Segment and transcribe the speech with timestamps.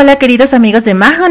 [0.00, 1.24] Hola, queridos amigos de Majo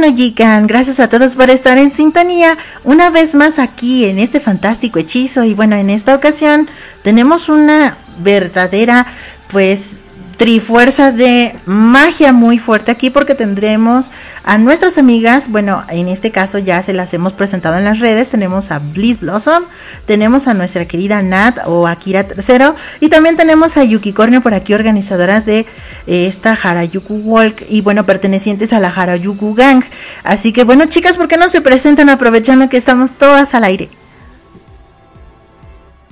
[0.68, 5.44] Gracias a todos por estar en sintonía una vez más aquí en este fantástico hechizo.
[5.44, 6.70] Y bueno, en esta ocasión
[7.02, 9.08] tenemos una verdadera
[9.48, 10.02] pues
[10.40, 14.10] trifuerza de magia muy fuerte aquí porque tendremos
[14.46, 18.30] a nuestras amigas, bueno, en este caso ya se las hemos presentado en las redes,
[18.30, 19.66] tenemos a Bliss Blossom,
[20.06, 24.54] tenemos a nuestra querida Nat o Akira Tercero y también tenemos a Yuki Cornio por
[24.54, 25.60] aquí organizadoras de
[26.08, 29.84] eh, esta Harajuku Walk y bueno, pertenecientes a la Harajuku Gang.
[30.24, 33.90] Así que bueno, chicas, ¿por qué no se presentan aprovechando que estamos todas al aire?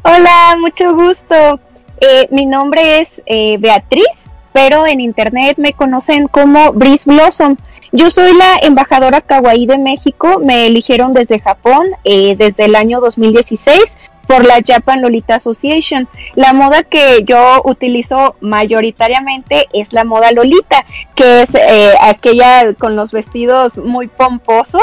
[0.04, 1.62] Hola, mucho gusto.
[2.00, 4.06] Eh, mi nombre es eh, Beatriz,
[4.58, 7.58] pero en internet me conocen como Breeze Blossom.
[7.92, 13.00] Yo soy la embajadora kawaii de México, me eligieron desde Japón eh, desde el año
[13.00, 13.80] 2016
[14.26, 16.10] por la Japan Lolita Association.
[16.34, 21.50] La moda que yo utilizo mayoritariamente es la moda Lolita, que es
[22.02, 24.82] aquella con los vestidos muy pomposos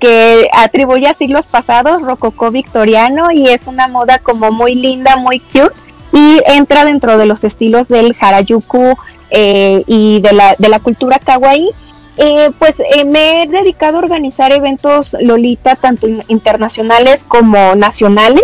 [0.00, 5.38] que atribuye a siglos pasados, rococó victoriano y es una moda como muy linda, muy
[5.38, 5.76] cute
[6.12, 8.94] y entra dentro de los estilos del Harajuku
[9.30, 11.70] eh, y de la, de la cultura kawaii.
[12.18, 18.42] Eh, pues eh, me he dedicado a organizar eventos Lolita tanto internacionales como nacionales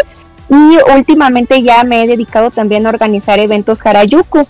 [0.49, 4.47] y últimamente ya me he dedicado también a organizar eventos Harajuku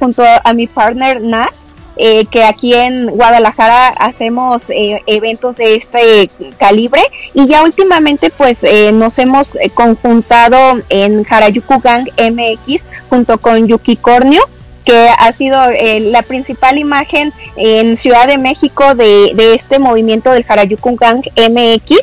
[0.00, 1.50] junto a, mi partner Nat
[1.96, 7.02] eh, que aquí en Guadalajara hacemos eh, eventos de este calibre.
[7.34, 13.96] Y ya últimamente pues eh, nos hemos conjuntado en Harajuku Gang MX junto con Yuki
[13.96, 14.42] Cornio
[14.84, 20.44] que ha sido la principal imagen en Ciudad de México de, de este movimiento del
[20.48, 21.98] Harajuku Gang MX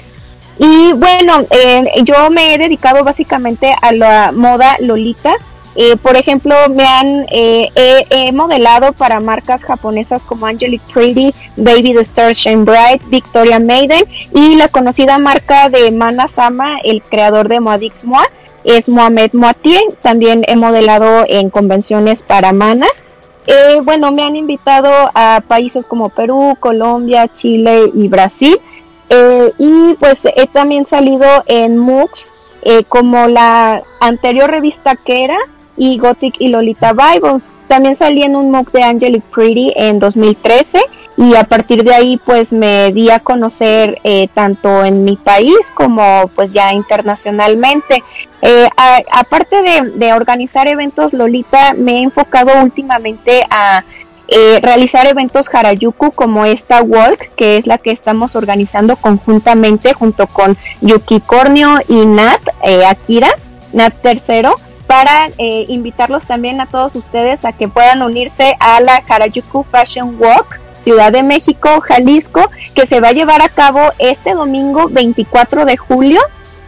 [0.60, 1.46] y bueno,
[2.04, 5.36] yo me he dedicado básicamente a la moda Lolita
[5.82, 7.70] eh, por ejemplo, me han eh,
[8.10, 14.04] he, modelado para marcas japonesas como Angelic Pretty, Baby the Star Shine Bright, Victoria Maiden
[14.36, 18.26] y la conocida marca de Mana Sama, el creador de Moadix Moa,
[18.66, 19.82] es Mohamed Moatier.
[20.02, 22.88] También he modelado en convenciones para Mana.
[23.48, 28.60] Eh, bueno, me han invitado a países como Perú, Colombia, Chile y Brasil.
[29.58, 32.34] y pues he también salido en MOOCs
[32.90, 35.38] como la anterior revista que era
[35.80, 37.42] y Gothic y Lolita Bible.
[37.68, 40.80] También salí en un mock de Angelic Pretty en 2013
[41.18, 45.72] y a partir de ahí pues me di a conocer eh, tanto en mi país
[45.74, 48.02] como pues ya internacionalmente.
[48.42, 48.70] Eh,
[49.12, 49.58] aparte
[49.96, 53.84] de, organizar eventos Lolita, me he enfocado últimamente a
[54.30, 60.26] eh, realizar eventos Harajuku como esta Walk, que es la que estamos organizando conjuntamente junto
[60.28, 62.42] con Yuki Cornio y Nat
[62.88, 63.30] Akira,
[63.74, 64.56] Nat Tercero
[64.90, 70.16] para eh, invitarlos también a todos ustedes a que puedan unirse a la Harajuku Fashion
[70.20, 75.66] Walk Ciudad de México, Jalisco, que se va a llevar a cabo este domingo 24
[75.66, 76.20] de julio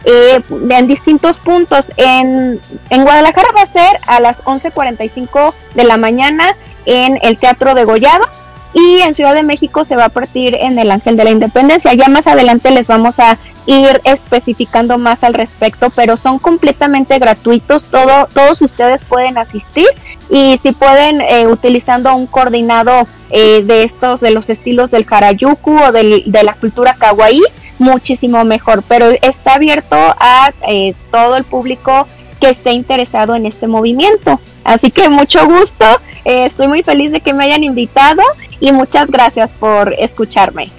[0.04, 1.90] eh, en distintos puntos.
[1.96, 2.60] En,
[2.90, 6.54] en Guadalajara va a ser a las 11.45 de la mañana
[6.86, 8.24] en el Teatro de Gollado
[8.74, 11.92] y en Ciudad de México se va a partir en el Ángel de la Independencia.
[11.94, 17.84] Ya más adelante les vamos a ir especificando más al respecto, pero son completamente gratuitos,
[17.84, 19.86] todo, todos ustedes pueden asistir
[20.30, 25.76] y si pueden eh, utilizando un coordinado eh, de estos, de los estilos del Harajuku
[25.76, 27.42] o de la cultura kawaii,
[27.78, 32.06] muchísimo mejor, pero está abierto a eh, todo el público
[32.40, 34.40] que esté interesado en este movimiento.
[34.64, 35.84] Así que mucho gusto,
[36.24, 38.22] estoy muy feliz de que me hayan invitado
[38.62, 40.70] y muchas gracias por escucharme.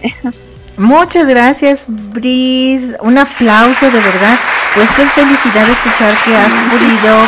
[0.78, 2.96] Muchas gracias, Bris.
[3.02, 4.40] Un aplauso de verdad.
[4.74, 7.24] Pues qué felicidad escuchar que has podido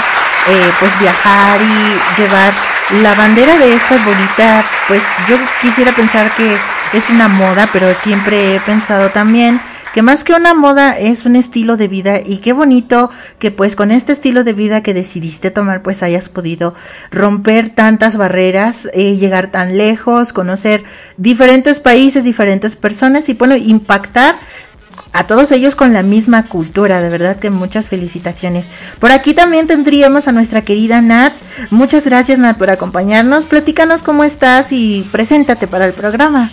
[0.48, 2.54] eh, pues viajar y llevar
[3.04, 4.64] la bandera de esta bonita.
[4.88, 6.58] Pues yo quisiera pensar que
[6.94, 9.60] es una moda, pero siempre he pensado también
[9.96, 13.10] que más que una moda es un estilo de vida y qué bonito
[13.40, 16.76] que pues con este estilo de vida que decidiste tomar pues hayas podido
[17.12, 20.84] romper tantas barreras, eh, llegar tan lejos, conocer
[21.16, 24.36] diferentes países, diferentes personas y bueno, impactar
[25.14, 28.68] a todos ellos con la misma cultura, de verdad que muchas felicitaciones.
[29.00, 31.32] Por aquí también tendríamos a nuestra querida Nat.
[31.70, 33.46] Muchas gracias Nat por acompañarnos.
[33.46, 36.52] Platícanos cómo estás y preséntate para el programa.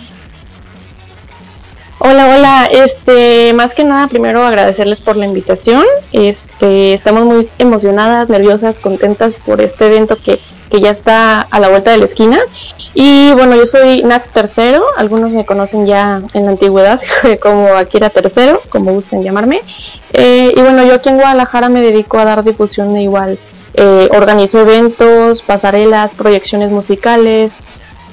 [2.05, 2.69] Hola, hola.
[2.69, 5.85] Este, más que nada, primero agradecerles por la invitación.
[6.11, 10.37] Este, estamos muy emocionadas, nerviosas, contentas por este evento que,
[10.69, 12.39] que ya está a la vuelta de la esquina.
[12.93, 16.99] Y bueno, yo soy Nat Tercero, algunos me conocen ya en la antigüedad
[17.41, 19.61] como Akira Tercero, como gusten llamarme.
[20.11, 23.39] Eh, y bueno, yo aquí en Guadalajara me dedico a dar difusión de igual.
[23.75, 27.53] Eh, organizo eventos, pasarelas, proyecciones musicales,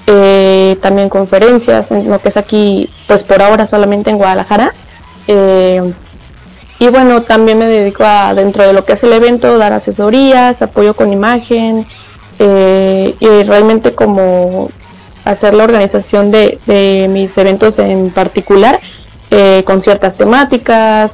[0.07, 4.73] eh, también conferencias, en lo que es aquí, pues por ahora solamente en Guadalajara.
[5.27, 5.93] Eh,
[6.79, 10.61] y bueno, también me dedico a, dentro de lo que es el evento, dar asesorías,
[10.63, 11.87] apoyo con imagen
[12.39, 14.71] eh, y realmente como
[15.25, 18.81] hacer la organización de, de mis eventos en particular
[19.65, 21.13] con ciertas temáticas.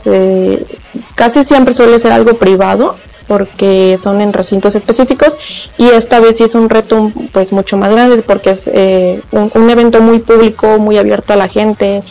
[1.15, 2.97] casi siempre suele ser algo privado,
[3.27, 5.35] porque son en recintos específicos
[5.79, 9.71] y esta vez sí es un reto pues mucho más grande porque es eh, un,
[9.71, 12.03] evento muy público, muy abierto a la gente,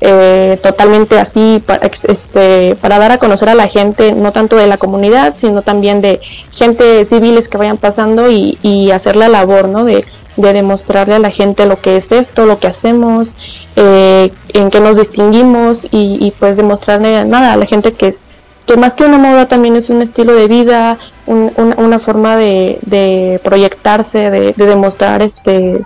[0.00, 4.66] eh, totalmente así para, este, para dar a conocer a la gente, no tanto de
[4.66, 6.20] la comunidad, sino también de
[6.52, 9.84] gente civiles que vayan pasando y, y hacer la labor, ¿no?
[9.84, 10.04] De,
[10.36, 13.34] de demostrarle a la gente lo que es esto, lo que hacemos,
[13.76, 18.16] eh, en qué nos distinguimos y, y pues demostrarle nada a la gente que
[18.66, 24.30] que más que una moda también es un estilo de vida, una, forma de, proyectarse,
[24.30, 25.82] de, demostrar este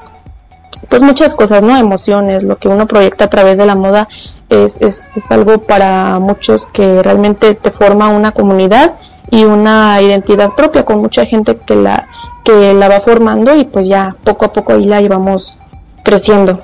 [0.88, 1.76] pues muchas cosas, ¿no?
[1.76, 4.08] Emociones, lo que uno proyecta a través de la moda
[4.48, 8.94] es, es, algo para muchos que realmente te forma una comunidad
[9.30, 12.08] y una identidad propia con mucha gente que la
[12.44, 15.58] que la va formando y pues ya poco a poco ahí la íbamos
[16.02, 16.60] creciendo.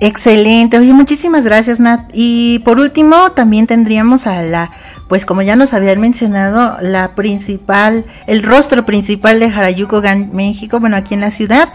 [0.00, 2.10] Excelente, oye, muchísimas gracias Nat.
[2.12, 4.70] Y por último, también tendríamos a la,
[5.08, 10.00] pues como ya nos habían mencionado, la principal, el rostro principal de Harajuku
[10.32, 11.68] México, bueno, aquí en la ciudad.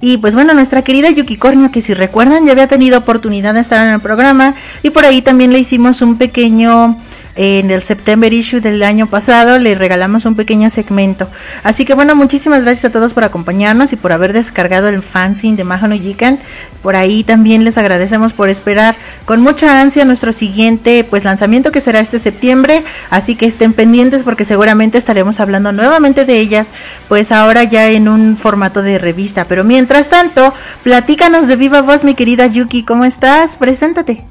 [0.00, 3.60] Y pues bueno, nuestra querida Yuki Cornio, que si recuerdan ya había tenido oportunidad de
[3.60, 4.54] estar en el programa.
[4.82, 6.98] Y por ahí también le hicimos un pequeño
[7.36, 11.28] en el September issue del año pasado le regalamos un pequeño segmento.
[11.62, 15.56] Así que bueno, muchísimas gracias a todos por acompañarnos y por haber descargado el fanzine
[15.56, 16.38] de Mahano Yikan.
[16.82, 18.94] Por ahí también les agradecemos por esperar
[19.24, 22.73] con mucha ansia nuestro siguiente pues lanzamiento que será este septiembre.
[23.10, 26.72] Así que estén pendientes porque seguramente estaremos hablando nuevamente de ellas
[27.08, 29.44] pues ahora ya en un formato de revista.
[29.44, 33.56] Pero mientras tanto, platícanos de viva voz mi querida Yuki, ¿cómo estás?
[33.56, 34.24] Preséntate.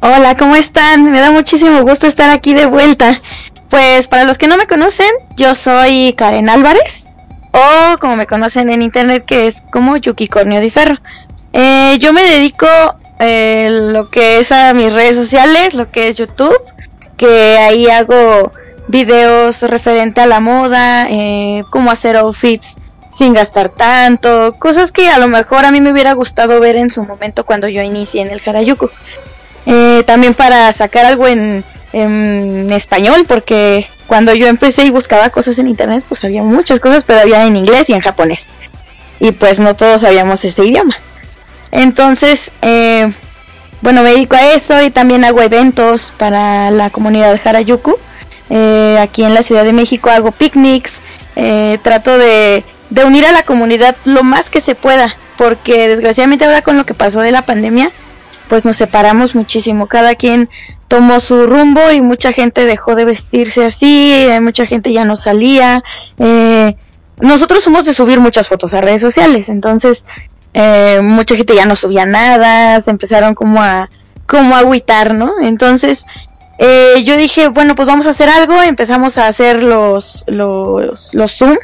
[0.00, 1.10] Hola, ¿cómo están?
[1.10, 3.20] Me da muchísimo gusto estar aquí de vuelta.
[3.68, 7.08] Pues para los que no me conocen, yo soy Karen Álvarez,
[7.50, 10.98] o como me conocen en internet, que es como Yuki Cornio Di Ferro.
[11.52, 12.66] Eh, yo me dedico
[13.18, 16.58] eh, lo que es a mis redes sociales, lo que es YouTube,
[17.16, 18.52] que ahí hago
[18.88, 22.76] videos referente a la moda, eh, cómo hacer outfits
[23.08, 26.90] sin gastar tanto, cosas que a lo mejor a mí me hubiera gustado ver en
[26.90, 28.90] su momento cuando yo inicié en el Harajuku.
[29.66, 31.64] Eh, también para sacar algo en,
[32.70, 37.20] español, porque cuando yo empecé y buscaba cosas en internet, pues había muchas cosas, pero
[37.20, 38.50] había en inglés y en japonés.
[39.20, 40.96] Y pues no todos sabíamos ese idioma.
[41.70, 43.12] Entonces, eh,
[43.82, 47.96] bueno, me dedico a eso y también hago eventos para la comunidad de Harajuku.
[48.50, 51.00] Eh, aquí en la Ciudad de México hago picnics,
[51.82, 56.62] trato de, de unir a la comunidad lo más que se pueda, porque desgraciadamente ahora
[56.62, 57.92] con lo que pasó de la pandemia,
[58.48, 59.86] pues nos separamos muchísimo.
[59.86, 60.48] Cada quien
[60.88, 65.16] tomó su rumbo y mucha gente dejó de vestirse así, eh, mucha gente ya no
[65.16, 65.84] salía.
[66.18, 66.74] Eh,
[67.20, 70.04] nosotros somos de subir muchas fotos a redes sociales, entonces
[70.54, 73.88] eh, mucha gente ya no subía nada, se empezaron como a
[74.26, 75.32] como a agüitar, ¿no?
[75.40, 76.04] Entonces
[77.04, 81.56] yo dije, bueno, pues vamos a hacer algo, empezamos a hacer los, los, los Zoom,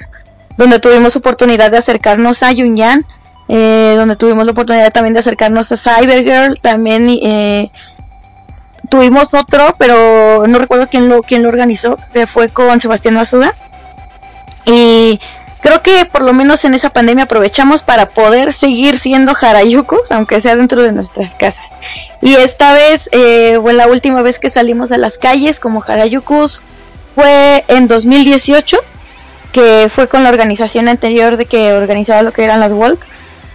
[0.57, 3.05] donde tuvimos oportunidad de acercarnos a Yunyan,
[3.49, 7.71] eh, donde tuvimos la oportunidad también de acercarnos a Cybergirl, también eh,
[8.89, 13.55] tuvimos otro, pero no recuerdo quién lo, quién lo organizó, que fue con Sebastián Masuda.
[14.67, 15.21] Y
[15.65, 20.39] creo que por lo menos en esa pandemia aprovechamos para poder seguir siendo Harayukos, aunque
[20.43, 21.73] sea dentro de nuestras casas.
[22.21, 26.61] Y esta vez, eh, la última vez que salimos a las calles como Harayukus
[27.15, 28.77] fue en 2018,
[29.53, 33.01] que fue con la organización anterior de que organizaba lo que eran las Walk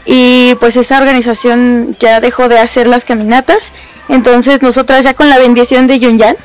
[0.04, 3.72] y pues esa organización ya dejó de hacer las caminatas.
[4.08, 6.38] Entonces nosotras ya con la bendición de Yunyan,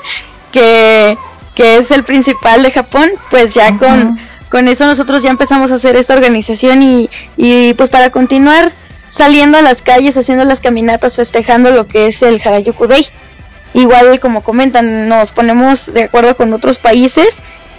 [0.50, 1.16] que,
[1.54, 4.18] que es el principal de Japón, pues ya con,
[4.50, 8.72] con eso nosotros ya empezamos a hacer esta organización y, y pues para continuar
[9.08, 13.06] saliendo a las calles, haciendo las caminatas, festejando lo que es el Harajuku Day.
[13.72, 17.28] Igual como comentan, nos ponemos de acuerdo con otros países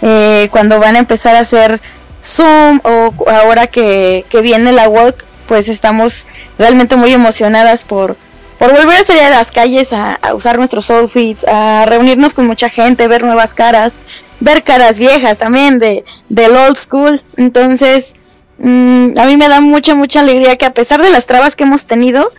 [0.02, 1.80] eh, cuando van a empezar a hacer
[2.22, 6.26] Zoom o ahora que, que viene la Walk, pues estamos
[6.58, 8.16] realmente muy emocionadas por,
[8.58, 12.68] por volver a salir a las calles a, usar nuestros outfits, a reunirnos con mucha
[12.68, 14.00] gente, ver nuevas caras,
[14.40, 17.22] ver caras viejas también de del old school.
[17.36, 18.14] Entonces,
[18.58, 21.64] mm, a mí me da mucha, mucha alegría que a pesar de las trabas que
[21.64, 22.32] hemos tenido,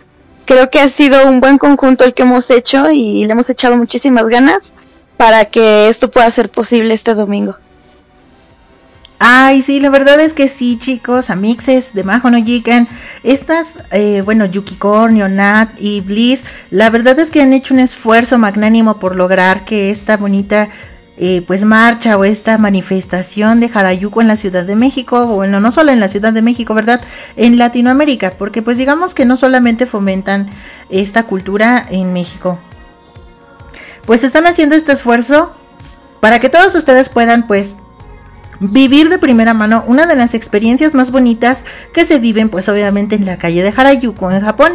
[0.44, 3.76] creo que ha sido un buen conjunto el que hemos hecho y le hemos echado
[3.76, 4.74] muchísimas ganas
[5.16, 7.56] para que esto pueda ser posible este domingo.
[9.20, 12.86] Ay, sí, la verdad es que sí, chicos, amixes de Majo no Jiken.
[13.24, 18.38] Estas, eh, bueno, Yukicornio, Nat y Bliss, la verdad es que han hecho un esfuerzo
[18.38, 20.68] magnánimo por lograr que esta bonita
[21.20, 25.72] eh, pues marcha o esta manifestación de Harajuku en la Ciudad de México, bueno, no
[25.72, 27.00] solo en la Ciudad de México, ¿verdad?
[27.34, 30.48] En Latinoamérica, porque pues digamos que no solamente fomentan
[30.90, 32.60] esta cultura en México,
[34.06, 35.52] pues están haciendo este esfuerzo
[36.20, 37.74] para que todos ustedes puedan pues
[38.60, 43.14] vivir de primera mano una de las experiencias más bonitas que se viven pues obviamente
[43.14, 44.72] en la calle de Harajuku en Japón.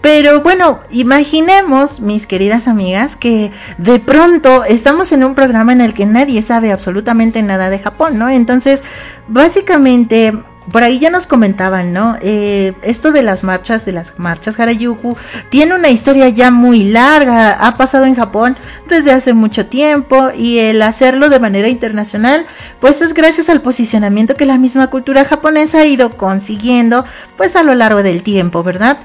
[0.00, 5.94] Pero bueno, imaginemos, mis queridas amigas, que de pronto estamos en un programa en el
[5.94, 8.28] que nadie sabe absolutamente nada de Japón, ¿no?
[8.28, 8.82] Entonces,
[9.28, 10.34] básicamente,
[10.70, 12.16] por ahí ya nos comentaban, ¿no?
[12.20, 15.16] Eh, esto de las marchas, de las marchas Harajuku,
[15.50, 18.56] tiene una historia ya muy larga, ha pasado en Japón
[18.88, 22.46] desde hace mucho tiempo y el hacerlo de manera internacional,
[22.80, 27.04] pues es gracias al posicionamiento que la misma cultura japonesa ha ido consiguiendo,
[27.36, 28.98] pues a lo largo del tiempo, ¿verdad?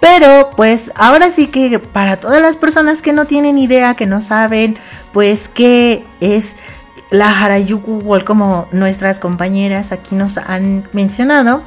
[0.00, 4.22] Pero pues ahora sí que para todas las personas que no tienen idea, que no
[4.22, 4.78] saben
[5.12, 6.56] pues qué es
[7.10, 11.62] la Harajuku Wall como nuestras compañeras aquí nos han mencionado,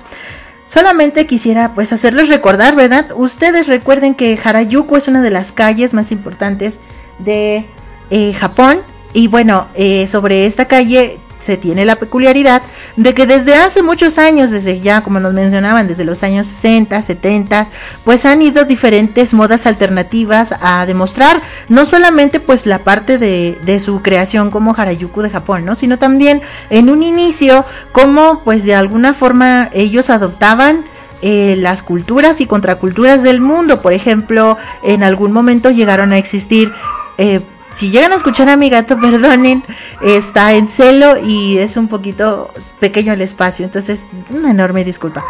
[0.66, 3.08] solamente quisiera pues hacerles recordar, ¿verdad?
[3.16, 6.80] Ustedes recuerden que Harajuku es una de las calles más importantes
[7.20, 7.66] de
[8.10, 8.80] eh, Japón
[9.14, 12.62] y bueno, eh, sobre esta calle se tiene la peculiaridad
[12.96, 17.02] de que desde hace muchos años, desde ya como nos mencionaban, desde los años 60,
[17.02, 17.68] 70,
[18.06, 24.02] pues han ido diferentes modas alternativas a demostrar no solamente pues la parte de, su
[24.02, 25.76] creación como Harajuku de Japón, ¿no?
[25.76, 30.86] sino también en un inicio como pues de alguna forma ellos adoptaban
[31.24, 33.82] eh, las culturas y contraculturas del mundo.
[33.82, 36.74] Por ejemplo, en algún momento llegaron a existir
[37.18, 37.42] eh,
[37.74, 39.64] si llegan a escuchar a mi gato, perdonen,
[40.02, 45.24] está en celo y es un poquito pequeño el espacio, entonces una enorme disculpa.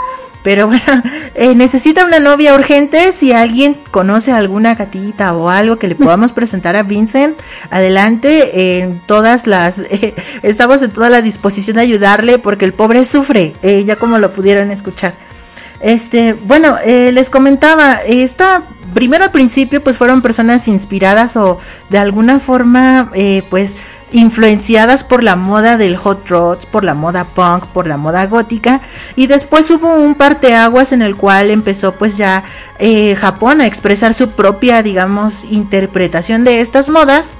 [0.43, 1.03] Pero bueno,
[1.35, 3.13] eh, necesita una novia urgente.
[3.13, 7.37] Si alguien conoce alguna gatita o algo que le podamos presentar a Vincent,
[7.69, 8.79] adelante.
[8.79, 13.53] En todas las, eh, estamos en toda la disposición de ayudarle porque el pobre sufre,
[13.61, 15.15] eh, ya como lo pudieron escuchar.
[15.81, 21.59] Este, bueno, les comentaba, esta primero al principio pues fueron personas inspiradas o
[21.89, 23.77] de alguna forma eh, pues
[24.13, 28.81] influenciadas por la moda del hot rods, por la moda punk, por la moda gótica
[29.15, 32.43] y después hubo un parteaguas en el cual empezó pues ya
[32.79, 37.35] eh, Japón a expresar su propia digamos interpretación de estas modas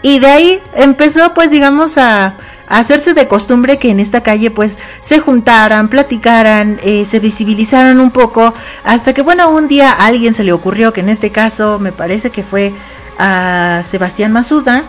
[0.00, 2.34] y de ahí empezó pues digamos a
[2.68, 8.10] hacerse de costumbre que en esta calle pues se juntaran, platicaran, eh, se visibilizaran un
[8.10, 11.78] poco, hasta que bueno, un día a alguien se le ocurrió, que en este caso
[11.78, 12.74] me parece que fue
[13.18, 14.84] a Sebastián Masuda,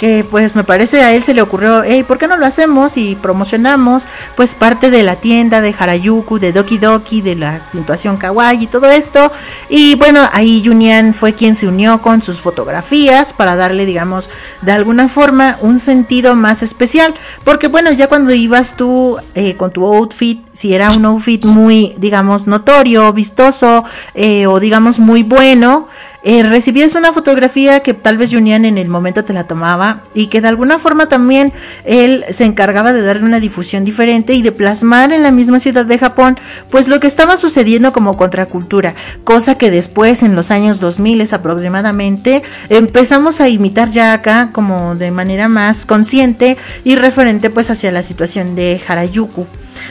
[0.00, 2.96] que pues me parece a él se le ocurrió, hey, ¿por qué no lo hacemos
[2.96, 4.04] y promocionamos
[4.34, 8.66] pues parte de la tienda de Harajuku, de Doki Doki, de la situación kawaii y
[8.66, 9.30] todo esto?
[9.68, 14.30] Y bueno, ahí Junian fue quien se unió con sus fotografías para darle, digamos,
[14.62, 17.14] de alguna forma un sentido más especial,
[17.44, 21.94] porque bueno, ya cuando ibas tú eh, con tu outfit, si era un outfit muy,
[21.98, 25.88] digamos, notorio, vistoso eh, o digamos muy bueno,
[26.22, 30.26] eh, recibías una fotografía que tal vez Junian en el momento te la tomaba y
[30.26, 31.52] que de alguna forma también
[31.84, 35.86] él se encargaba de darle una difusión diferente y de plasmar en la misma ciudad
[35.86, 36.38] de Japón
[36.70, 42.42] pues lo que estaba sucediendo como contracultura, cosa que después en los años 2000 aproximadamente
[42.68, 48.02] empezamos a imitar ya acá como de manera más consciente y referente pues hacia la
[48.02, 49.46] situación de Harajuku.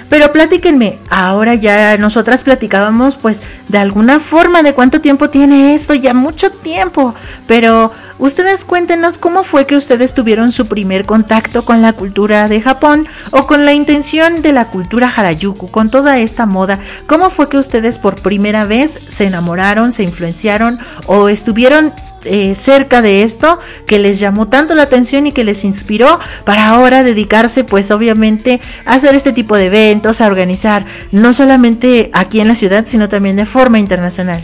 [0.09, 5.93] Pero platíquenme, ahora ya nosotras platicábamos pues de alguna forma de cuánto tiempo tiene esto,
[5.93, 7.13] ya mucho tiempo,
[7.47, 12.61] pero ustedes cuéntenos cómo fue que ustedes tuvieron su primer contacto con la cultura de
[12.61, 17.49] Japón o con la intención de la cultura Harajuku, con toda esta moda, cómo fue
[17.49, 21.93] que ustedes por primera vez se enamoraron, se influenciaron o estuvieron
[22.25, 26.69] eh, cerca de esto que les llamó tanto la atención y que les inspiró para
[26.69, 32.41] ahora dedicarse pues obviamente a hacer este tipo de eventos, a organizar no solamente aquí
[32.41, 34.43] en la ciudad sino también de forma internacional.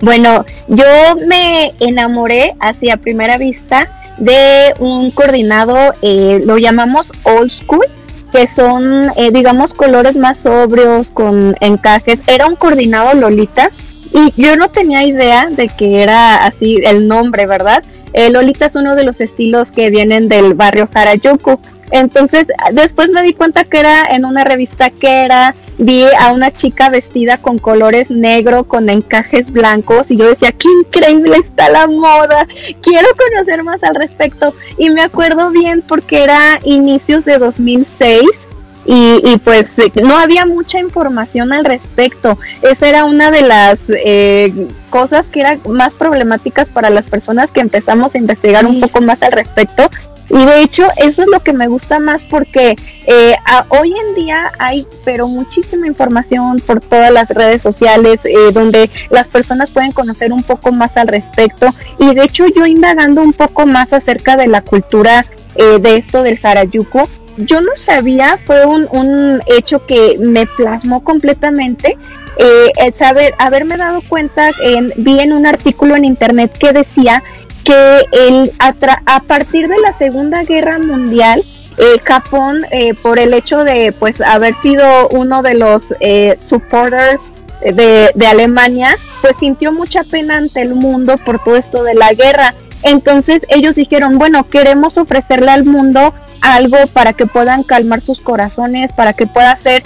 [0.00, 0.84] Bueno, yo
[1.26, 3.88] me enamoré así a primera vista
[4.18, 7.84] de un coordinado, eh, lo llamamos old school,
[8.32, 12.20] que son, eh, digamos, colores más sobrios, con encajes.
[12.26, 13.70] Era un coordinado Lolita,
[14.12, 17.82] y yo no tenía idea de que era así el nombre, ¿verdad?
[18.12, 21.58] Eh, Lolita es uno de los estilos que vienen del barrio Harajuku.
[21.90, 26.50] Entonces, después me di cuenta que era en una revista que era, vi a una
[26.50, 31.86] chica vestida con colores negro, con encajes blancos, y yo decía, qué increíble está la
[31.86, 32.46] moda,
[32.82, 34.54] quiero conocer más al respecto.
[34.76, 38.47] Y me acuerdo bien porque era inicios de 2006.
[38.90, 39.66] Y, y, pues
[40.02, 42.38] no había mucha información al respecto.
[42.62, 47.60] Esa era una de las eh, cosas que eran más problemáticas para las personas que
[47.60, 49.90] empezamos a investigar un poco más al respecto
[50.30, 52.76] y de hecho, eso es lo que me gusta más porque
[53.06, 53.34] eh,
[53.68, 59.26] hoy en día hay, pero muchísima información por todas las redes sociales eh, donde las
[59.26, 61.74] personas pueden conocer un poco más al respecto.
[61.98, 66.22] Y de hecho, yo indagando un poco más acerca de la cultura eh, de esto
[66.22, 71.96] del Harajuku, yo no sabía, fue un, un hecho que me plasmó completamente.
[72.40, 77.22] Eh, saber, haberme dado cuenta, en, vi en un artículo en internet que decía
[77.64, 81.44] que el, a, partir de la Segunda Guerra Mundial,
[81.76, 87.20] eh, Japón, eh, por el hecho de pues haber sido uno de los eh, supporters
[87.60, 92.12] de, de, Alemania, pues sintió mucha pena ante el mundo por todo esto de la
[92.14, 92.54] guerra.
[92.82, 98.92] Entonces ellos dijeron, bueno, queremos ofrecerle al mundo algo para que puedan calmar sus corazones,
[98.92, 99.82] para que pueda ser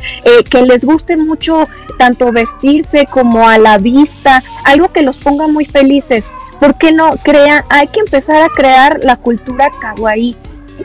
[0.50, 1.66] que les guste mucho
[1.98, 6.26] tanto vestirse como a la vista, algo que los ponga muy felices.
[6.62, 7.64] ¿por qué no crea?
[7.70, 10.36] Hay que empezar a crear la cultura kawaii.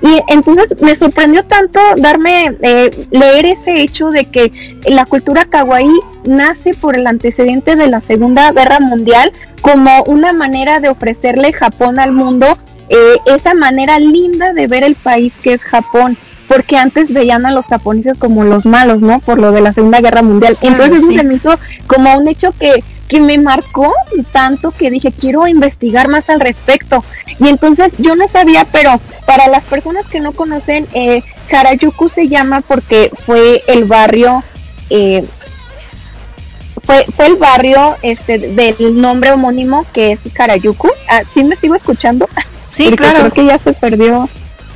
[0.02, 4.52] Y entonces me sorprendió tanto darme, eh, leer ese hecho de que
[4.86, 10.80] la cultura kawaii nace por el antecedente de la Segunda Guerra Mundial como una manera
[10.80, 12.58] de ofrecerle Japón al mundo,
[12.90, 17.52] eh, esa manera linda de ver el país que es Japón porque antes veían a
[17.52, 19.20] los japoneses como los malos, ¿no?
[19.20, 20.58] Por lo de la Segunda Guerra Mundial.
[20.62, 23.94] Entonces eso se me hizo como un hecho que que me marcó
[24.32, 27.04] tanto que dije, quiero investigar más al respecto.
[27.40, 32.28] Y entonces yo no sabía, pero para las personas que no conocen, eh, Harajuku se
[32.28, 34.44] llama porque fue el barrio,
[34.90, 35.26] eh,
[36.86, 40.90] fue, fue el barrio este del nombre homónimo que es Harajuku.
[41.10, 42.28] Ah, ¿Sí me sigo escuchando?
[42.70, 43.20] Sí, claro.
[43.20, 44.30] Creo que ya se perdió.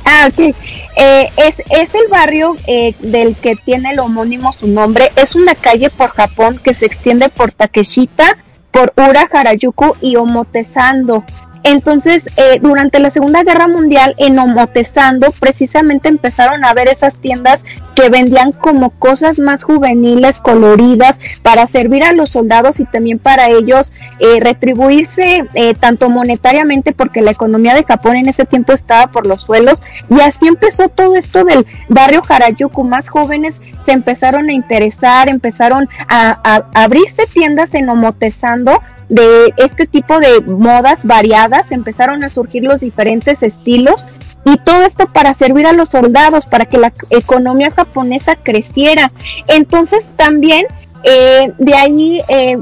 [0.04, 0.54] Ah, ok.
[0.96, 5.10] Eh, es, es el barrio eh, del que tiene el homónimo su nombre.
[5.16, 8.36] Es una calle por Japón que se extiende por Takeshita,
[8.70, 11.24] por Ura, Harajuku y Omotesando.
[11.64, 17.60] Entonces, eh, durante la Segunda Guerra Mundial, en Omotesando, precisamente empezaron a ver esas tiendas
[17.94, 23.48] que vendían como cosas más juveniles, coloridas, para servir a los soldados y también para
[23.48, 29.08] ellos eh, retribuirse eh, tanto monetariamente, porque la economía de Japón en ese tiempo estaba
[29.08, 34.48] por los suelos, y así empezó todo esto del barrio Harajuku, más jóvenes se empezaron
[34.48, 42.24] a interesar, empezaron a, abrirse tiendas en Omotesando de este tipo de modas variadas, empezaron
[42.24, 44.06] a surgir los diferentes estilos
[44.44, 49.12] y todo esto para servir a los soldados, para que la economía japonesa creciera.
[49.46, 50.66] Entonces también
[51.04, 52.56] eh, de ahí eh,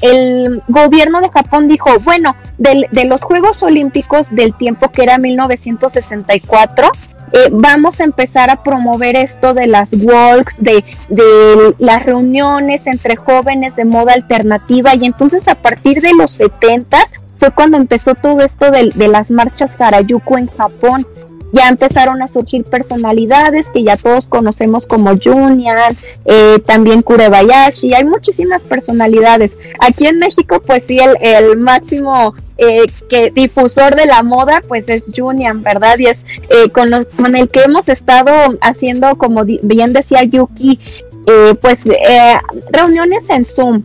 [0.00, 6.90] el gobierno de Japón dijo, bueno, de los Juegos Olímpicos del tiempo que era 1964,
[7.30, 13.16] eh, vamos a empezar a promover esto de las walks, de, de las reuniones entre
[13.16, 16.98] jóvenes de moda alternativa y entonces a partir de los 70
[17.38, 21.06] fue cuando empezó todo esto de, de las marchas Harajuku en Japón
[21.52, 28.04] ya empezaron a surgir personalidades que ya todos conocemos como Junior, eh, también Kurebayashi, hay
[28.04, 29.56] muchísimas personalidades.
[29.80, 34.88] Aquí en México, pues sí, el, el máximo eh, que difusor de la moda, pues
[34.88, 35.98] es Junior, ¿verdad?
[35.98, 36.18] Y es
[36.50, 40.78] eh, con, los, con el que hemos estado haciendo, como bien decía Yuki,
[41.26, 42.38] eh, pues eh,
[42.70, 43.82] reuniones en Zoom.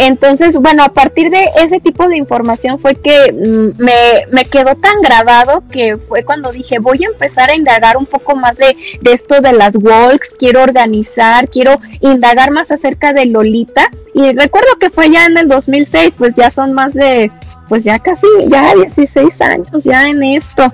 [0.00, 4.76] Entonces, bueno, a partir de ese tipo de información fue que mm, me, me, quedó
[4.76, 8.76] tan grabado que fue cuando dije, voy a empezar a indagar un poco más de,
[9.00, 13.90] de esto de las walks, quiero organizar, quiero indagar más acerca de Lolita.
[14.14, 17.28] Y recuerdo que fue ya en el 2006, pues ya son más de,
[17.68, 20.72] pues ya casi, ya 16 años ya en esto.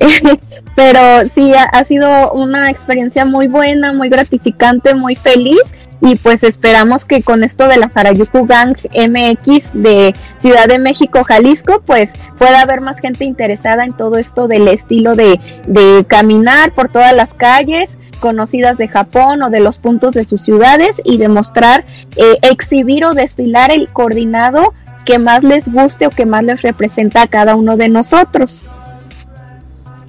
[0.74, 5.62] Pero sí, ha, ha sido una experiencia muy buena, muy gratificante, muy feliz
[6.04, 11.24] y pues esperamos que con esto de la Harajuku Gang MX de Ciudad de México,
[11.24, 16.74] Jalisco, pues pueda haber más gente interesada en todo esto del estilo de, de caminar
[16.74, 21.16] por todas las calles conocidas de Japón o de los puntos de sus ciudades y
[21.16, 21.86] demostrar,
[22.16, 24.74] eh, exhibir o desfilar el coordinado
[25.06, 28.62] que más les guste o que más les representa a cada uno de nosotros.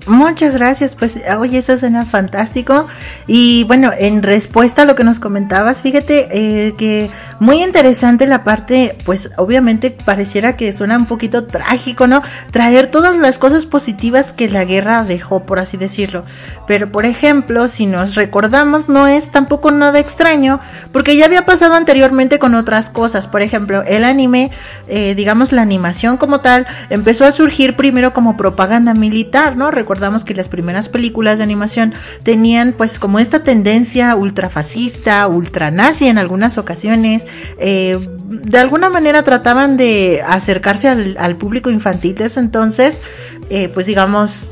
[0.07, 2.87] Muchas gracias, pues oye, eso suena fantástico.
[3.25, 8.43] Y bueno, en respuesta a lo que nos comentabas, fíjate eh, que muy interesante la
[8.43, 12.21] parte, pues obviamente pareciera que suena un poquito trágico, ¿no?
[12.51, 16.23] Traer todas las cosas positivas que la guerra dejó, por así decirlo.
[16.67, 20.59] Pero por ejemplo, si nos recordamos, no es tampoco nada extraño,
[20.91, 23.25] porque ya había pasado anteriormente con otras cosas.
[23.25, 24.51] Por ejemplo, el anime,
[24.87, 29.71] eh, digamos la animación como tal, empezó a surgir primero como propaganda militar, ¿no?
[29.95, 36.17] Recordamos que las primeras películas de animación tenían pues como esta tendencia ultrafascista, ultranazi en
[36.17, 37.25] algunas ocasiones,
[37.59, 43.01] eh, de alguna manera trataban de acercarse al, público infantil de ese entonces,
[43.49, 44.51] eh, pues digamos,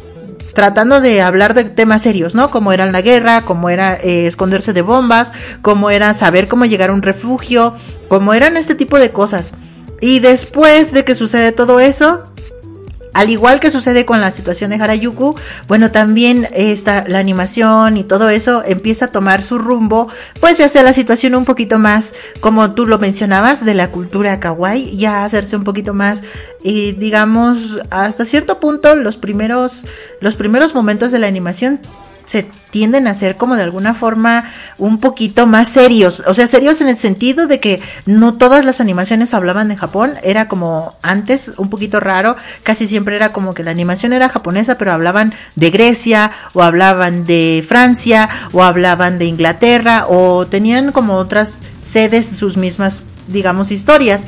[0.53, 2.49] tratando de hablar de temas serios, ¿no?
[2.49, 6.89] Como era la guerra, como era eh, esconderse de bombas, como era saber cómo llegar
[6.89, 7.75] a un refugio,
[8.07, 9.51] como eran este tipo de cosas.
[9.99, 12.23] Y después de que sucede todo eso,
[13.13, 15.35] al igual que sucede con la situación de Harajuku,
[15.67, 20.69] bueno, también esta, la animación y todo eso empieza a tomar su rumbo, pues ya
[20.69, 25.23] sea la situación un poquito más, como tú lo mencionabas, de la cultura kawaii, ya
[25.25, 26.23] hacerse un poquito más,
[26.63, 29.85] y digamos, hasta cierto punto, los primeros,
[30.19, 31.79] los primeros momentos de la animación
[32.25, 34.45] se tienden a ser como de alguna forma
[34.77, 38.81] un poquito más serios, o sea, serios en el sentido de que no todas las
[38.81, 43.63] animaciones hablaban de Japón, era como antes un poquito raro, casi siempre era como que
[43.63, 49.25] la animación era japonesa, pero hablaban de Grecia o hablaban de Francia o hablaban de
[49.25, 54.23] Inglaterra o tenían como otras sedes sus mismas digamos historias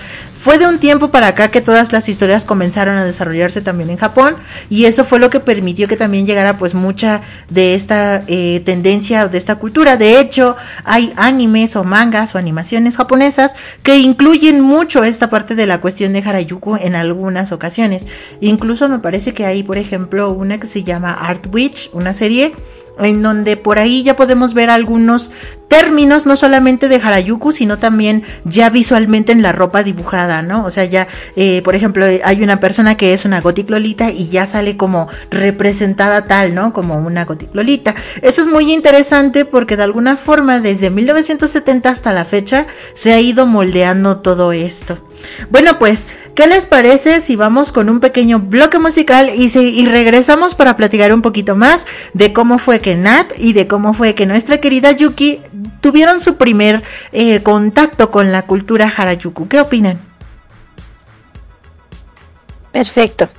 [0.45, 3.97] fue de un tiempo para acá que todas las historias comenzaron a desarrollarse también en
[3.97, 4.35] Japón
[4.69, 9.25] y eso fue lo que permitió que también llegara pues mucha de esta eh, tendencia
[9.25, 9.97] o de esta cultura.
[9.97, 15.65] De hecho, hay animes o mangas o animaciones japonesas que incluyen mucho esta parte de
[15.65, 18.05] la cuestión de Harajuku en algunas ocasiones.
[18.39, 22.53] Incluso me parece que hay, por ejemplo, una que se llama Art Witch, una serie
[22.99, 25.31] en donde por ahí ya podemos ver algunos
[25.67, 30.63] términos, no solamente de Harajuku, sino también ya visualmente en la ropa dibujada, ¿no?
[30.63, 34.45] O sea, ya, eh, por ejemplo, hay una persona que es una goticlolita y ya
[34.45, 36.71] sale como representada tal, ¿no?
[36.71, 37.95] Como una goticlolita.
[38.21, 43.19] Eso es muy interesante porque de alguna forma desde 1970 hasta la fecha se ha
[43.19, 44.97] ido moldeando todo esto.
[45.49, 50.55] Bueno, pues, ¿qué les parece si vamos con un pequeño bloque musical y, y regresamos
[50.55, 54.25] para platicar un poquito más de cómo fue que Nat y de cómo fue que
[54.25, 55.41] nuestra querida Yuki
[55.81, 59.47] tuvieron su primer eh, contacto con la cultura Harajuku.
[59.47, 59.99] ¿Qué opinan?
[62.71, 63.29] Perfecto.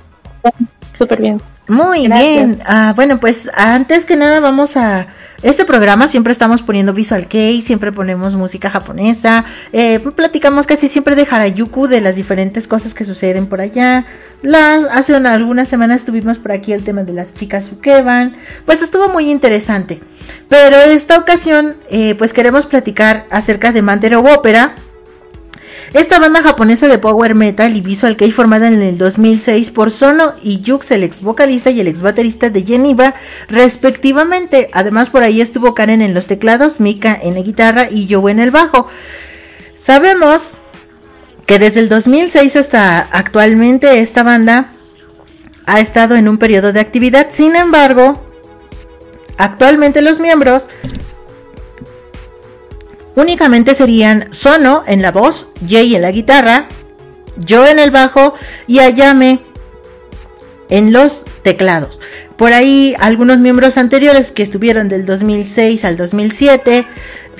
[0.97, 1.41] Súper bien.
[1.67, 2.59] Muy bien.
[2.65, 5.07] Ah, bueno, pues antes que nada vamos a...
[5.43, 11.15] Este programa siempre estamos poniendo Visual Kei, siempre ponemos música japonesa, eh, platicamos casi siempre
[11.15, 14.05] de Harajuku, de las diferentes cosas que suceden por allá.
[14.91, 19.29] hace algunas semanas tuvimos por aquí el tema de las chicas Ukeban, pues estuvo muy
[19.29, 20.01] interesante.
[20.49, 24.73] Pero esta ocasión, eh, pues queremos platicar acerca de Mantero Opera,
[25.93, 30.35] esta banda japonesa de power metal y visual kei formada en el 2006 por Sono
[30.41, 33.13] y Yux, el ex vocalista y el ex baterista de Geneva,
[33.47, 34.69] respectivamente.
[34.73, 38.39] Además por ahí estuvo Karen en los teclados, Mika en la guitarra y Joe en
[38.39, 38.87] el bajo.
[39.75, 40.57] Sabemos
[41.45, 44.71] que desde el 2006 hasta actualmente esta banda
[45.65, 47.27] ha estado en un periodo de actividad.
[47.31, 48.21] Sin embargo,
[49.37, 50.63] actualmente los miembros
[53.17, 56.67] únicamente serían Sono en la voz, Jay en la guitarra,
[57.35, 58.35] yo en el bajo
[58.67, 59.39] y Ayame
[60.69, 61.99] en los teclados.
[62.37, 66.85] Por ahí algunos miembros anteriores que estuvieron del 2006 al 2007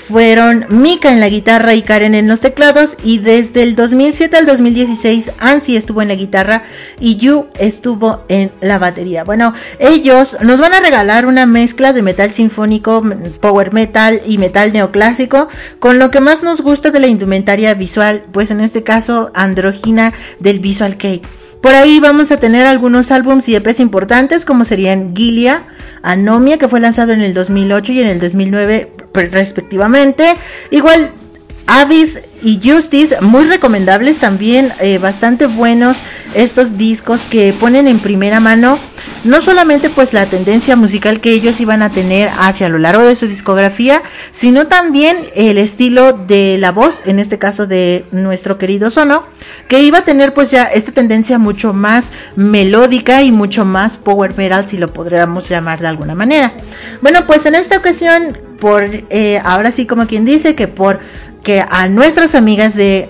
[0.08, 4.46] fueron Mika en la guitarra y Karen en los teclados y desde el 2007 al
[4.46, 6.64] 2016 Ansi estuvo en la guitarra
[7.00, 9.26] y Yu estuvo en la batería.
[9.26, 13.04] Bueno, ellos nos van a regalar una mezcla de metal sinfónico,
[13.42, 18.24] power metal y metal neoclásico con lo que más nos gusta de la indumentaria visual,
[18.32, 21.22] pues en este caso androgina del Visual Kei.
[21.62, 25.64] Por ahí vamos a tener algunos álbums y EPs importantes como serían Gilia,
[26.02, 30.36] Anomia que fue lanzado en el 2008 y en el 2009 respectivamente.
[30.72, 31.12] Igual
[31.68, 35.98] Avis y Justice, muy recomendables también, eh, bastante buenos
[36.34, 38.80] estos discos que ponen en primera mano
[39.24, 43.16] no solamente pues la tendencia musical que ellos iban a tener hacia lo largo de
[43.16, 44.02] su discografía,
[44.32, 49.26] sino también el estilo de la voz, en este caso de nuestro querido Sono,
[49.68, 54.36] que iba a tener pues ya esta tendencia mucho más melódica y mucho más power
[54.38, 56.54] metal si lo podríamos llamar de alguna manera.
[57.02, 61.00] Bueno pues en esta ocasión por eh, ahora sí como quien dice que por
[61.48, 63.10] que a nuestras amigas de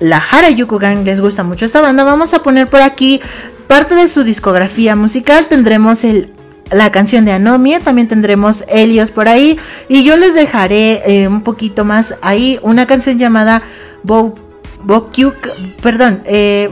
[0.00, 3.20] la Harajuku Gang les gusta mucho esta banda, vamos a poner por aquí
[3.68, 5.46] parte de su discografía musical.
[5.48, 6.32] Tendremos el
[6.72, 9.56] la canción de Anomie, también tendremos Helios por ahí
[9.88, 13.62] y yo les dejaré eh, un poquito más ahí una canción llamada
[14.02, 14.34] Bo,
[15.80, 16.68] perdón, eh,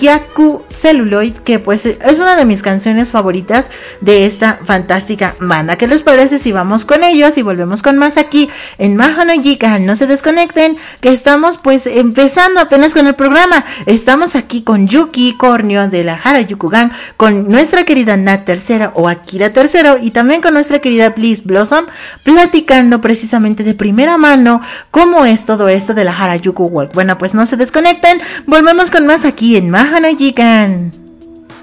[0.00, 3.66] Kyaku Celluloid, que pues es una de mis canciones favoritas
[4.00, 5.76] de esta fantástica banda.
[5.76, 9.34] ¿Qué les parece si vamos con ellos y volvemos con más aquí en Mahano
[9.80, 13.66] No se desconecten, que estamos pues empezando apenas con el programa.
[13.84, 16.70] Estamos aquí con Yuki Cornio de la Harajuku
[17.18, 21.84] con nuestra querida Nat Tercera o Akira Tercero y también con nuestra querida Bliss Blossom,
[22.22, 26.94] platicando precisamente de primera mano cómo es todo esto de la Harajuku Walk.
[26.94, 29.89] Bueno, pues no se desconecten, volvemos con más aquí en Mahano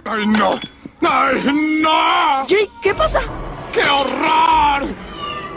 [0.04, 0.60] ¡Ay, no!
[1.02, 1.44] ¡Ay,
[1.82, 2.46] no!
[2.46, 3.22] Jake, ¿qué pasa?
[3.72, 4.88] ¡Qué horror!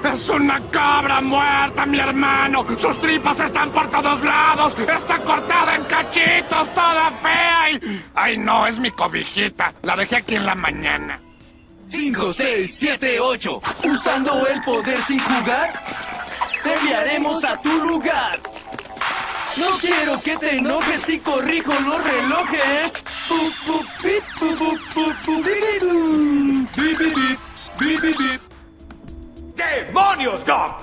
[0.04, 2.64] ¡Es una cabra muerta, mi hermano!
[2.78, 4.76] ¡Sus tripas están por todos lados!
[4.78, 7.70] ¡Está cortada en cachitos, toda fea!
[7.72, 8.02] Y...
[8.14, 8.66] ¡Ay, no!
[8.66, 9.72] Es mi cobijita.
[9.82, 11.20] La dejé aquí en la mañana.
[11.90, 13.62] 5, 6, 7, 8.
[13.84, 15.72] Usando el poder sin jugar,
[16.62, 18.40] te enviaremos a tu lugar.
[19.60, 22.92] No quiero que te enojes si corrijo los relojes.
[29.54, 30.76] ¡Demonios, Gog!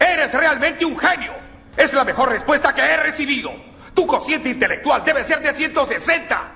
[0.00, 1.34] ¡Eres realmente un genio!
[1.76, 3.54] Es la mejor respuesta que he recibido.
[3.94, 6.55] Tu cociente intelectual debe ser de 160.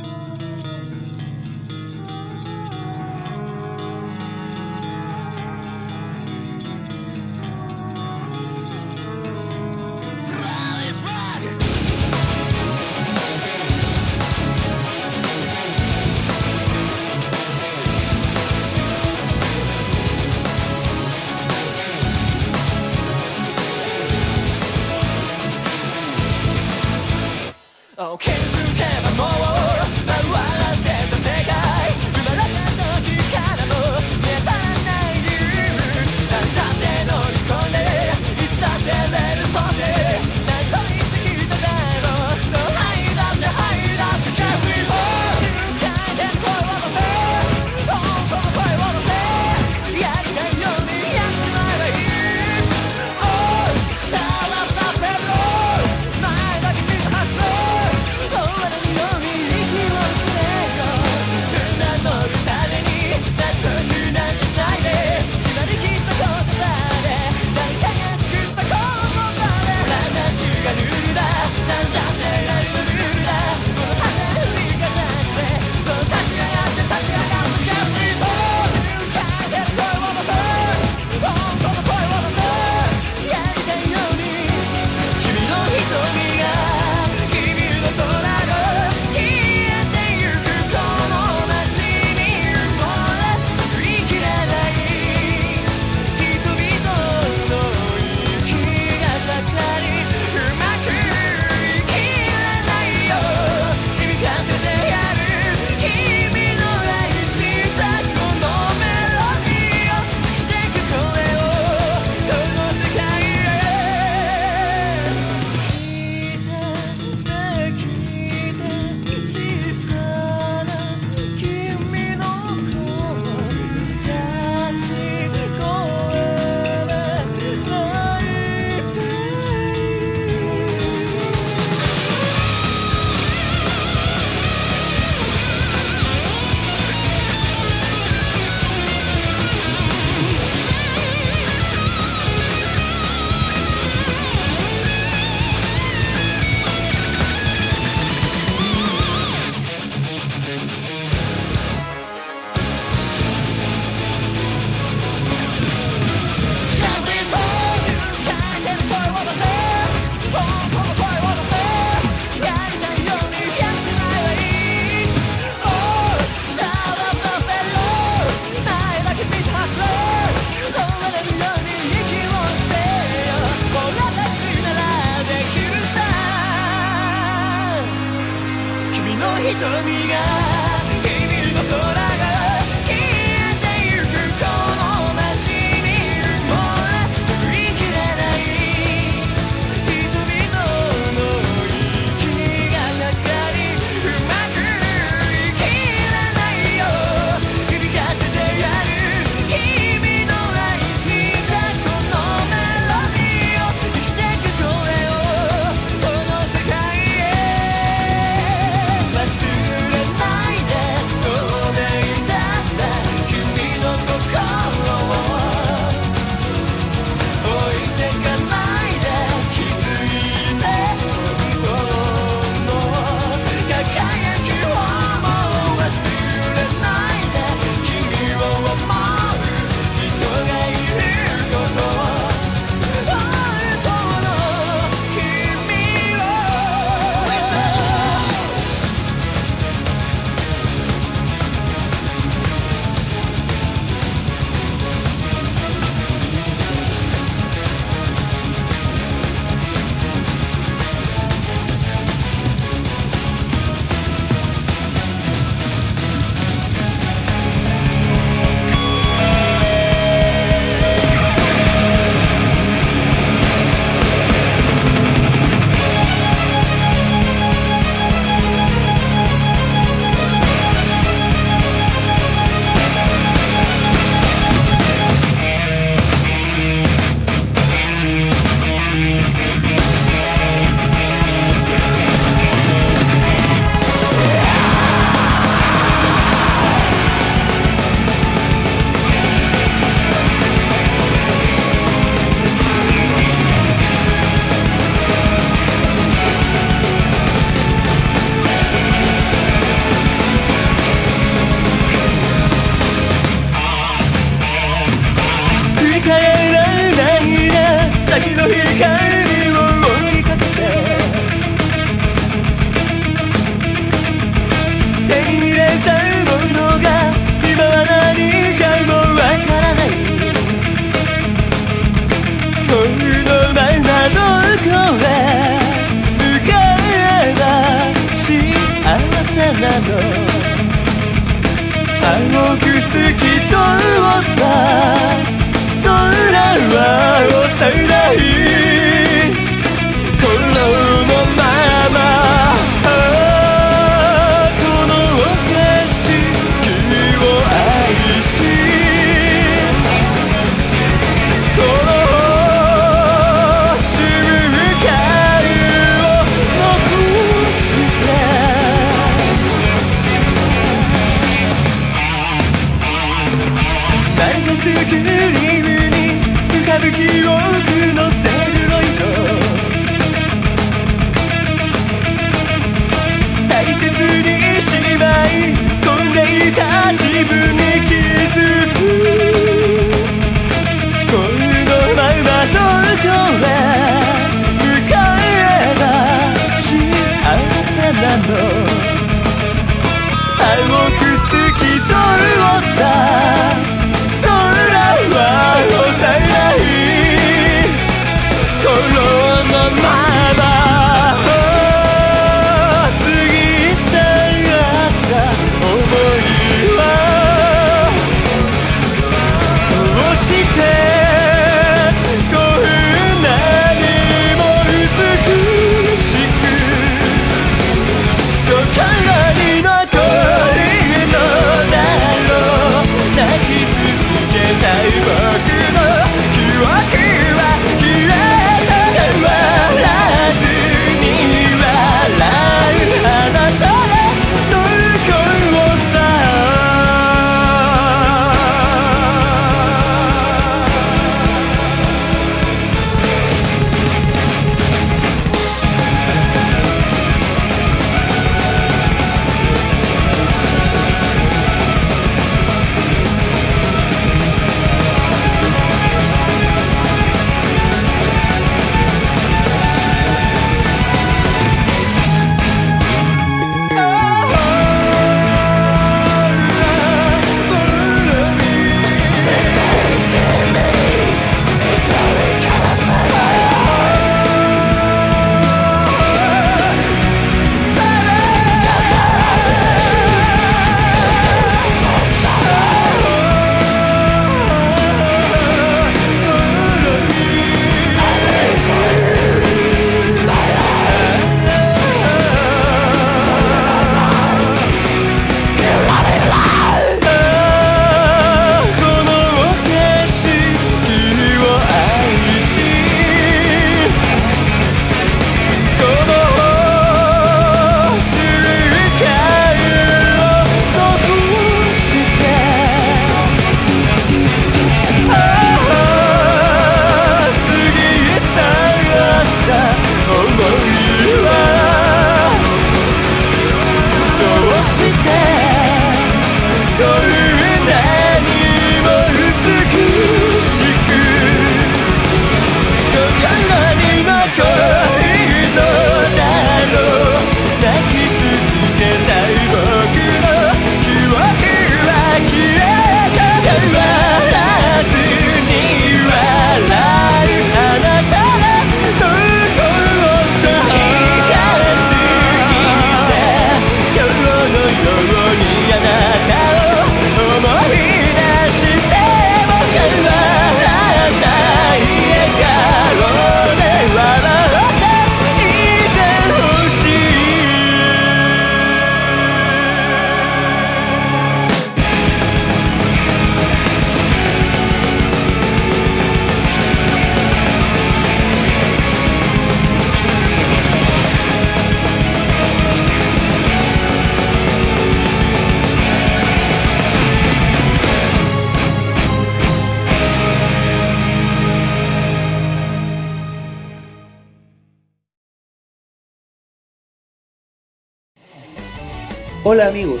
[599.52, 600.00] Hola amigos,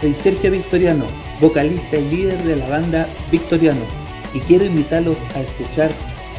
[0.00, 1.06] soy Sergio Victoriano,
[1.40, 3.80] vocalista y líder de la banda Victoriano,
[4.32, 5.90] y quiero invitarlos a escuchar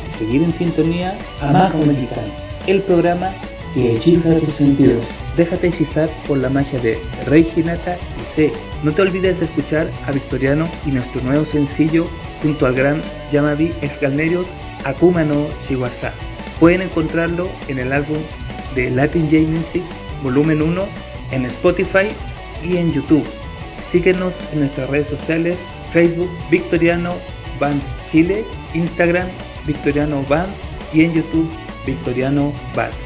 [0.07, 2.31] y seguir en sintonía a Majo Mexicano,
[2.65, 3.33] el programa
[3.73, 5.03] que hechiza tus sentidos.
[5.35, 8.53] Déjate hechizar por la magia de Rey Hinata y C.
[8.81, 12.07] No te olvides de escuchar a Victoriano y nuestro nuevo sencillo
[12.41, 14.47] junto al gran Yamabi Escalnerios
[14.85, 16.13] Akuma no Shiwasa.
[16.61, 18.19] Pueden encontrarlo en el álbum
[18.73, 19.83] de Latin J Music
[20.23, 20.87] volumen 1
[21.31, 22.07] en Spotify
[22.63, 23.25] y en YouTube.
[23.89, 27.15] Síguenos en nuestras redes sociales, Facebook Victoriano
[27.59, 29.27] Band Chile, Instagram
[29.65, 30.53] Victoriano Band
[30.93, 31.49] y en YouTube
[31.85, 33.02] Victoriano Band.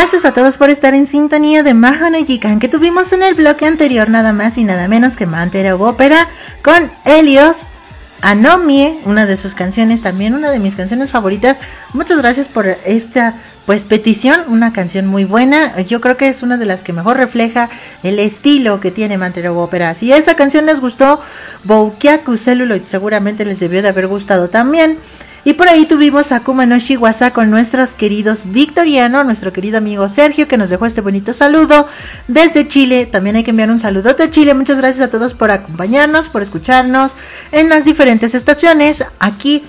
[0.00, 3.66] Gracias a todos por estar en sintonía de Mahana Yikan que tuvimos en el bloque
[3.66, 6.28] anterior nada más y nada menos que Mantera Ópera
[6.62, 7.66] con Helios
[8.20, 11.58] Anomie, una de sus canciones, también una de mis canciones favoritas.
[11.94, 13.34] Muchas gracias por esta
[13.66, 15.76] pues petición, una canción muy buena.
[15.80, 17.68] Yo creo que es una de las que mejor refleja
[18.04, 19.96] el estilo que tiene Mantero Ópera.
[19.96, 21.20] Si esa canción les gustó,
[21.64, 24.96] Boukiaku Celluloid seguramente les debió de haber gustado también.
[25.44, 26.76] Y por ahí tuvimos a Kuma no
[27.32, 31.86] con nuestros queridos Victoriano, nuestro querido amigo Sergio, que nos dejó este bonito saludo
[32.26, 33.06] desde Chile.
[33.06, 34.54] También hay que enviar un saludo de Chile.
[34.54, 37.12] Muchas gracias a todos por acompañarnos, por escucharnos
[37.52, 39.04] en las diferentes estaciones.
[39.20, 39.64] Aquí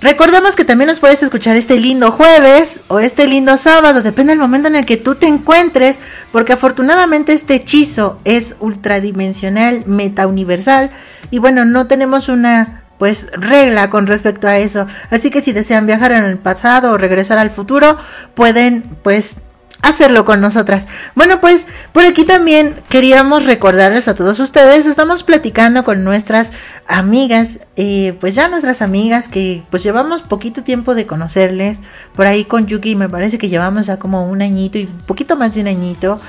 [0.00, 4.38] recordemos que también nos puedes escuchar este lindo jueves o este lindo sábado, depende del
[4.38, 5.98] momento en el que tú te encuentres,
[6.30, 10.90] porque afortunadamente este hechizo es ultradimensional, meta universal.
[11.30, 14.86] Y bueno, no tenemos una pues regla con respecto a eso.
[15.10, 17.96] Así que si desean viajar en el pasado o regresar al futuro,
[18.34, 19.38] pueden pues
[19.82, 20.86] hacerlo con nosotras.
[21.14, 26.52] Bueno, pues por aquí también queríamos recordarles a todos ustedes, estamos platicando con nuestras
[26.86, 31.78] amigas, eh, pues ya nuestras amigas que pues llevamos poquito tiempo de conocerles,
[32.14, 35.36] por ahí con Yuki me parece que llevamos ya como un añito y un poquito
[35.36, 36.20] más de un añito,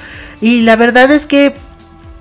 [0.41, 1.55] y la verdad es que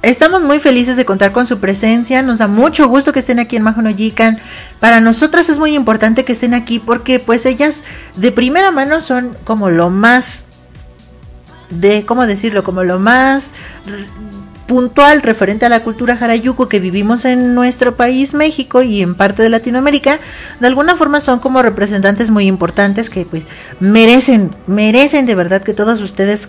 [0.09, 3.57] Estamos muy felices de contar con su presencia, nos da mucho gusto que estén aquí
[3.57, 4.39] en Majonoyican.
[4.81, 7.85] Para nosotras es muy importante que estén aquí porque pues ellas
[8.17, 10.47] de primera mano son como lo más
[11.69, 12.65] de, ¿cómo decirlo?
[12.65, 13.53] Como lo más
[14.67, 19.43] puntual referente a la cultura Harayuko que vivimos en nuestro país México y en parte
[19.43, 20.21] de Latinoamérica,
[20.59, 23.47] de alguna forma son como representantes muy importantes que pues
[23.79, 26.49] merecen, merecen de verdad que todos ustedes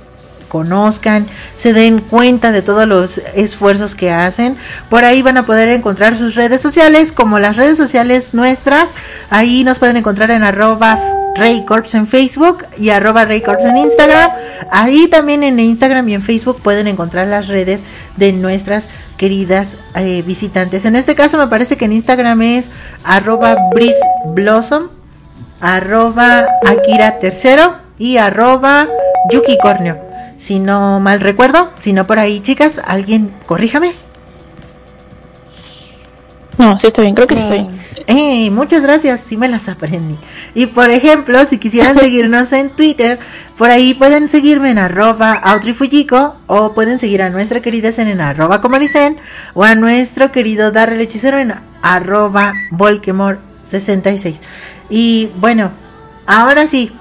[0.49, 1.25] conozcan,
[1.55, 4.57] se den cuenta de todos los esfuerzos que hacen.
[4.89, 8.89] Por ahí van a poder encontrar sus redes sociales, como las redes sociales nuestras.
[9.29, 10.99] Ahí nos pueden encontrar en arroba
[11.35, 14.31] Raycorps en Facebook y arroba Raycorps en Instagram.
[14.71, 17.79] Ahí también en Instagram y en Facebook pueden encontrar las redes
[18.17, 20.85] de nuestras queridas eh, visitantes.
[20.85, 22.71] En este caso me parece que en Instagram es
[23.03, 23.99] arroba Breeze
[24.33, 24.89] Blossom,
[25.61, 28.87] arroba Akira Tercero y arroba
[29.31, 30.08] Yuki Corneo
[30.39, 33.93] si no mal recuerdo, si no por ahí, chicas, alguien corríjame.
[36.57, 37.79] No, sí estoy bien, creo que sí estoy bien.
[38.07, 40.17] Eh, muchas gracias, sí me las aprendí.
[40.55, 43.19] Y por ejemplo, si quisieran seguirnos en Twitter,
[43.57, 45.41] por ahí pueden seguirme en arroba
[46.47, 49.17] o pueden seguir a nuestra querida Zen en arroba comanicen
[49.53, 54.35] o a nuestro querido Darrell Hechicero en arroba volkemore66.
[54.89, 55.71] Y bueno,
[56.25, 56.91] ahora sí,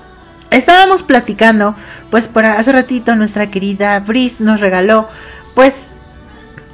[0.50, 1.74] estábamos platicando,
[2.10, 5.08] pues por hace ratito nuestra querida Brice nos regaló,
[5.54, 5.94] pues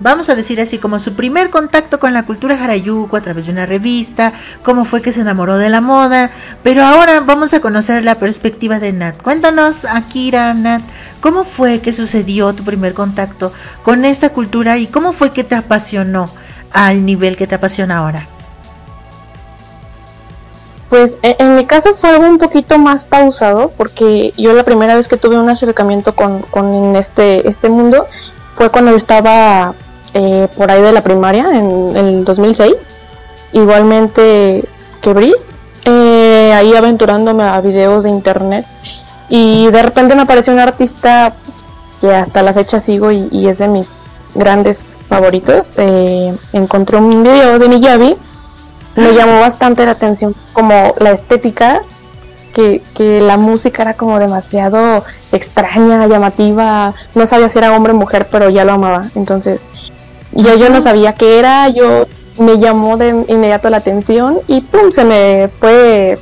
[0.00, 3.52] vamos a decir así, como su primer contacto con la cultura Harayuko a través de
[3.52, 6.30] una revista, cómo fue que se enamoró de la moda,
[6.62, 9.20] pero ahora vamos a conocer la perspectiva de Nat.
[9.22, 10.82] Cuéntanos, Akira, Nat,
[11.20, 13.52] cómo fue que sucedió tu primer contacto
[13.82, 16.30] con esta cultura y cómo fue que te apasionó
[16.70, 18.33] al nivel que te apasiona ahora.
[20.94, 24.94] Pues e- en mi caso fue algo un poquito más pausado porque yo la primera
[24.94, 28.06] vez que tuve un acercamiento con, con este, este mundo
[28.56, 29.74] fue cuando estaba
[30.14, 32.74] eh, por ahí de la primaria en, el 2006.
[33.54, 34.64] Igualmente
[35.00, 35.34] que Brice,
[35.84, 38.64] eh, ahí aventurándome a videos de internet
[39.28, 41.32] y de repente me apareció un artista
[42.00, 43.88] que hasta la fecha sigo y, y es de mis
[44.36, 44.78] grandes
[45.08, 45.72] favoritos.
[45.76, 48.16] Eh, encontré un video de Miyavi
[48.96, 51.82] me llamó bastante la atención como la estética,
[52.54, 57.96] que, que la música era como demasiado extraña, llamativa, no sabía si era hombre o
[57.96, 59.60] mujer, pero ya lo amaba, entonces
[60.32, 62.06] yo, yo no sabía qué era, yo
[62.38, 66.18] me llamó de inmediato la atención y pum, se me fue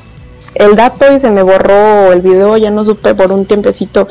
[0.55, 4.09] el dato y se me borró el video, ya no supe por un tiempecito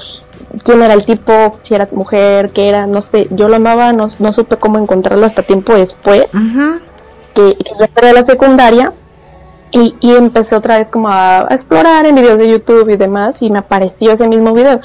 [0.64, 4.09] quién era el tipo, si era mujer, qué era, no sé, yo lo amaba, no,
[4.20, 6.26] no supe cómo encontrarlo hasta tiempo después
[7.34, 8.94] que, que yo entré a la secundaria
[9.72, 13.42] y, y, empecé otra vez como a, a, explorar en videos de YouTube y demás
[13.42, 14.82] y me apareció ese mismo video.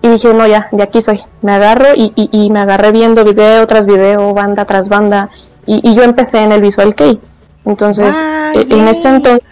[0.00, 3.24] Y dije no ya de aquí soy me agarro y, y, y me agarré viendo
[3.24, 5.30] video tras video banda tras banda
[5.66, 7.20] y, yo empecé en el Visual Kei
[7.64, 9.42] entonces ah, en ese entonces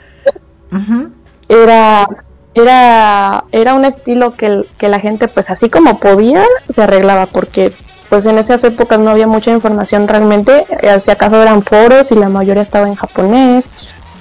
[0.72, 1.10] uh -huh.
[1.48, 2.08] era
[2.54, 7.72] era era un estilo que, que la gente pues así como podía se arreglaba porque
[8.16, 12.14] pues en esas épocas no había mucha información realmente, eh, si acaso eran foros y
[12.14, 13.66] la mayoría estaba en japonés,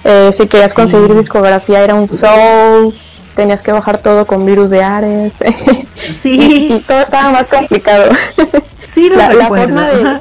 [0.03, 0.75] eh, si querías sí.
[0.75, 2.93] conseguir discografía era un show,
[3.37, 5.31] tenías que bajar todo con virus de Ares,
[6.11, 6.67] sí.
[6.69, 8.11] y, y, todo estaba más complicado.
[8.85, 10.19] Sí, lo la, la forma de...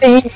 [0.00, 0.30] Sí,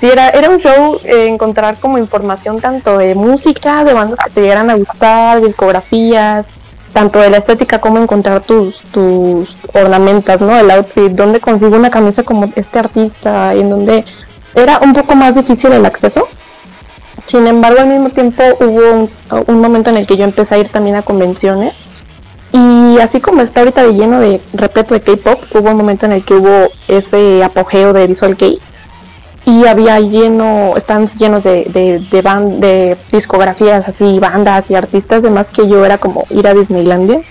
[0.00, 4.30] sí, era, era un show eh, encontrar como información tanto de música, de bandas que
[4.30, 6.46] te llegaran a gustar, discografías,
[6.92, 10.56] tanto de la estética como encontrar tus, tus ornamentas, ¿no?
[10.58, 14.04] El outfit, dónde consigo una camisa como este artista, y en donde
[14.54, 16.28] era un poco más difícil el acceso.
[17.26, 19.08] Sin embargo, al mismo tiempo hubo
[19.46, 21.74] un, momento en el que yo empecé a ir también a convenciones.
[22.52, 26.12] Y así como está ahorita de lleno de repleto de K-pop, hubo un momento en
[26.12, 28.46] el que hubo ese apogeo de Visual K
[29.48, 35.22] y había lleno, están llenos de, de, de, ban- de discografías así, bandas y artistas,
[35.22, 37.22] demás que yo era como ir a Disneylandia.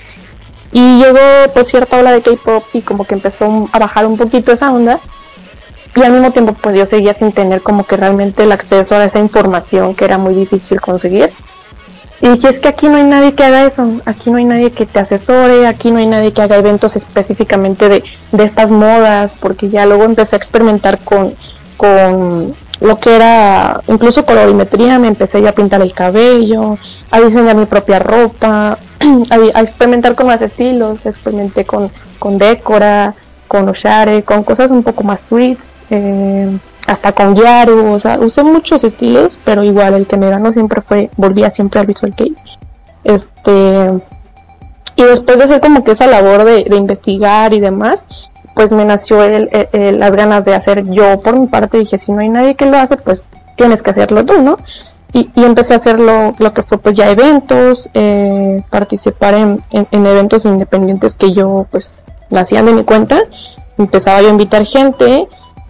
[0.72, 1.20] Y llegó
[1.53, 4.99] pues cierta ola de K-pop y como que empezó a bajar un poquito esa onda.
[5.95, 9.05] Y al mismo tiempo pues yo seguía sin tener como que realmente el acceso a
[9.05, 11.32] esa información que era muy difícil conseguir.
[12.20, 14.72] Y dije, es que aquí no hay nadie que haga eso, aquí no hay nadie
[14.72, 19.34] que te asesore, aquí no hay nadie que haga eventos específicamente de, de estas modas,
[19.39, 21.36] porque ya luego empecé a experimentar con,
[21.78, 26.78] con lo que era incluso colorimetría, me empecé ya a pintar el cabello,
[27.10, 28.78] a diseñar mi propia ropa,
[29.30, 33.16] a, experimentar con más estilos, experimenté con, con Decora,
[33.48, 38.44] con Oshare, con cosas un poco más sweets, eh, hasta con Yaru, o sea, usé
[38.44, 42.36] muchos estilos, pero igual el que me ganó siempre fue, volvía siempre al Visual Kei.
[43.04, 43.94] Este,
[44.96, 48.00] y después de hacer como que esa labor de investigar y demás,
[48.58, 52.12] pues me nació el, el- las ganas de hacer yo por mi parte, dije, si
[52.12, 53.22] no hay nadie que lo hace, pues
[53.55, 54.58] tienes que hacerlo tú, ¿no?
[55.14, 59.88] Y, y empecé a hacer lo, que fue pues ya eventos, eh, participar en, en-
[59.91, 62.01] en eventos independientes que yo pues
[62.36, 63.20] hacían de mi cuenta,
[63.78, 65.28] empezaba yo a invitar gente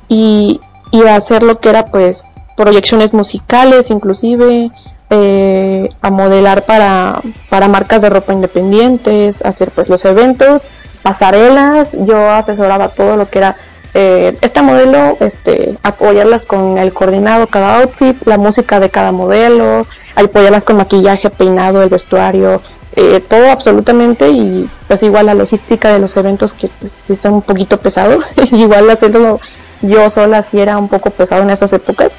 [0.07, 0.59] y,
[0.91, 2.23] y a hacer lo que era pues
[2.55, 4.71] proyecciones musicales inclusive,
[5.09, 10.63] eh, a modelar para, para marcas de ropa independientes, hacer pues los eventos,
[11.08, 13.55] pasarelas, yo asesoraba todo lo que era
[13.93, 19.88] eh, esta modelo, este, apoyarlas con el coordinado cada outfit, la música de cada modelo,
[20.16, 22.62] apoyarlas con maquillaje, peinado, el vestuario,
[22.97, 27.41] eh, todo absolutamente y pues igual la logística de los eventos que pues sí un
[27.41, 28.20] poquito pesado,
[28.51, 29.39] igual hacerlo
[29.82, 32.12] yo sola sí era un poco pesado en esas épocas.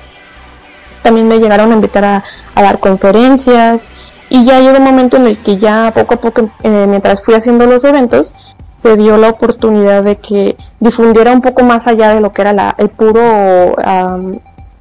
[1.02, 2.24] También me llegaron a invitar a,
[2.54, 3.82] a dar conferencias
[4.30, 7.34] y ya llegó un momento en el que ya poco a poco, eh, mientras fui
[7.34, 8.32] haciendo los eventos,
[8.78, 12.52] se dio la oportunidad de que difundiera un poco más allá de lo que era
[12.52, 13.76] la, el puro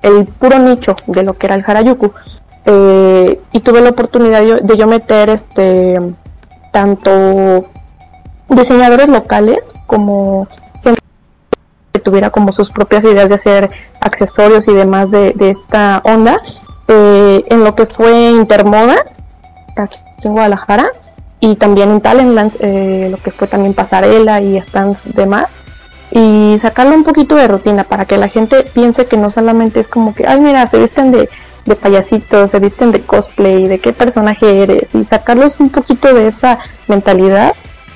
[0.02, 2.12] el puro nicho de lo que era el Harajuku.
[2.66, 5.98] Eh, y tuve la oportunidad de yo meter este
[6.72, 7.66] tanto
[8.50, 10.48] diseñadores locales como
[10.84, 11.00] gente
[11.94, 13.70] que tuviera como sus propias ideas de hacer
[14.02, 16.38] accesorios y demás de, de esta onda
[16.90, 19.06] eh, en lo que fue Intermoda
[19.78, 20.92] aquí en Guadalajara
[21.40, 25.48] y también en Talentland eh, lo que fue también pasarela y stands demás
[26.12, 29.88] y sacarlo un poquito de rutina para que la gente piense que no solamente es
[29.88, 31.30] como que ay mira se visten de,
[31.66, 36.30] de payasitos se visten de cosplay de qué personaje eres y sacarlos un poquito de
[36.30, 37.54] esa mentalidad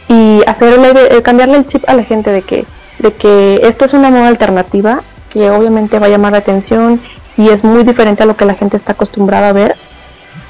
[0.08, 2.66] y hacerle eh, cambiarle el chip a la gente de que
[3.00, 7.00] de que esto es una moda alternativa que obviamente va a llamar la atención
[7.38, 9.76] y es muy diferente a lo que la gente está acostumbrada a ver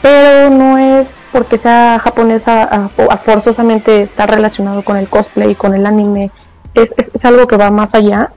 [0.02, 5.74] pero no es porque sea japonesa a, forzosamente está relacionado con el cosplay y con
[5.74, 6.32] el anime
[6.74, 8.32] es, es, algo que va más allá.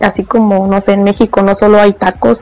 [0.00, 2.40] Así como no sé en México no solo hay tacos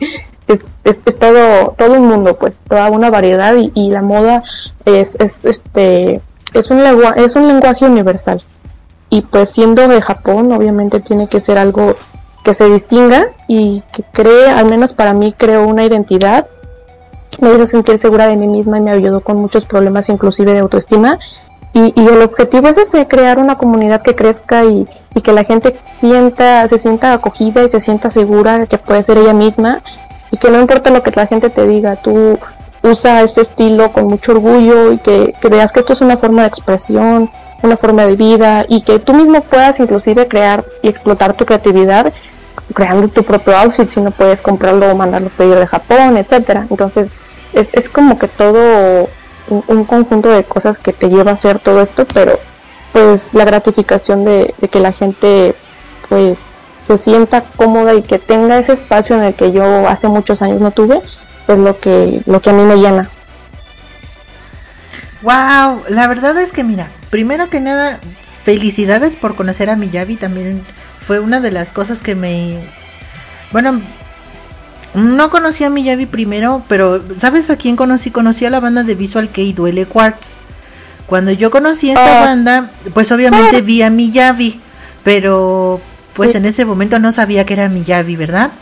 [0.46, 4.42] es, es, todo todo un mundo pues toda una variedad y, la moda
[4.86, 6.22] es, es este
[6.54, 8.42] es un lengua, es un lenguaje universal.
[9.10, 11.94] Y pues siendo de Japón obviamente tiene que ser algo
[12.42, 16.46] que se distinga y que cree al menos para mí creó una identidad
[17.40, 20.60] me hizo sentir segura de mí misma y me ayudó con muchos problemas inclusive de
[20.60, 21.18] autoestima
[21.74, 24.86] y, y el objetivo es ese, crear una comunidad que crezca y,
[25.22, 29.18] que la gente sienta, se sienta acogida y se sienta segura de que puede ser
[29.18, 29.80] ella misma
[30.30, 32.38] y que no importa lo que la gente te diga, tú
[32.82, 36.42] usa este estilo con mucho orgullo y que, que veas que esto es una forma
[36.42, 37.30] de expresión,
[37.62, 42.12] una forma de vida y que tú mismo puedas inclusive crear y explotar tu creatividad
[42.72, 46.66] creando tu propio outfit si no puedes comprarlo o mandarlo pedir de Japón, etcétera.
[46.70, 47.10] Entonces
[47.54, 49.08] es, es como que todo
[49.48, 52.38] un, un conjunto de cosas que te lleva a hacer todo esto, pero
[52.92, 55.54] pues la gratificación de, de que la gente
[56.08, 56.38] pues
[56.86, 60.60] se sienta cómoda y que tenga ese espacio en el que yo hace muchos años
[60.60, 61.00] no tuve,
[61.48, 63.08] es lo que, lo que a mí me llena.
[65.22, 67.98] Wow, la verdad es que mira, primero que nada,
[68.44, 70.62] felicidades por conocer a Miyavi, también
[71.06, 72.60] fue una de las cosas que me
[73.54, 73.80] bueno,
[74.94, 78.10] no conocí a Miyavi primero, pero ¿sabes a quién conocí?
[78.10, 80.34] Conocí a la banda de Visual Kei Duele Quartz.
[81.06, 82.24] Cuando yo conocí a esta Ah.
[82.24, 84.60] banda, pues obviamente vi a Miyavi,
[85.02, 85.80] pero
[86.14, 88.52] pues en ese momento no sabía que era Miyavi, ¿verdad?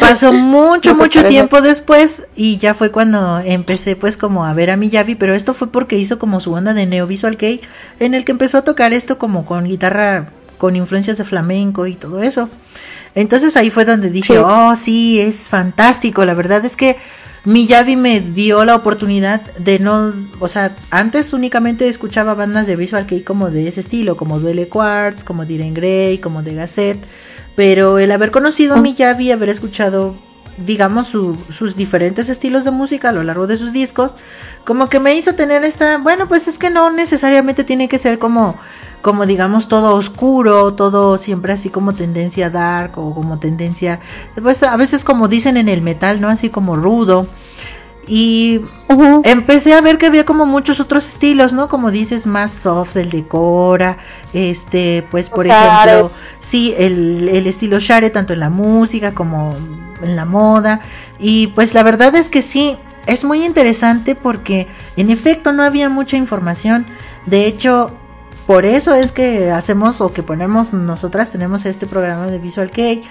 [0.00, 4.70] pasó mucho, No, mucho tiempo después y ya fue cuando empecé pues como a ver
[4.70, 7.60] a Miyavi, pero esto fue porque hizo como su onda de Neo Visual Kei,
[8.00, 11.94] en el que empezó a tocar esto como con guitarra con influencias de flamenco y
[11.94, 12.48] todo eso.
[13.16, 14.40] Entonces ahí fue donde dije, Sí.
[14.44, 16.96] oh sí, es fantástico, la verdad es que
[17.44, 23.06] Miyavi me dio la oportunidad de no, o sea, antes únicamente escuchaba bandas de Visual
[23.06, 27.04] Kei como de ese estilo, como Duele Quartz, como Diren Grey, como de Gazette,
[27.56, 30.14] pero el haber conocido a Miyavi, haber escuchado,
[30.66, 34.14] digamos, su- sus diferentes estilos de música a lo largo de sus discos,
[34.64, 38.18] como que me hizo tener esta, bueno, pues es que no necesariamente tiene que ser
[38.18, 38.58] como,
[39.06, 44.00] como digamos, todo oscuro, todo siempre así como tendencia dark o como tendencia,
[44.42, 46.28] pues a veces como dicen en el metal, ¿no?
[46.28, 47.28] Así como rudo.
[48.08, 48.62] Y
[49.22, 51.68] empecé a ver que había como muchos otros estilos, ¿no?
[51.68, 53.96] Como dices, más soft, el de Cora,
[54.32, 55.88] este, pues por Share.
[55.88, 59.54] ejemplo, sí, el, el estilo Share, tanto en la música como
[60.02, 60.80] en la moda.
[61.20, 62.76] Y pues la verdad es que sí,
[63.06, 66.86] es muy interesante porque en efecto no había mucha información.
[67.26, 67.92] De hecho,
[68.46, 73.02] por eso es que hacemos o que ponemos, nosotras tenemos este programa de Visual Kei.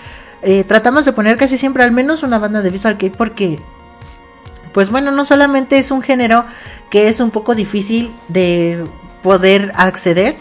[0.41, 3.59] Eh, tratamos de poner casi siempre al menos una banda de Visual Kei porque
[4.75, 6.45] pues bueno, no solamente es un género
[6.89, 8.85] que es un poco difícil de
[9.23, 10.35] poder acceder,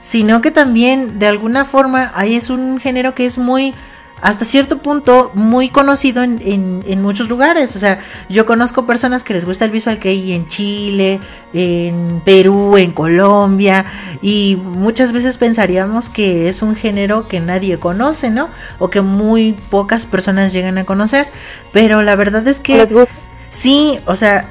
[0.00, 3.74] sino que también de alguna forma ahí es un género que es muy,
[4.20, 7.74] hasta cierto punto, muy conocido en, en, en muchos lugares.
[7.76, 11.20] O sea, yo conozco personas que les gusta el visual kei en Chile,
[11.52, 13.84] en Perú, en Colombia,
[14.22, 18.50] y muchas veces pensaríamos que es un género que nadie conoce, ¿no?
[18.78, 21.28] O que muy pocas personas llegan a conocer.
[21.72, 23.06] Pero la verdad es que...
[23.50, 24.46] Sí, o sea,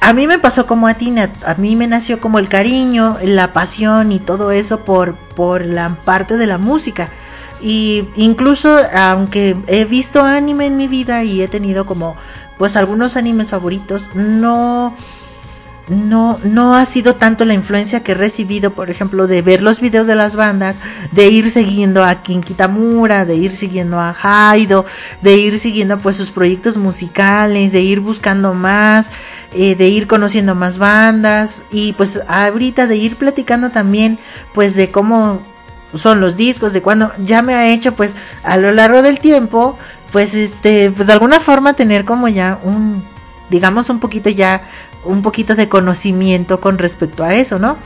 [0.00, 1.14] a mí me pasó como a ti,
[1.44, 5.96] a mí me nació como el cariño, la pasión y todo eso por, por la
[6.04, 7.08] parte de la música.
[7.62, 12.16] Y incluso, aunque he visto anime en mi vida y he tenido como,
[12.58, 14.96] pues algunos animes favoritos, no,
[15.88, 19.80] no, no ha sido tanto la influencia que he recibido, por ejemplo, de ver los
[19.80, 20.78] videos de las bandas,
[21.12, 24.84] de ir siguiendo a Kin Kitamura, de ir siguiendo a Haido,
[25.22, 29.10] de ir siguiendo pues sus proyectos musicales, de ir buscando más,
[29.52, 34.18] eh, de ir conociendo más bandas y pues ahorita de ir platicando también
[34.52, 35.51] pues de cómo
[35.94, 39.78] son los discos, de cuando ya me ha hecho pues a lo largo del tiempo
[40.10, 43.04] pues este pues de alguna forma tener como ya un
[43.50, 44.68] digamos un poquito ya
[45.04, 47.76] un poquito de conocimiento con respecto a eso, ¿no?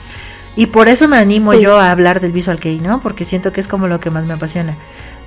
[0.55, 1.61] Y por eso me animo Sí.
[1.63, 3.01] yo a hablar del Visual Kei, ¿no?
[3.01, 4.77] Porque siento que es como lo que más me apasiona.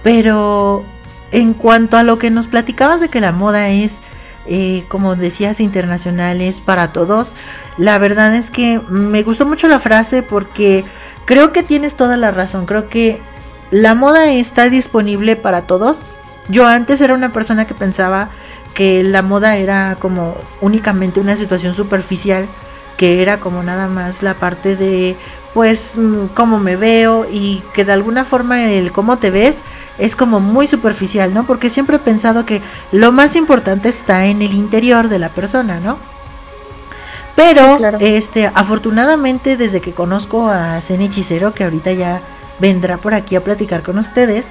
[0.04, 0.84] Pero
[1.32, 4.00] en cuanto a lo que nos platicabas de que la moda es,
[4.48, 7.34] eh, como decías, internacional, es para todos,
[7.78, 10.84] la verdad es que me gustó mucho la frase porque
[11.30, 12.66] creo que tienes toda la razón.
[12.66, 13.22] Creo que
[13.70, 16.00] la moda está disponible para todos.
[16.48, 18.30] Yo antes era una persona que pensaba
[18.74, 22.48] que la moda era como únicamente una situación superficial,
[22.98, 25.16] que era como nada más la parte de
[25.54, 29.62] pues mm, cómo me veo y que de alguna forma el cómo te ves
[30.00, 31.46] es como muy superficial, ¿no?
[31.46, 35.80] Porque siempre he pensado que lo más importante está en el interior de la persona,
[35.80, 36.00] ¿no?
[37.40, 37.98] Pero, claro.
[38.02, 42.22] este, afortunadamente, desde que conozco a Zen Hechicero, que ahorita ya
[42.60, 44.48] vendrá por aquí a platicar con ustedes,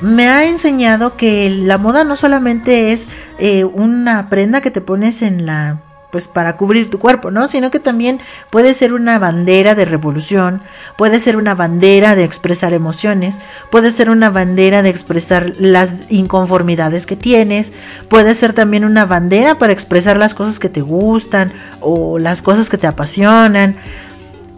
[0.00, 3.08] me ha enseñado que la moda no solamente es
[3.38, 5.80] eh, una prenda que te pones en la
[6.10, 7.48] pues para cubrir tu cuerpo, ¿no?
[7.48, 10.62] Sino que también puede ser una bandera de revolución,
[10.96, 13.38] puede ser una bandera de expresar emociones,
[13.70, 17.72] puede ser una bandera de expresar las inconformidades que tienes,
[18.08, 22.68] puede ser también una bandera para expresar las cosas que te gustan o las cosas
[22.68, 23.76] que te apasionan.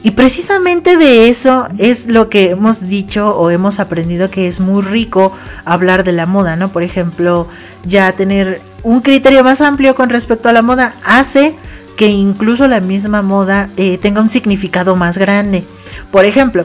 [0.03, 4.83] Y precisamente de eso es lo que hemos dicho o hemos aprendido que es muy
[4.83, 5.33] rico
[5.65, 6.73] hablar de la moda, ¿no?
[6.73, 7.49] Por ejemplo,
[7.85, 11.55] ya tener un criterio más amplio con respecto a la moda hace
[11.99, 15.67] que incluso la misma moda eh, tenga un significado más grande.
[16.11, 16.65] Por ejemplo.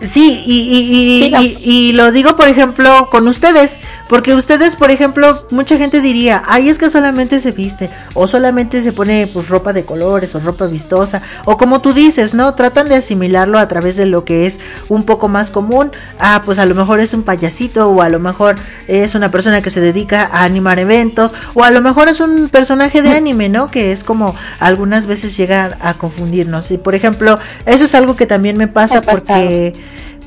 [0.00, 4.92] Sí, y, y, y, y- y lo digo, por ejemplo, con ustedes, porque ustedes, por
[4.92, 9.48] ejemplo, mucha gente diría, ay, es que solamente se viste, o solamente se pone pues
[9.48, 12.54] ropa de colores, o ropa vistosa, o como tú dices, ¿no?
[12.54, 15.90] Tratan de asimilarlo a través de lo que es un poco más común,
[16.20, 18.54] ah, pues a lo mejor es un payasito, o a lo mejor
[18.86, 22.48] es una persona que se dedica a animar eventos, o a lo mejor es un
[22.50, 23.68] personaje de anime, ¿no?
[23.68, 26.70] Que es como algunas veces llegar a confundirnos.
[26.70, 29.74] Y por ejemplo, eso es algo que también me pasa porque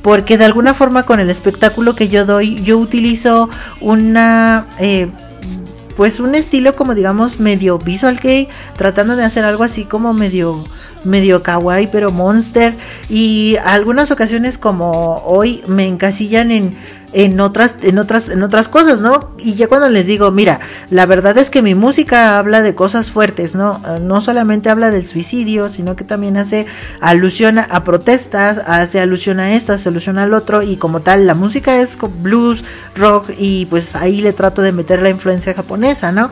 [0.02, 3.48] porque de alguna forma con el espectáculo que yo doy yo utilizo
[3.80, 5.08] una eh,
[5.96, 10.64] pues un estilo como digamos medio visual kei tratando de hacer algo así como medio
[11.04, 12.76] medio kawaii pero monster.
[13.08, 16.76] Y algunas ocasiones como hoy me encasillan en
[17.12, 19.32] en otras, en otras, en otras cosas, ¿no?
[19.38, 20.60] Y ya cuando les digo, mira,
[20.90, 23.80] la verdad es que mi música habla de cosas fuertes, ¿no?
[23.86, 26.66] Eh, No solamente habla del suicidio, sino que también hace
[27.00, 31.34] alusión a, protestas, hace alusión a esta, hace alusión al otro, y como tal, la
[31.34, 32.64] música es blues,
[32.96, 36.30] rock, y pues ahí le trato de meter la influencia japonesa, ¿no?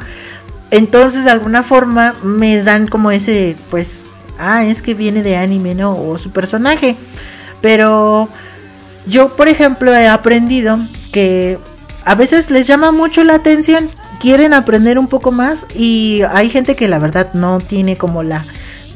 [0.70, 4.07] Entonces, de alguna forma, me dan como ese, pues,
[4.39, 5.93] ah, es que viene de anime, ¿no?
[5.93, 6.97] O su personaje.
[7.61, 8.31] Pero
[9.11, 10.78] yo, por ejemplo, he aprendido
[11.12, 11.58] que
[12.04, 13.90] a veces les llama mucho la atención,
[14.20, 18.46] quieren aprender un poco más y hay gente que la verdad no tiene como la,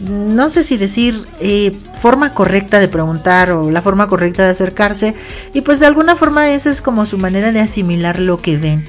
[0.00, 5.14] no sé si decir, eh, forma correcta de preguntar o la forma correcta de acercarse
[5.52, 8.84] y pues de alguna forma esa es como su manera de asimilar lo que ven.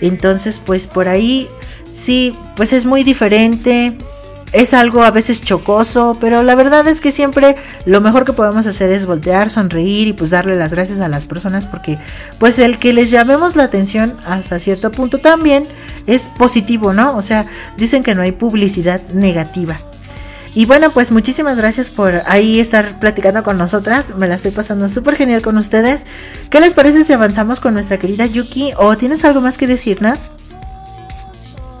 [0.00, 1.48] Entonces, pues por ahí
[1.92, 3.96] sí, pues es muy diferente.
[4.56, 8.66] Es algo a veces chocoso, pero la verdad es que siempre lo mejor que podemos
[8.66, 11.98] hacer es voltear, sonreír y pues darle las gracias a las personas porque
[12.38, 15.66] pues el que les llamemos la atención hasta cierto punto también
[16.06, 17.18] es positivo, ¿no?
[17.18, 17.44] O sea,
[17.76, 19.78] dicen que no hay publicidad negativa.
[20.54, 24.16] Y bueno, pues muchísimas gracias por ahí estar platicando con nosotras.
[24.16, 26.06] Me la estoy pasando súper genial con ustedes.
[26.48, 28.72] ¿Qué les parece si avanzamos con nuestra querida Yuki?
[28.78, 30.18] ¿O tienes algo más que decir, Nat?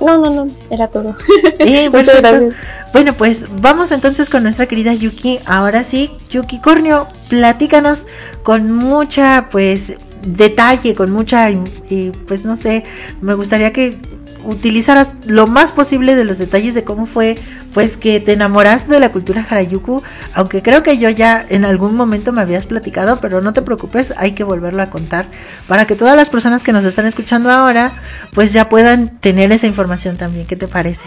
[0.00, 1.16] No, no, era todo.
[1.58, 2.20] Eh, Muchas perfecto.
[2.22, 2.54] gracias.
[2.92, 5.40] Bueno, pues vamos entonces con nuestra querida Yuki.
[5.44, 8.06] Ahora sí, Yuki Cornio, platícanos
[8.42, 12.84] con mucha, pues, detalle, con mucha, y, pues no sé,
[13.20, 13.98] me gustaría que
[14.46, 17.36] utilizaras lo más posible de los detalles de cómo fue,
[17.74, 21.94] pues, que te enamoraste de la cultura Harajuku, aunque creo que yo ya en algún
[21.94, 25.26] momento me habías platicado, pero no te preocupes, hay que volverlo a contar
[25.68, 27.92] para que todas las personas que nos están escuchando ahora,
[28.32, 30.46] pues ya puedan tener esa información también.
[30.46, 31.04] ¿Qué te parece?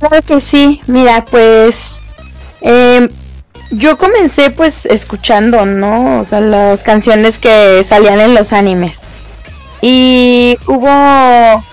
[0.00, 2.00] Claro que sí, mira, pues
[2.60, 3.08] eh,
[3.70, 6.20] yo comencé pues escuchando, ¿no?
[6.20, 9.00] O sea, las canciones que salían en los animes.
[9.80, 11.64] Y hubo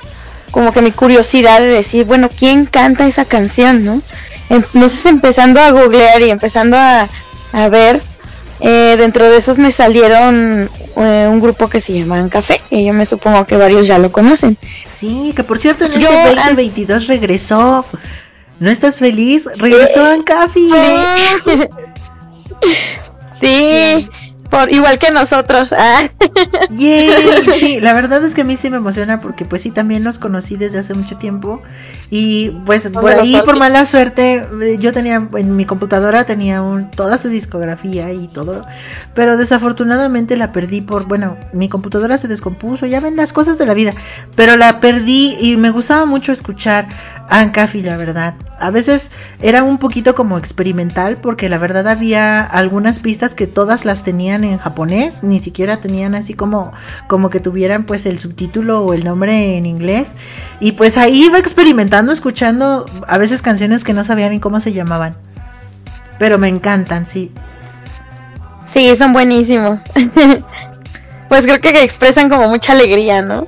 [0.51, 4.01] como que mi curiosidad de decir, bueno, ¿quién canta esa canción, no?
[4.49, 7.10] Entonces empezando a googlear y empezando a,
[7.51, 8.01] a ver,
[8.62, 12.93] eh, dentro de esos me salieron eh, un grupo que se llamaban Café, y yo
[12.93, 14.58] me supongo que varios ya lo conocen.
[14.84, 17.86] Sí, que por cierto en Yo, este ah, 2022 regresó.
[18.58, 19.49] ¿No estás feliz?
[19.58, 20.62] Regresó en Café.
[23.39, 24.10] Sí,
[24.50, 25.74] por igual que nosotros.
[25.74, 26.10] Ah.
[27.58, 30.20] Sí, la verdad es que a mí sí me emociona porque pues sí también los
[30.20, 31.62] conocí desde hace mucho tiempo
[32.10, 36.91] y pues por ahí por mala suerte eh, yo tenía en mi computadora tenía un,
[36.91, 38.66] toda su discografía y todo,
[39.14, 43.66] pero desafortunadamente la perdí por bueno, mi computadora se descompuso, ya ven las cosas de
[43.66, 43.93] la vida,
[44.36, 46.88] pero la perdí y me gustaba mucho escuchar
[47.30, 48.36] Ancafi, la verdad.
[48.60, 53.84] A veces era un poquito como experimental porque la verdad había algunas pistas que todas
[53.84, 54.04] las
[54.44, 56.72] en japonés, ni siquiera tenían así como
[57.08, 60.16] como que tuvieran pues el subtítulo o el nombre en inglés
[60.60, 64.74] y pues ahí iba experimentando escuchando a veces canciones que no sabía ni cómo se
[64.74, 65.16] llamaban.
[66.18, 67.32] Pero me encantan, sí.
[68.72, 69.80] Sí, son buenísimos.
[71.30, 73.48] pues creo que expresan como mucha alegría, ¿no?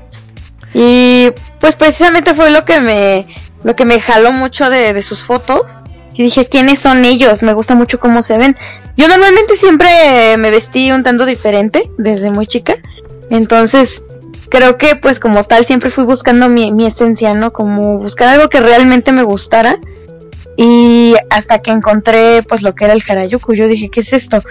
[0.74, 3.26] Y pues precisamente fue lo que me
[3.64, 5.84] lo que me jaló mucho de, de sus fotos.
[6.14, 7.44] Y dije, ¿quiénes son ellos?
[7.44, 8.56] Me gusta mucho cómo se ven.
[8.98, 9.88] Yo normalmente siempre
[10.38, 12.78] me vestí un tanto diferente desde muy chica.
[13.30, 14.04] Entonces,
[14.50, 17.54] creo que pues como tal siempre fui buscando mi, mi esencia, ¿no?
[17.54, 19.80] Como buscar algo que realmente me gustara.
[20.58, 24.42] Y hasta que encontré pues lo que era el Harajuku, yo dije, ¿qué es esto?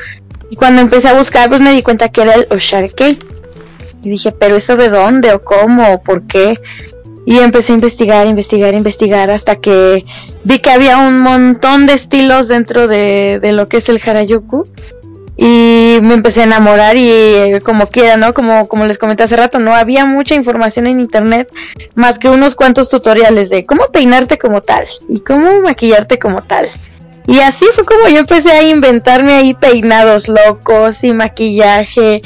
[0.49, 3.18] Y cuando empecé a buscar, pues me di cuenta que era el Osharkei.
[4.03, 5.32] Y dije, ¿pero eso de dónde?
[5.32, 5.94] ¿O cómo?
[5.94, 6.61] ¿O por qué?
[7.26, 10.04] Y empecé a investigar, investigar, investigar hasta que
[10.44, 14.64] vi que había un montón de estilos dentro de, de lo que es el Harajuku.
[15.36, 18.32] Y me empecé a enamorar y eh, como quiera, ¿no?
[18.32, 21.50] Como, como les comenté hace rato, no había mucha información en internet
[21.94, 26.70] más que unos cuantos tutoriales de cómo peinarte como tal y cómo maquillarte como tal.
[27.26, 32.22] Y así fue como yo empecé a inventarme ahí peinados locos y maquillaje.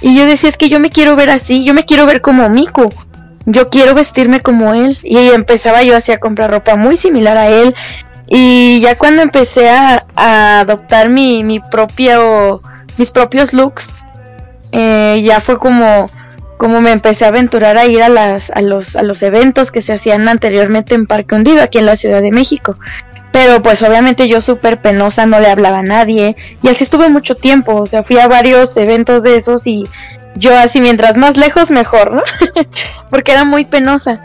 [0.00, 2.48] Y yo decía, es que yo me quiero ver así, yo me quiero ver como
[2.50, 2.90] Miku.
[3.46, 4.98] Yo quiero vestirme como él.
[5.02, 7.74] Y empezaba yo así a comprar ropa muy similar a él.
[8.26, 12.62] Y ya cuando empecé a, adoptar mi, mi propio,
[12.96, 13.90] mis propios looks,
[14.72, 16.10] eh, ya fue como,
[16.56, 19.82] como me empecé a aventurar a ir a, las, a, los, a los eventos que
[19.82, 22.76] se hacían anteriormente en Parque Hundido, aquí en la Ciudad de México.
[23.30, 26.36] Pero pues obviamente yo súper penosa, no le hablaba a nadie.
[26.62, 29.88] Y así estuve mucho tiempo, o sea, fui a varios eventos de esos y
[30.36, 32.22] yo así mientras más lejos mejor, ¿no?
[33.10, 34.20] Porque era muy penosa.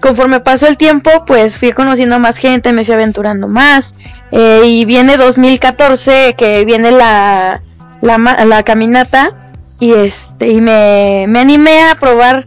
[0.00, 3.94] Conforme pasó el tiempo, pues fui conociendo más gente, me fui aventurando más.
[4.30, 7.62] Eh, y viene 2014, que viene la,
[8.02, 9.30] la, la caminata
[9.78, 12.46] y este y me, me animé a probar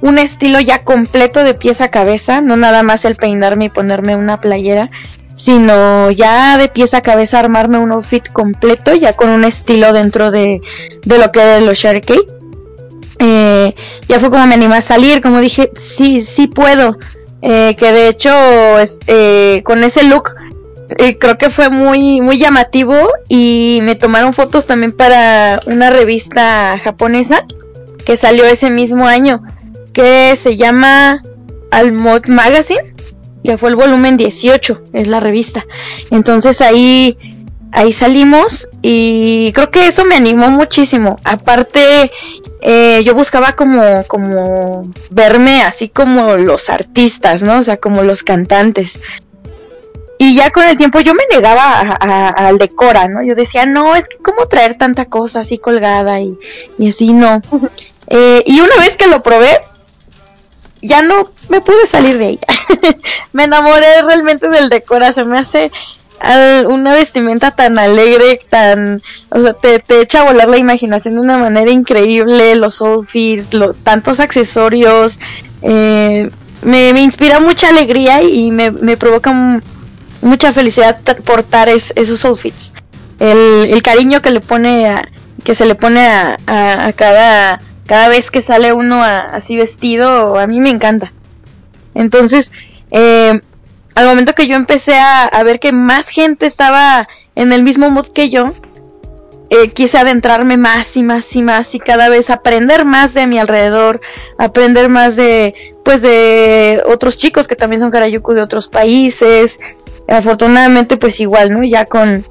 [0.00, 4.16] un estilo ya completo de pies a cabeza, no nada más el peinarme y ponerme
[4.16, 4.90] una playera,
[5.34, 10.30] sino ya de pies a cabeza armarme un outfit completo, ya con un estilo dentro
[10.30, 10.60] de,
[11.04, 12.18] de lo que es los Sharkey.
[13.18, 13.74] Eh,
[14.08, 16.98] ya fue como me animé a salir, como dije, sí, sí puedo.
[17.42, 20.30] Eh, que de hecho, este, con ese look,
[20.96, 22.96] eh, creo que fue muy, muy llamativo
[23.28, 27.44] y me tomaron fotos también para una revista japonesa
[28.04, 29.42] que salió ese mismo año,
[29.92, 31.20] que se llama
[31.70, 32.94] Almod Magazine,
[33.44, 35.66] que fue el volumen 18, es la revista.
[36.10, 37.18] Entonces ahí,
[37.72, 41.16] ahí salimos y creo que eso me animó muchísimo.
[41.24, 42.10] Aparte,
[42.62, 47.58] eh, yo buscaba como, como verme así como los artistas, ¿no?
[47.58, 48.98] O sea, como los cantantes.
[50.20, 53.22] Y ya con el tiempo yo me negaba a- a- al decora, ¿no?
[53.22, 56.36] Yo decía, no, es que cómo traer tanta cosa así colgada y,
[56.78, 57.40] y así no.
[58.10, 59.60] Eh, y una vez que lo probé,
[60.80, 62.38] ya no me pude salir de ahí.
[63.32, 65.70] me enamoré realmente del decora, se me hace
[66.68, 69.00] una vestimenta tan alegre, tan,
[69.30, 73.54] o sea, te, te echa a volar la imaginación de una manera increíble, los outfits,
[73.54, 75.18] lo, tantos accesorios,
[75.62, 76.30] eh,
[76.62, 79.60] me, me inspira mucha alegría y me, me provoca
[80.22, 82.72] mucha felicidad portar es- esos outfits.
[83.20, 85.08] El, el cariño que le pone a,
[85.44, 90.46] que se le pone a, a- cada, cada vez que sale uno así vestido, a
[90.46, 91.12] mí me encanta.
[91.94, 92.52] Entonces,
[92.90, 93.40] eh,
[93.98, 98.06] al momento que yo empecé a, ver que más gente estaba en el mismo mood
[98.06, 98.52] que yo,
[99.50, 103.40] eh, quise adentrarme más y más y más y cada vez aprender más de mi
[103.40, 104.00] alrededor,
[104.38, 105.52] aprender más de,
[105.84, 109.58] pues de otros chicos que también son Karayuku de otros países.
[110.06, 111.64] Afortunadamente, pues igual, ¿no?
[111.64, 112.24] Ya con,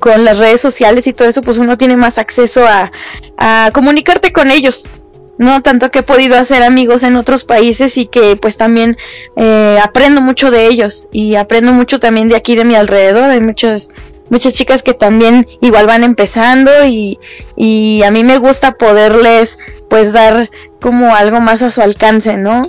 [0.00, 2.90] con las redes sociales y todo eso, pues uno tiene más acceso a,
[3.36, 4.90] a comunicarte con ellos.
[5.38, 8.96] No tanto que he podido hacer amigos en otros países y que pues también
[9.36, 13.30] eh, aprendo mucho de ellos y aprendo mucho también de aquí de mi alrededor.
[13.30, 13.90] Hay muchas
[14.30, 17.18] muchas chicas que también igual van empezando y,
[17.56, 19.58] y a mí me gusta poderles
[19.88, 20.50] pues dar
[20.80, 22.62] como algo más a su alcance, ¿no?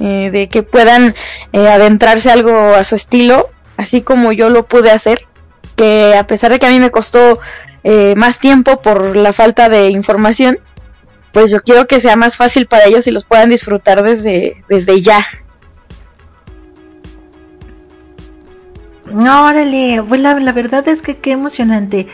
[0.00, 1.14] Eh, de que puedan
[1.52, 5.26] eh, adentrarse algo a su estilo, así como yo lo pude hacer,
[5.76, 7.38] que a pesar de que a mí me costó
[7.84, 10.58] eh, más tiempo por la falta de información,
[11.32, 15.00] pues yo quiero que sea más fácil para ellos y los puedan disfrutar desde, desde
[15.00, 15.26] ya.
[19.10, 22.06] No, órale, pues la, verdad es que qué emocionante.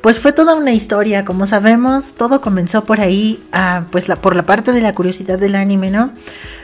[0.00, 4.36] Pues fue toda una historia, como sabemos, todo comenzó por ahí, ah, pues la, por
[4.36, 6.12] la parte de la curiosidad del anime, ¿no?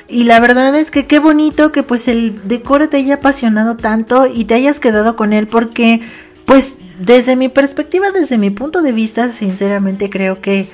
[0.09, 4.27] Y la verdad es que qué bonito que pues el decoro te haya apasionado tanto
[4.27, 6.03] y te hayas quedado con él porque,
[6.45, 10.69] pues desde mi perspectiva, desde mi punto de vista, sinceramente creo que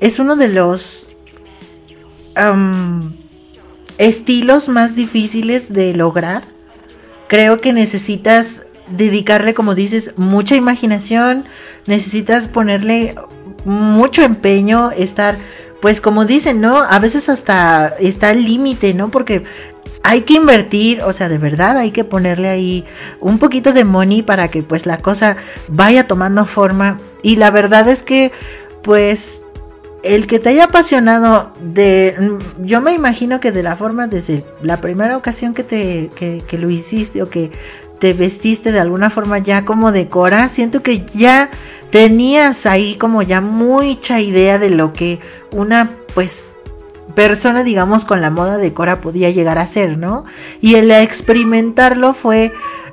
[0.00, 1.06] es uno de los
[3.98, 6.44] estilos más difíciles de lograr
[7.30, 11.44] creo que necesitas dedicarle, como dices, mucha imaginación,
[11.86, 13.14] necesitas ponerle
[13.64, 15.38] mucho empeño, estar,
[15.80, 16.78] pues como dicen, ¿no?
[16.82, 19.12] A veces hasta está el límite, ¿no?
[19.12, 19.44] Porque
[20.02, 22.84] hay que invertir, o sea, de verdad hay que ponerle ahí
[23.20, 25.36] un poquito de money para que pues la cosa
[25.68, 26.98] vaya tomando forma.
[27.22, 28.32] Y la verdad es que,
[28.82, 29.44] pues,
[30.02, 34.80] el que te haya apasionado de yo me imagino que de la forma desde la
[34.80, 37.50] primera ocasión que te que, que lo hiciste o que
[37.98, 41.50] te vestiste de alguna forma ya como decora siento que ya
[41.90, 45.20] tenías ahí como ya mucha idea de lo que
[45.50, 46.48] una pues
[47.14, 50.24] persona digamos con la moda decora podía llegar a ser no
[50.62, 52.52] y el experimentarlo fue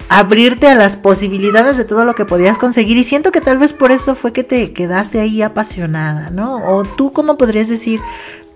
[0.10, 3.74] abrirte a las posibilidades de todo lo que podías conseguir y siento que tal vez
[3.74, 6.58] por eso fue que te quedaste ahí apasionada, ¿no?
[6.66, 8.00] O tú cómo podrías decir,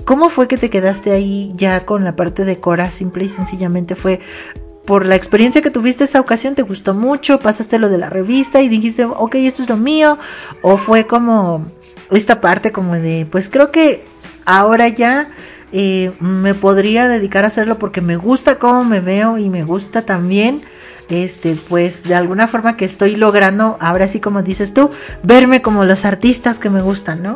[0.05, 2.89] ¿cómo fue que te quedaste ahí ya con la parte de Cora?
[2.89, 4.21] Simple y sencillamente fue
[4.85, 8.61] por la experiencia que tuviste esa ocasión, te gustó mucho, pasaste lo de la revista
[8.61, 10.17] y dijiste, ok, esto es lo mío,
[10.63, 11.65] o fue como
[12.09, 14.03] esta parte como de, pues creo que
[14.45, 15.29] ahora ya
[15.71, 20.01] eh, me podría dedicar a hacerlo porque me gusta cómo me veo y me gusta
[20.01, 20.61] también
[21.09, 24.91] este, pues de alguna forma que estoy logrando, ahora sí como dices tú,
[25.23, 27.35] verme como los artistas que me gustan, ¿no?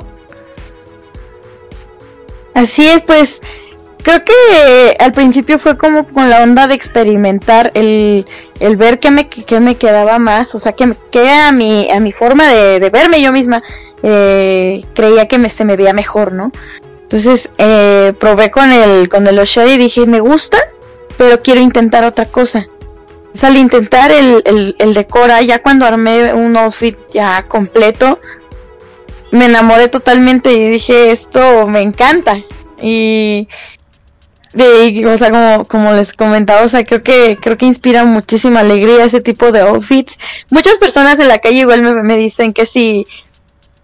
[2.53, 3.41] Así es, pues
[4.01, 8.25] creo que al principio fue como con la onda de experimentar, el,
[8.59, 10.85] el ver qué me, qué me quedaba más, o sea, que,
[11.27, 13.63] a, mi, a mi forma de, de verme yo misma
[14.03, 16.51] eh, creía que me, se me veía mejor, ¿no?
[17.01, 20.59] Entonces eh, probé con el, con el O'Shea y dije, me gusta,
[21.17, 22.67] pero quiero intentar otra cosa.
[23.35, 28.17] O sea, al intentar el, el, el decora, ya cuando armé un outfit ya completo,
[29.31, 32.41] me enamoré totalmente y dije, esto me encanta.
[32.81, 33.49] Y,
[34.53, 38.61] de, o sea, como, como les comentaba, o sea, creo que, creo que inspira muchísima
[38.61, 40.17] alegría ese tipo de outfits.
[40.49, 43.05] Muchas personas en la calle igual me, me dicen que si,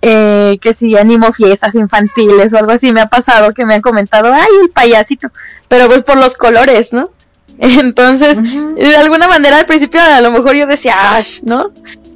[0.01, 3.81] eh, que si animo fiestas infantiles o algo así, me ha pasado que me han
[3.81, 5.27] comentado, ay, el payasito,
[5.67, 7.11] pero pues por los colores, ¿no?
[7.59, 11.71] Entonces, de alguna manera al principio a lo mejor yo decía, Ash, ¿no?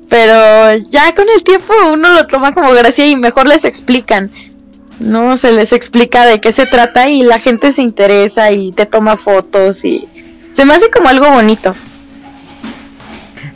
[0.09, 4.31] Pero ya con el tiempo uno lo toma como gracia y mejor les explican.
[4.99, 8.85] No se les explica de qué se trata y la gente se interesa y te
[8.85, 10.07] toma fotos y
[10.51, 11.75] se me hace como algo bonito.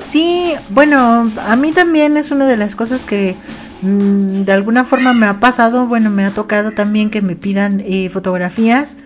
[0.03, 3.35] Sí, bueno, a mí también es una de las cosas que
[3.81, 7.81] mm, de alguna forma me ha pasado, bueno, me ha tocado también que me pidan
[7.85, 8.97] eh, fotografías,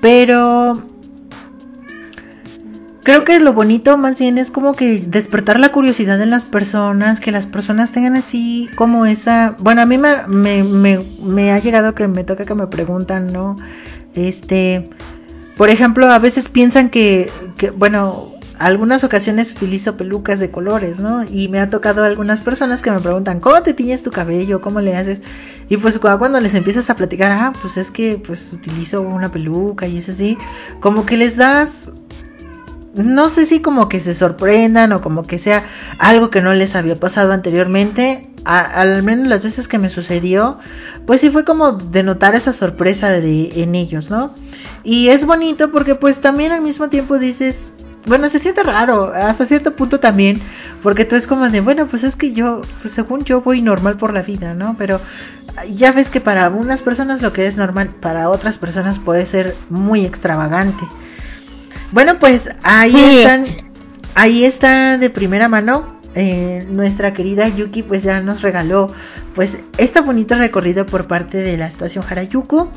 [0.00, 0.82] pero
[3.06, 7.20] creo que lo bonito más bien es como que despertar la curiosidad en las personas,
[7.20, 12.08] que las personas tengan así como esa, bueno, a mí me, me, ha llegado que
[12.08, 13.58] me toca que me preguntan, ¿no?
[14.16, 14.90] Este,
[15.56, 17.30] por ejemplo, a veces piensan que,
[17.76, 21.22] bueno, algunas ocasiones utilizo pelucas de colores, ¿no?
[21.22, 24.60] Y me ha tocado algunas personas que me preguntan, ¿cómo te tiñes tu cabello?
[24.60, 25.22] ¿Cómo le haces?
[25.68, 29.30] Y pues cuando, cuando les empiezas a platicar, ah, pues es que pues utilizo una
[29.30, 30.36] peluca y es así,
[30.80, 31.92] como que les das
[32.96, 35.64] no sé si como que se sorprendan o como que sea
[35.98, 38.28] algo que no les había pasado anteriormente.
[38.44, 40.58] A- al menos las veces que me sucedió,
[41.06, 44.34] pues sí fue como de notar esa sorpresa de, en ellos, ¿no?
[44.84, 47.74] Y es bonito porque pues también al mismo tiempo dices,
[48.06, 50.40] bueno, se siente raro, hasta cierto punto también,
[50.80, 53.96] porque tú es como de, bueno, pues es que yo, pues según yo voy normal
[53.96, 54.76] por la vida, ¿no?
[54.78, 55.00] Pero
[55.74, 59.56] ya ves que para unas personas lo que es normal, para otras personas puede ser
[59.70, 60.84] muy extravagante.
[61.92, 63.18] Bueno, pues ahí Sí.
[63.18, 63.46] están,
[64.14, 65.94] ahí está de primera mano.
[66.18, 68.90] eh, nuestra querida Yuki pues ya nos regaló
[69.34, 72.70] pues este bonito recorrido por parte de la estación Harajuku.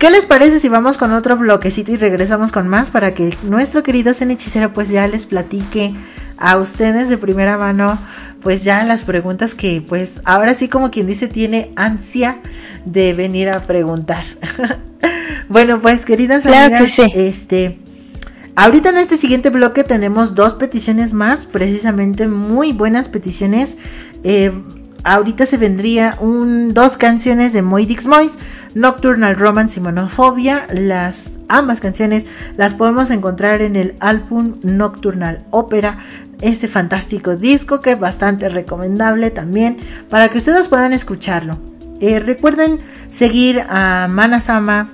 [0.00, 3.84] ¿Qué les parece si vamos con otro bloquecito y regresamos con más para que nuestro
[3.84, 5.94] querido Zen hechicero pues ya les platique
[6.36, 7.96] a ustedes de primera mano
[8.42, 12.40] pues ya las preguntas que pues ahora sí como quien dice tiene ansia
[12.84, 14.24] de venir a preguntar.
[15.48, 17.04] bueno pues queridas Claro amigas, sí.
[17.14, 17.78] este
[18.56, 23.76] Ahorita en este siguiente bloque tenemos dos peticiones más, precisamente muy buenas peticiones.
[24.24, 24.52] Eh,
[25.04, 28.36] ahorita se vendría dos canciones de Moidix Mois,
[28.74, 30.66] Nocturnal Romance y Monofobia.
[30.72, 32.24] Las ambas canciones
[32.56, 35.98] las podemos encontrar en el álbum Nocturnal Opera,
[36.40, 39.78] este fantástico disco que es bastante recomendable también
[40.08, 41.58] para que ustedes puedan escucharlo.
[42.00, 44.90] Eh, recuerden seguir a Manasama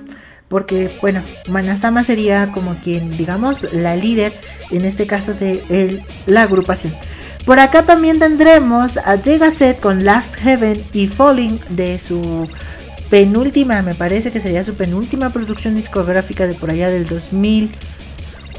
[0.49, 4.33] porque bueno, Manasama sería como quien, digamos, la líder
[4.71, 6.93] en este caso de la agrupación.
[7.45, 12.49] Por acá también tendremos a The Gazette con Last Heaven y Falling de su
[13.09, 17.05] penúltima, me parece que sería su penúltima producción discográfica de por allá del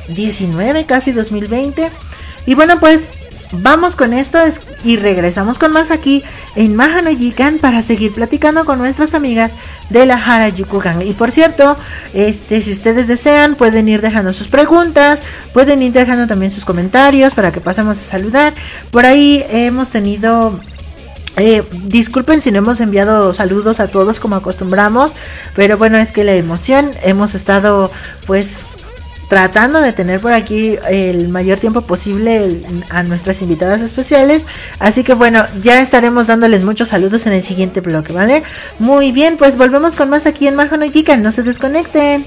[0.08, 1.90] 2019, casi 2020.
[2.46, 3.08] Y bueno, pues
[3.52, 6.22] vamos con esto es- y regresamos con más aquí
[6.56, 9.52] en Mahano Yikan para seguir platicando con nuestras amigas
[9.90, 11.02] de la Harajuku Gang.
[11.02, 11.76] Y por cierto,
[12.14, 15.20] este, si ustedes desean, pueden ir dejando sus preguntas,
[15.52, 18.54] pueden ir dejando también sus comentarios para que pasemos a saludar.
[18.90, 20.58] Por ahí hemos tenido
[21.36, 25.12] eh, disculpen si no hemos enviado saludos a todos como acostumbramos,
[25.54, 27.92] pero bueno, es que la emoción hemos estado
[28.26, 28.66] pues
[29.28, 34.46] tratando de tener por aquí el mayor tiempo posible el- a nuestras invitadas especiales.
[34.78, 38.42] Así que bueno, ya estaremos dándoles muchos saludos en el siguiente bloque, ¿vale?
[38.78, 42.24] Muy bien, pues volvemos con más aquí en Mahano Yikan, no se desconecten.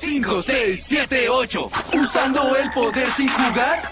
[0.00, 1.70] 5, 6, 7, 8.
[1.94, 3.82] Usando el poder sin jugar,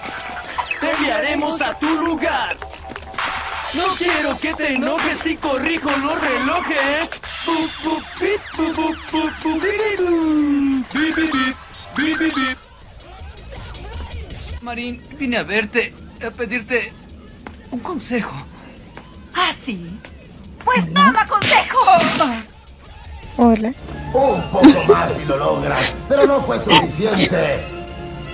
[0.80, 2.56] te enviaremos a tu lugar.
[3.74, 7.10] No quiero que te enojes si corrijo los relojes.
[14.60, 15.94] Marín, vine a verte,
[16.26, 16.92] a pedirte
[17.70, 18.34] un consejo.
[19.34, 19.98] ¿Ah, sí?
[20.64, 21.78] Pues toma consejo.
[23.38, 23.72] Hola.
[24.12, 27.60] Un poco más si lo logras, pero no fue suficiente.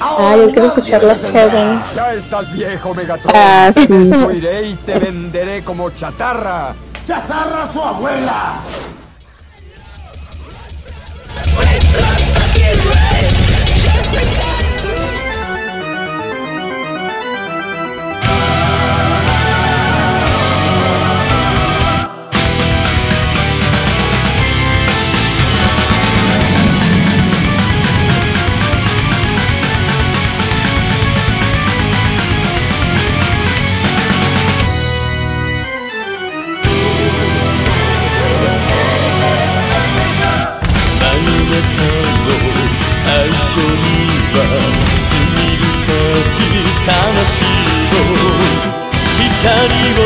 [0.01, 1.83] Ah, yo quiero escuchar Last Heaven.
[1.95, 3.33] Ya estás viejo, Megatron.
[3.37, 3.87] Ah, sí.
[3.87, 6.75] Destruiré y te venderé como chatarra.
[7.07, 8.61] ¡Chazarra su abuela!
[14.15, 14.62] Every day.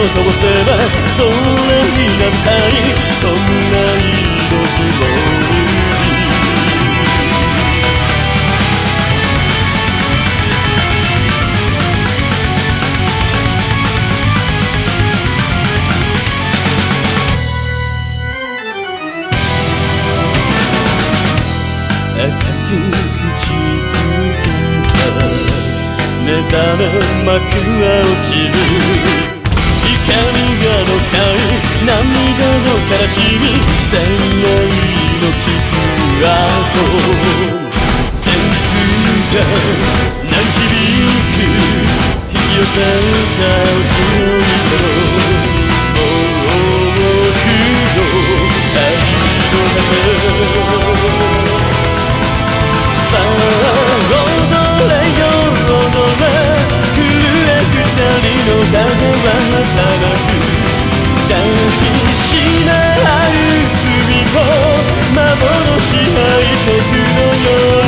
[0.08, 0.70] かぼせば
[1.16, 2.74] それになったり
[3.20, 3.30] こん
[3.72, 4.54] な命
[4.98, 5.36] もい。
[5.36, 5.86] る
[22.18, 22.70] 熱く
[23.10, 23.52] 口
[23.82, 23.94] づ
[24.32, 25.20] けた
[26.24, 26.82] 目覚め
[27.24, 29.05] 幕くは落ちる。
[30.16, 31.28] 涙の顔
[31.84, 31.92] 涙
[32.64, 33.44] の悲しみ
[33.84, 34.48] 千年
[35.20, 36.80] の傷跡
[38.14, 38.74] 戦痛
[39.32, 39.44] が
[40.24, 40.80] 鳴き響
[41.32, 41.44] く
[42.32, 42.76] 引き寄せ
[43.36, 43.44] た
[43.76, 45.12] 強いだろう
[45.96, 48.08] 多くの
[48.74, 48.88] 愛
[49.52, 50.15] の中
[58.76, 60.36] だけし働く
[61.28, 61.34] 抱
[61.80, 63.40] きしめ合う
[63.72, 63.88] 罪
[64.26, 64.44] を
[65.14, 65.24] 幻
[65.86, 67.18] 吐いてくの
[67.80, 67.85] よ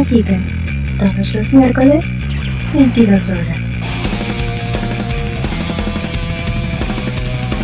[0.00, 2.02] Todos los miércoles,
[2.72, 3.64] 22 horas.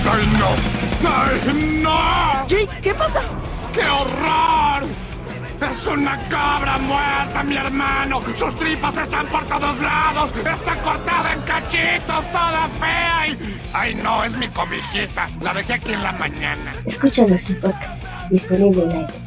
[0.04, 1.08] ¡Ay, no!
[1.08, 2.46] ¡Ay, no!
[2.46, 3.22] Jake, ¿qué pasa?
[3.72, 4.86] ¡Qué horror!
[5.62, 8.20] ¡Es una cabra muerta, mi hermano!
[8.34, 10.34] ¡Sus tripas están por todos lados!
[10.36, 13.28] ¡Está cortada en cachitos, toda fea!
[13.28, 13.60] Y...
[13.72, 14.22] ¡Ay, no!
[14.24, 15.30] Es mi cobijita.
[15.40, 16.74] La dejé aquí en la mañana.
[16.84, 19.26] Escucha nuestro podcast, disponible en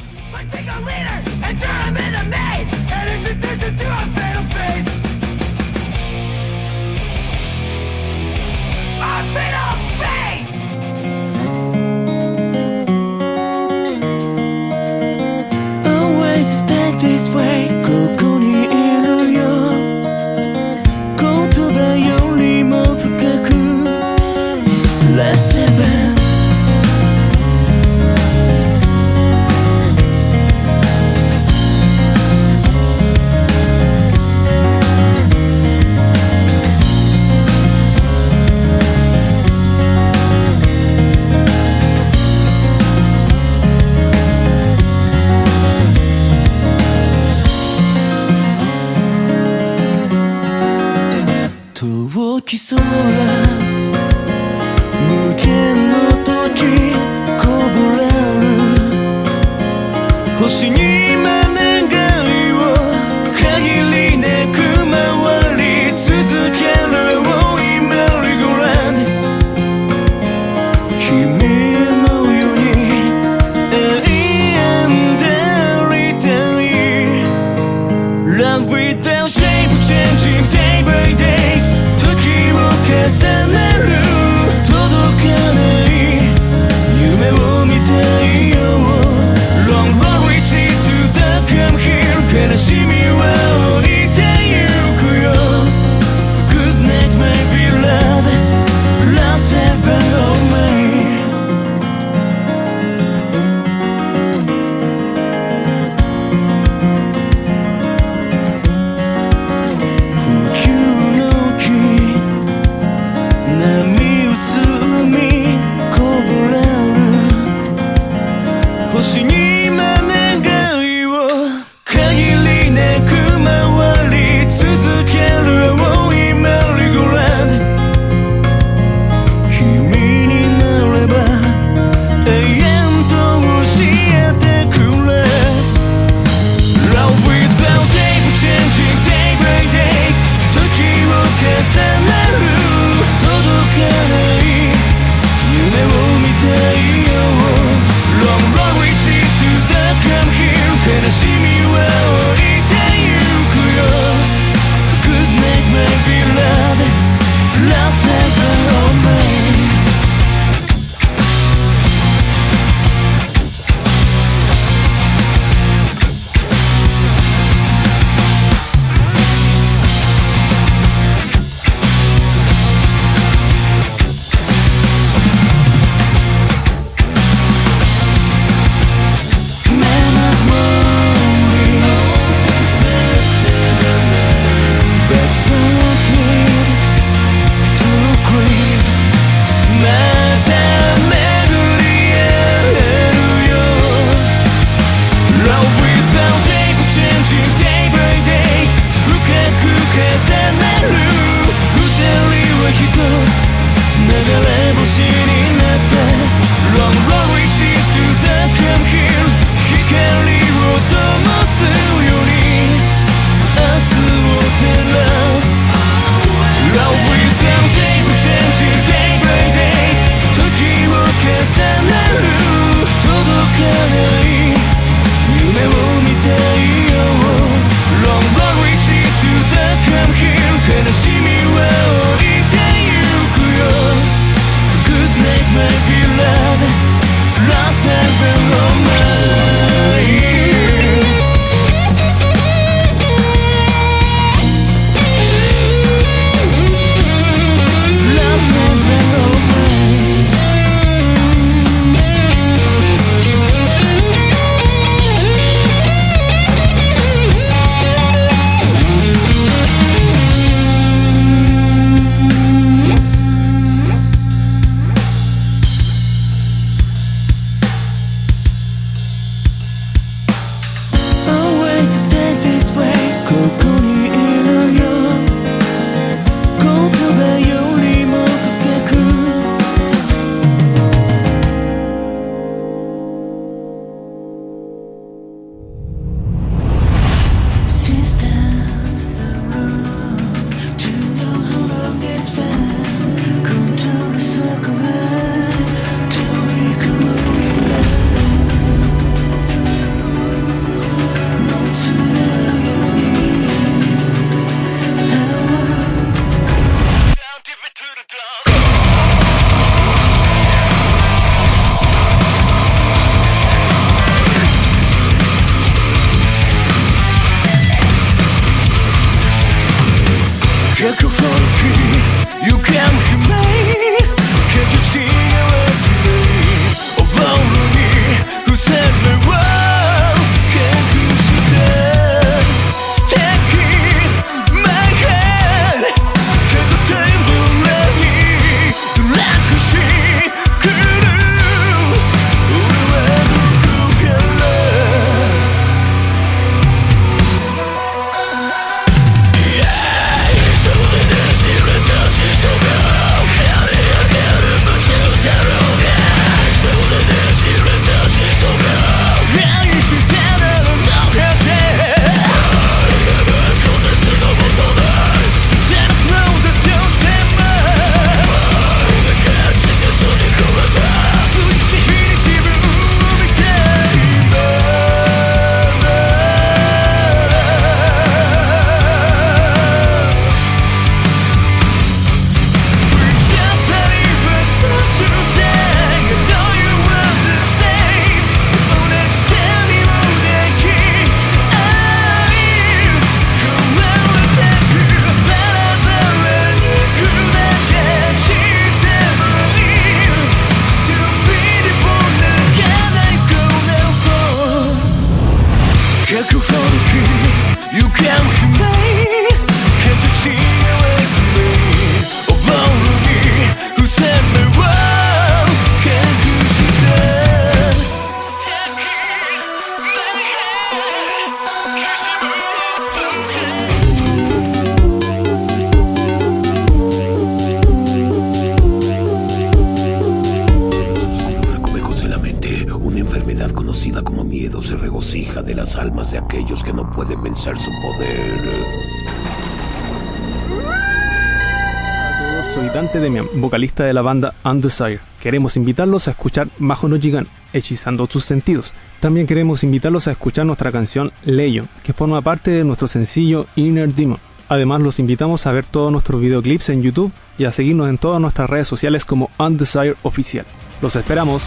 [443.41, 444.99] vocalista de la banda Undesire.
[445.21, 448.73] Queremos invitarlos a escuchar Majo no Jigan, hechizando tus sentidos.
[448.99, 453.93] También queremos invitarlos a escuchar nuestra canción Leyo, que forma parte de nuestro sencillo Inner
[453.93, 454.19] Demon.
[454.49, 458.19] Además, los invitamos a ver todos nuestros videoclips en YouTube y a seguirnos en todas
[458.19, 460.45] nuestras redes sociales como Undesire Oficial.
[460.81, 461.43] Los esperamos.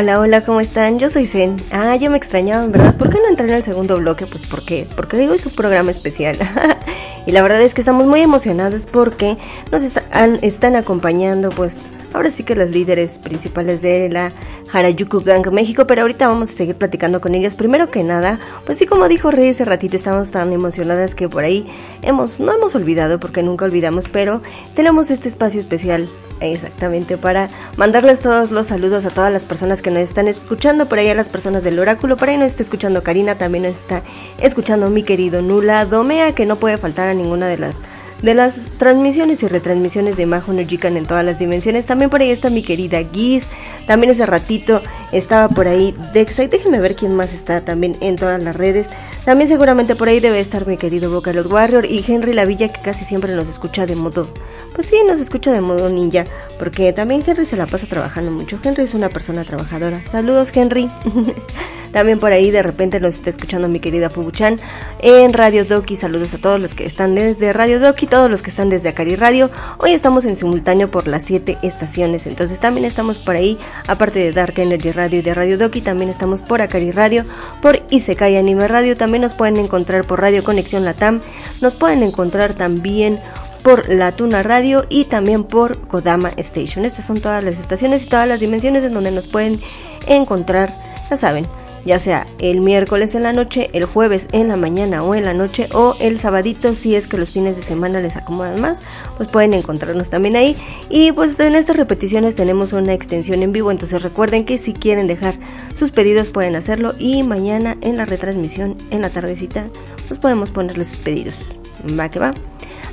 [0.00, 0.98] Hola, hola, ¿cómo están?
[0.98, 1.56] Yo soy Zen.
[1.70, 2.96] Ah, ya me extrañaban, ¿verdad?
[2.96, 4.24] ¿Por qué no entré en el segundo bloque?
[4.24, 4.88] Pues ¿por qué?
[4.96, 6.38] Porque hoy es un programa especial.
[7.26, 9.36] y la verdad es que estamos muy emocionados porque
[9.70, 14.32] nos están, están acompañando, pues, ahora sí que las líderes principales de la
[14.72, 17.54] Harajuku Gang México, pero ahorita vamos a seguir platicando con ellas.
[17.54, 21.44] Primero que nada, pues sí, como dijo Rey hace ratito, estamos tan emocionadas que por
[21.44, 21.66] ahí
[22.00, 24.40] hemos, no hemos olvidado, porque nunca olvidamos, pero
[24.74, 26.08] tenemos este espacio especial
[26.40, 27.48] Exactamente, para
[27.80, 31.14] mandarles todos los saludos a todas las personas que nos están escuchando, por ahí a
[31.14, 34.02] las personas del oráculo, por ahí nos está escuchando Karina, también nos está
[34.38, 37.76] escuchando mi querido Nula, Domea, que no puede faltar a ninguna de las
[38.20, 41.86] de las transmisiones y retransmisiones de Majo Jikan en todas las dimensiones.
[41.86, 43.48] También por ahí está mi querida Giz.
[43.86, 46.46] También ese ratito estaba por ahí Dexa.
[46.46, 48.88] Déjenme ver quién más está también en todas las redes.
[49.24, 53.04] También seguramente por ahí debe estar mi querido Vocalot Warrior y Henry Lavilla que casi
[53.04, 54.28] siempre nos escucha de modo...
[54.74, 56.24] Pues sí, nos escucha de modo ninja.
[56.58, 58.58] Porque también Henry se la pasa trabajando mucho.
[58.62, 60.06] Henry es una persona trabajadora.
[60.06, 60.90] Saludos Henry.
[61.92, 64.60] también por ahí de repente nos está escuchando mi querida Fubuchan
[65.00, 65.96] en Radio Doki.
[65.96, 69.16] Saludos a todos los que están desde Radio Doki todos los que están desde Acari
[69.16, 69.50] Radio.
[69.78, 74.32] Hoy estamos en simultáneo por las 7 estaciones, entonces también estamos por ahí, aparte de
[74.32, 77.24] Dark Energy Radio y de Radio Doki, también estamos por Acari Radio,
[77.62, 81.20] por Isekai Anime Radio, nos pueden encontrar por Radio Conexión Latam,
[81.60, 83.18] nos pueden encontrar también
[83.62, 86.84] por La Tuna Radio y también por Kodama Station.
[86.84, 89.60] Estas son todas las estaciones y todas las dimensiones en donde nos pueden
[90.06, 90.72] encontrar,
[91.10, 91.46] ya saben,
[91.84, 95.34] ya sea el miércoles en la noche, el jueves en la mañana o en la
[95.34, 98.82] noche o el sabadito si es que los fines de semana les acomodan más,
[99.16, 100.56] pues pueden encontrarnos también ahí.
[100.88, 105.06] Y pues en estas repeticiones tenemos una extensión en vivo, entonces recuerden que si quieren
[105.06, 105.34] dejar
[105.74, 109.66] sus pedidos pueden hacerlo y mañana en la retransmisión en la tardecita
[110.08, 111.58] pues podemos ponerles sus pedidos.
[111.98, 112.32] Va que va.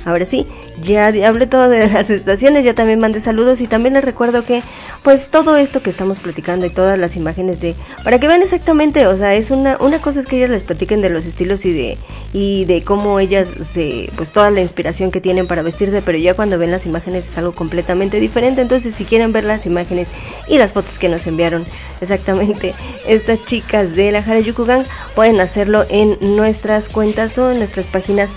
[0.04, 0.46] Ahora sí,
[0.80, 4.62] ya hablé todo de las estaciones, ya también mandé saludos y también les recuerdo que
[5.02, 9.06] pues todo esto que estamos platicando y todas las imágenes de para que vean exactamente,
[9.06, 11.72] o sea, es una una cosa es que ellas les platiquen de los estilos y
[11.72, 11.98] de
[12.32, 16.34] y de cómo ellas se pues toda la inspiración que tienen para vestirse, pero ya
[16.34, 18.60] cuando ven las imágenes es algo completamente diferente.
[18.60, 20.08] Entonces, si quieren ver las imágenes
[20.46, 21.64] y las fotos que nos enviaron
[22.00, 22.74] exactamente
[23.06, 24.84] estas chicas de la Harajuku Gang,
[25.14, 28.30] pueden hacerlo en nuestras cuentas o en nuestras páginas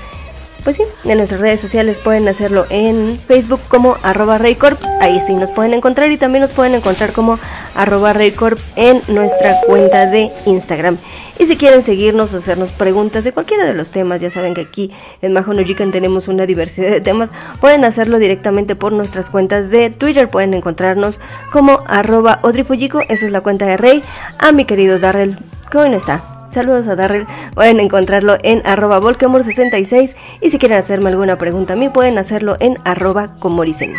[0.64, 5.34] pues sí, en nuestras redes sociales pueden hacerlo en Facebook como arroba Raycorps, ahí sí
[5.34, 7.40] nos pueden encontrar y también nos pueden encontrar como
[7.76, 10.98] arroba Raycorps en nuestra cuenta de Instagram.
[11.40, 14.62] Y si quieren seguirnos o hacernos preguntas de cualquiera de los temas, ya saben que
[14.62, 19.30] aquí en Majo no Jikan tenemos una diversidad de temas, pueden hacerlo directamente por nuestras
[19.30, 21.20] cuentas de Twitter, pueden encontrarnos
[21.52, 24.04] como arroba Odrifujiko, esa es la cuenta de Rey,
[24.38, 25.38] a mi querido Darrell,
[25.72, 26.41] ¿cómo está?
[26.52, 27.26] Saludos a Darrell.
[27.56, 32.58] Pueden encontrarlo en arroba volkemur66 y si quieren hacerme alguna pregunta a mí pueden hacerlo
[32.60, 33.96] en arroba comoricen.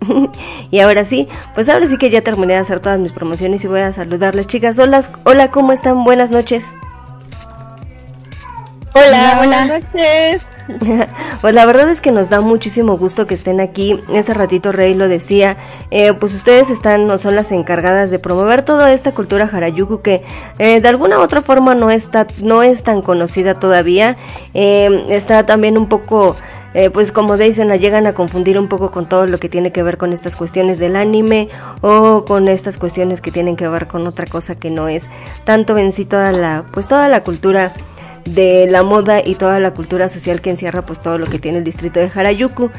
[0.70, 3.68] y ahora sí, pues ahora sí que ya terminé de hacer todas mis promociones y
[3.68, 4.78] voy a saludarles chicas.
[4.78, 6.04] Hola, hola, ¿cómo están?
[6.04, 6.64] Buenas noches.
[8.94, 10.42] Hola, buenas noches.
[11.40, 14.00] Pues la verdad es que nos da muchísimo gusto que estén aquí.
[14.12, 15.56] Ese ratito Rey lo decía,
[15.90, 20.24] eh, pues ustedes están no son las encargadas de promover toda esta cultura Harajuku que
[20.58, 24.16] eh, de alguna u otra forma no está no es tan conocida todavía.
[24.54, 26.36] Eh, está también un poco
[26.74, 29.70] eh, pues como dicen, la llegan a confundir un poco con todo lo que tiene
[29.70, 31.48] que ver con estas cuestiones del anime
[31.82, 35.08] o con estas cuestiones que tienen que ver con otra cosa que no es
[35.44, 37.72] tanto en sí toda la, pues toda la cultura
[38.24, 41.58] de la moda y toda la cultura social que encierra pues todo lo que tiene
[41.58, 42.70] el distrito de Harajuku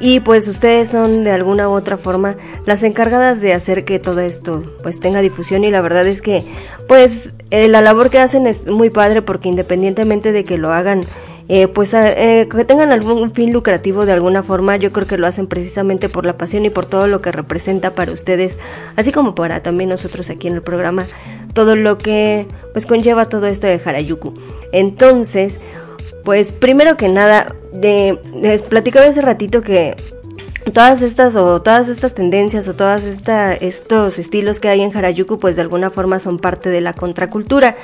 [0.00, 2.36] y pues ustedes son de alguna u otra forma
[2.66, 5.64] las encargadas de hacer que todo esto pues tenga difusión.
[5.64, 6.44] Y la verdad es que
[6.88, 11.02] pues eh, la labor que hacen es muy padre porque independientemente de que lo hagan
[11.48, 15.26] eh, pues eh, que tengan algún fin lucrativo de alguna forma, yo creo que lo
[15.26, 18.58] hacen precisamente por la pasión y por todo lo que representa para ustedes,
[18.96, 21.06] así como para también nosotros aquí en el programa,
[21.52, 24.32] todo lo que pues conlleva todo esto de Harajuku.
[24.72, 25.60] Entonces,
[26.24, 29.96] pues primero que nada, de, les platicaba hace ratito que
[30.72, 35.38] todas estas o todas estas tendencias o todas esta, estos estilos que hay en Harajuku
[35.38, 37.76] pues de alguna forma son parte de la contracultura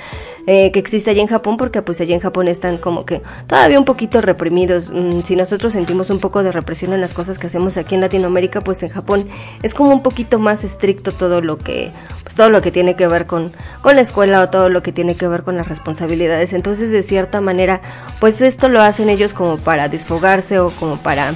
[0.53, 3.79] eh, que existe allí en Japón porque pues allí en Japón están como que todavía
[3.79, 4.91] un poquito reprimidos.
[4.91, 8.01] Mm, si nosotros sentimos un poco de represión en las cosas que hacemos aquí en
[8.01, 9.29] Latinoamérica pues en Japón
[9.63, 11.93] es como un poquito más estricto todo lo que
[12.25, 14.91] pues todo lo que tiene que ver con con la escuela o todo lo que
[14.91, 16.53] tiene que ver con las responsabilidades.
[16.53, 17.81] Entonces de cierta manera
[18.19, 21.33] pues esto lo hacen ellos como para desfogarse o como para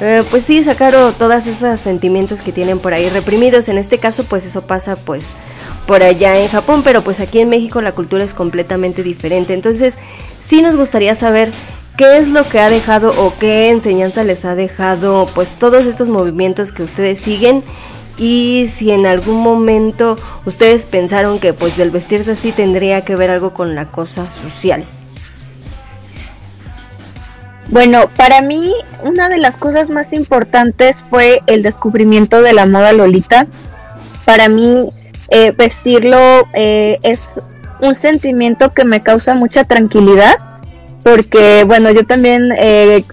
[0.00, 3.68] eh, pues sí, sacaron todos esos sentimientos que tienen por ahí reprimidos.
[3.68, 5.34] En este caso, pues eso pasa pues
[5.86, 9.54] por allá en Japón, pero pues aquí en México la cultura es completamente diferente.
[9.54, 9.98] Entonces,
[10.40, 11.50] sí nos gustaría saber
[11.96, 16.08] qué es lo que ha dejado o qué enseñanza les ha dejado pues todos estos
[16.08, 17.62] movimientos que ustedes siguen
[18.16, 23.30] y si en algún momento ustedes pensaron que pues el vestirse así tendría que ver
[23.30, 24.84] algo con la cosa social.
[27.68, 28.72] Bueno, para mí
[29.02, 33.46] una de las cosas más importantes fue el descubrimiento de la moda Lolita.
[34.24, 34.88] Para mí
[35.30, 37.40] eh, vestirlo eh, es
[37.80, 40.36] un sentimiento que me causa mucha tranquilidad
[41.04, 43.04] porque bueno yo también eh,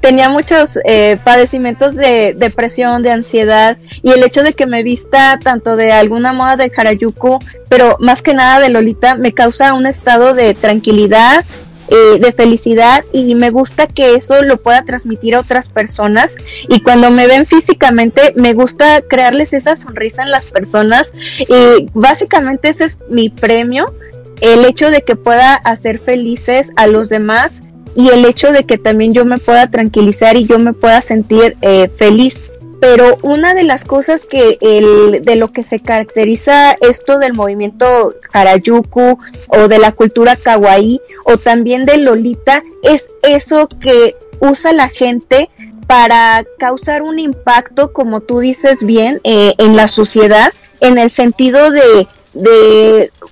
[0.00, 5.38] tenía muchos eh, padecimientos de depresión de ansiedad y el hecho de que me vista
[5.42, 9.86] tanto de alguna moda de Harajuku pero más que nada de Lolita me causa un
[9.86, 11.44] estado de tranquilidad
[11.88, 16.36] eh, de felicidad y me gusta que eso lo pueda transmitir a otras personas
[16.68, 22.68] y cuando me ven físicamente me gusta crearles esa sonrisa en las personas y básicamente
[22.70, 23.92] ese es mi premio
[24.40, 27.62] el hecho de que pueda hacer felices a los demás
[27.96, 31.56] y el hecho de que también yo me pueda tranquilizar y yo me pueda sentir
[31.60, 32.42] eh, feliz.
[32.80, 38.14] Pero una de las cosas que el, de lo que se caracteriza esto del movimiento
[38.32, 39.18] Harajuku
[39.48, 45.50] o de la cultura kawaii o también de Lolita es eso que usa la gente
[45.86, 51.70] para causar un impacto, como tú dices bien, eh, en la sociedad, en el sentido
[51.70, 52.08] de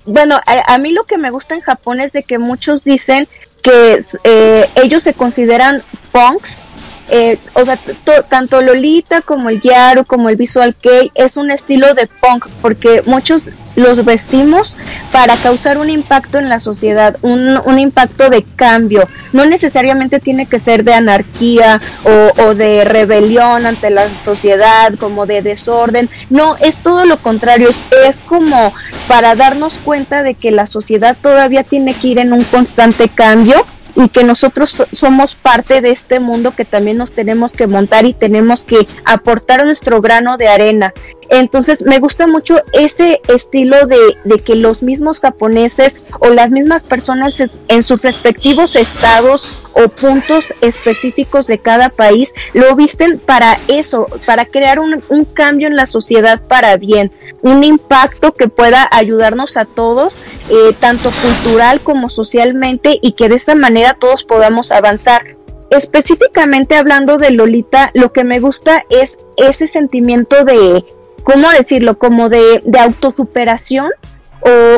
[0.05, 3.27] bueno, a, a, mí lo que me gusta en Japón es de que muchos dicen
[3.61, 6.59] que eh, ellos se consideran punks,
[7.09, 7.77] eh, o sea,
[8.29, 13.01] tanto Lolita como el Yaro como el Visual Kei es un estilo de punk porque
[13.05, 14.77] muchos los vestimos
[15.11, 19.07] para causar un impacto en la sociedad, un, un impacto de cambio.
[19.31, 21.81] No necesariamente tiene que ser de anarquía
[22.37, 26.09] o, de rebelión ante la sociedad, como de desorden.
[26.29, 28.73] No, es todo lo contrario, es como
[29.07, 33.65] para darnos cuenta de que la sociedad todavía tiene que ir en un constante cambio
[33.95, 38.13] y que nosotros somos parte de este mundo que también nos tenemos que montar y
[38.13, 40.93] tenemos que aportar nuestro grano de arena.
[41.29, 46.83] Entonces me gusta mucho ese estilo de, de que los mismos japoneses o las mismas
[46.83, 54.05] personas en sus respectivos estados o puntos específicos de cada país lo visten para eso,
[54.25, 59.57] para crear un, un cambio en la sociedad para bien, un impacto que pueda ayudarnos
[59.57, 60.15] a todos,
[60.49, 65.23] eh, tanto cultural como socialmente, y que de esta manera todos podamos avanzar.
[65.69, 70.85] Específicamente hablando de Lolita, lo que me gusta es ese sentimiento de,
[71.23, 71.97] ¿cómo decirlo?
[71.97, 73.91] Como de, de autosuperación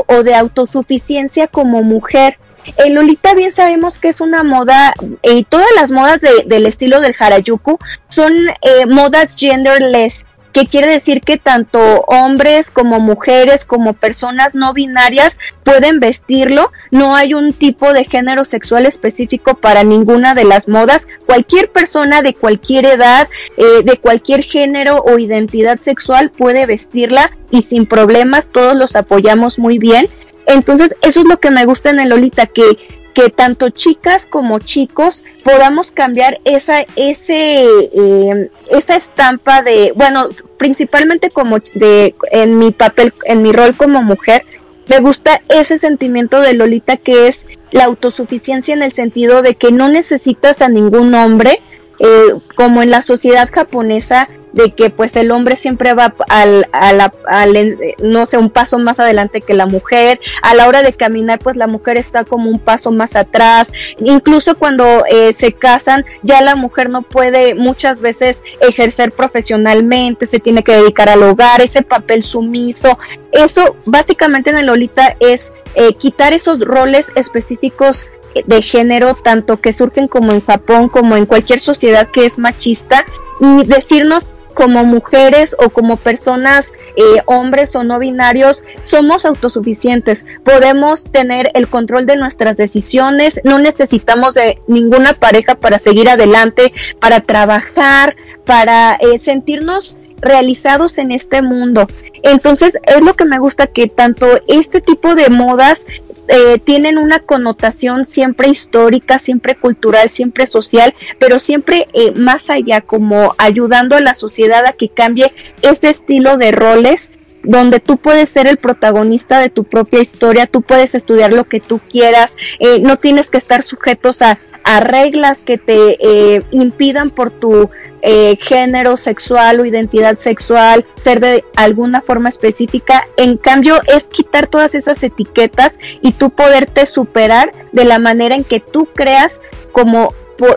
[0.07, 2.38] o, de autosuficiencia como mujer.
[2.77, 6.99] En Lolita bien sabemos que es una moda, y todas las modas de, del estilo
[6.99, 7.77] del Harajuku
[8.09, 10.26] son eh, modas genderless,
[10.56, 17.14] que quiere decir que tanto hombres como mujeres como personas no binarias pueden vestirlo, no
[17.14, 22.34] hay un tipo de género sexual específico para ninguna de las modas, cualquier persona de
[22.34, 23.27] cualquier edad,
[23.57, 29.60] eh, de cualquier género o identidad sexual puede vestirla y sin problemas todos los apoyamos
[29.60, 30.07] muy bien.
[30.45, 32.77] Entonces, eso es lo que me gusta en el Lolita, que
[33.15, 41.31] que tanto chicas como chicos podamos cambiar esa ese eh, esa estampa de bueno principalmente
[41.31, 44.45] como de en mi papel en mi rol como mujer
[44.87, 49.71] me gusta ese sentimiento de Lolita que es la autosuficiencia en el sentido de que
[49.71, 51.61] no necesitas a ningún hombre
[51.99, 57.11] eh, como en la sociedad japonesa de que pues el hombre siempre va al, al,
[57.27, 61.40] al, no sé, un paso más adelante que la mujer, a la hora de caminar
[61.40, 66.41] pues la mujer está como un paso más atrás, incluso cuando eh, se casan ya
[66.41, 71.82] la mujer no puede muchas veces ejercer profesionalmente, se tiene que dedicar al hogar, ese
[71.82, 72.98] papel sumiso,
[73.34, 78.06] eso básicamente en el Lolita es eh, quitar esos roles específicos
[78.45, 83.06] de género, tanto que surgen como en Japón, como en cualquier sociedad que es machista,
[83.40, 91.03] y decirnos como mujeres o como personas, eh, hombres o no binarios, somos autosuficientes, podemos
[91.03, 97.19] tener el control de nuestras decisiones, no necesitamos de ninguna pareja para seguir adelante, para
[97.19, 98.15] trabajar,
[98.45, 101.88] para eh, sentirnos realizados en este mundo.
[102.23, 105.84] Entonces es lo que me gusta que tanto este tipo de modas
[106.27, 112.81] eh, tienen una connotación siempre histórica, siempre cultural, siempre social, pero siempre eh, más allá,
[112.81, 115.31] como ayudando a la sociedad a que cambie
[115.61, 117.10] ese estilo de roles
[117.45, 121.59] donde tú puedes ser el protagonista de tu propia historia, tú puedes estudiar lo que
[121.59, 127.11] tú quieras, eh, no tienes que estar sujetos a, a reglas que te eh, impidan
[127.11, 127.69] por tu
[128.01, 133.07] eh, género sexual o identidad sexual ser de alguna forma específica.
[133.17, 138.43] En cambio, es quitar todas esas etiquetas y tú poderte superar de la manera en
[138.43, 139.39] que tú creas
[139.72, 140.13] como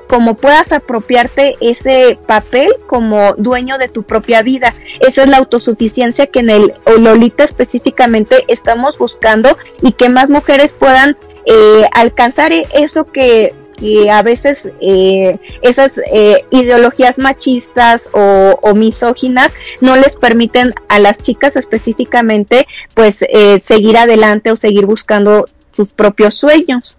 [0.06, 4.74] como puedas apropiarte ese papel como dueño de tu propia vida.
[5.00, 10.74] Esa es la autosuficiencia que en el Lolita específicamente estamos buscando y que más mujeres
[10.74, 18.74] puedan eh, alcanzar eso que, que a veces eh, esas eh, ideologías machistas o, o
[18.74, 25.46] misóginas no les permiten a las chicas específicamente pues eh, seguir adelante o seguir buscando
[25.74, 26.98] sus propios sueños.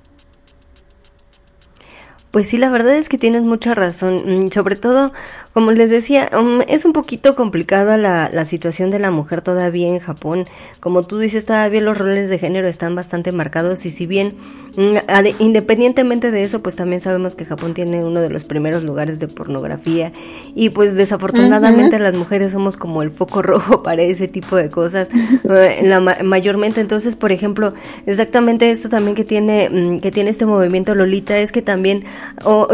[2.32, 4.46] Pues sí, la verdad es que tienes mucha razón.
[4.48, 5.12] Mm, Sobre todo,
[5.60, 9.90] como les decía, um, es un poquito complicada la, la situación de la mujer todavía
[9.90, 10.46] en Japón.
[10.80, 14.36] Como tú dices, todavía los roles de género están bastante marcados y si bien,
[14.78, 14.96] mm,
[15.40, 19.28] independientemente de eso, pues también sabemos que Japón tiene uno de los primeros lugares de
[19.28, 20.14] pornografía
[20.56, 22.04] y pues desafortunadamente Ujú.
[22.04, 25.10] las mujeres somos como el foco rojo para ese tipo de cosas
[25.44, 27.74] eh, la ma- mayormente entonces por ejemplo
[28.06, 32.06] exactamente esto también que tiene mm, que tiene este movimiento Lolita es que también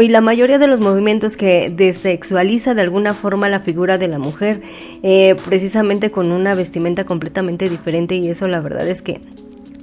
[0.00, 4.20] y la mayoría de los movimientos que desexualiza de alguna forma la figura de la
[4.20, 4.62] mujer
[5.02, 9.20] eh, precisamente con una vestimenta completamente diferente y eso la verdad es que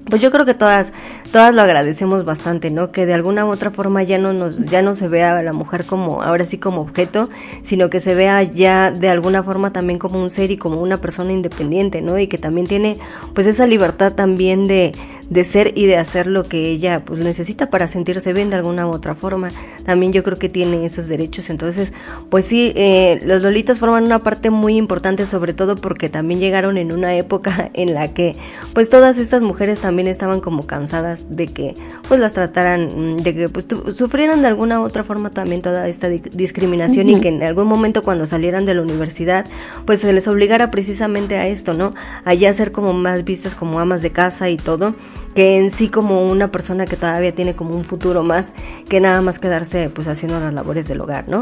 [0.10, 0.94] pues yo creo que todas,
[1.32, 2.92] todas lo agradecemos bastante, ¿no?
[2.92, 5.54] Que de alguna u otra forma ya no nos, ya no se vea a la
[5.54, 7.30] mujer como, ahora sí como objeto,
[7.62, 10.98] sino que se vea ya de alguna forma también como un ser y como una
[10.98, 12.20] persona independiente, ¿no?
[12.20, 13.00] Y que también tiene,
[13.34, 14.94] pues esa libertad también de,
[15.30, 18.88] de ser y de hacer lo que ella, pues necesita para sentirse bien de alguna
[18.88, 19.50] u otra forma.
[19.86, 21.50] También yo creo que tiene esos derechos.
[21.50, 21.94] Entonces,
[22.30, 26.78] pues sí, eh, los lolitas forman una parte muy importante, sobre todo porque también llegaron
[26.78, 28.36] en una época en la que,
[28.74, 31.76] pues todas estas mujeres también estaban como cansadas de que
[32.08, 35.88] pues las trataran, mm, de que pues sufrieran de alguna u otra forma también toda
[35.88, 39.46] esta di- discriminación y que en algún momento cuando salieran de la universidad
[39.86, 41.94] pues se les obligara precisamente a esto, ¿no?
[42.26, 44.96] A ya ser como más vistas como amas de casa y todo,
[45.36, 48.54] que en sí como una persona que todavía tiene como un futuro más
[48.90, 51.42] que nada más quedarse pues haciendo las labores del hogar, ¿no?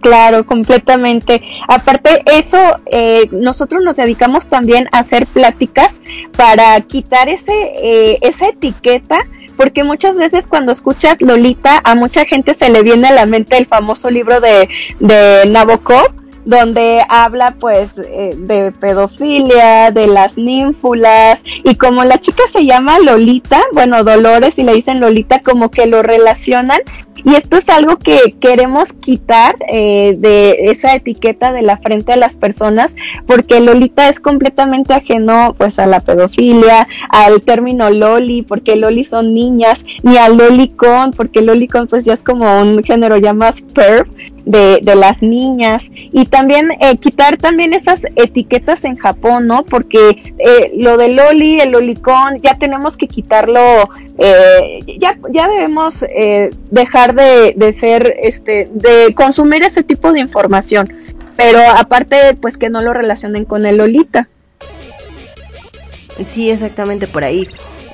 [0.00, 1.42] Claro, completamente.
[1.68, 5.94] Aparte, eso, eh, nosotros nos dedicamos también a hacer pláticas
[6.36, 7.52] para quitar ese,
[7.82, 9.18] eh, esa etiqueta,
[9.56, 13.56] porque muchas veces cuando escuchas Lolita, a mucha gente se le viene a la mente
[13.56, 14.68] el famoso libro de,
[15.00, 16.14] de Nabokov,
[16.44, 23.00] donde habla pues eh, de pedofilia, de las ninfulas y como la chica se llama
[23.00, 26.80] Lolita, bueno Dolores y le dicen Lolita como que lo relacionan
[27.26, 32.16] y esto es algo que queremos quitar eh, de esa etiqueta de la frente a
[32.16, 32.94] las personas
[33.26, 39.34] porque Lolita es completamente ajeno pues a la pedofilia, al término loli porque loli son
[39.34, 44.06] niñas, ni al lolicon porque lolicon pues ya es como un género ya más perv
[44.46, 49.64] de, de las niñas y también eh, quitar también esas etiquetas en Japón, ¿no?
[49.64, 56.02] Porque eh, lo de Loli, el Lolicón, ya tenemos que quitarlo, eh, ya, ya debemos
[56.04, 60.90] eh, dejar de, de ser, este, de consumir ese tipo de información,
[61.36, 64.28] pero aparte, pues que no lo relacionen con el Lolita.
[66.24, 67.46] Sí, exactamente por ahí.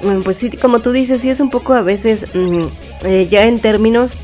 [0.03, 2.65] Mm, Pues sí, como tú dices, sí es un poco a veces mm,
[3.05, 4.15] eh, ya en términos,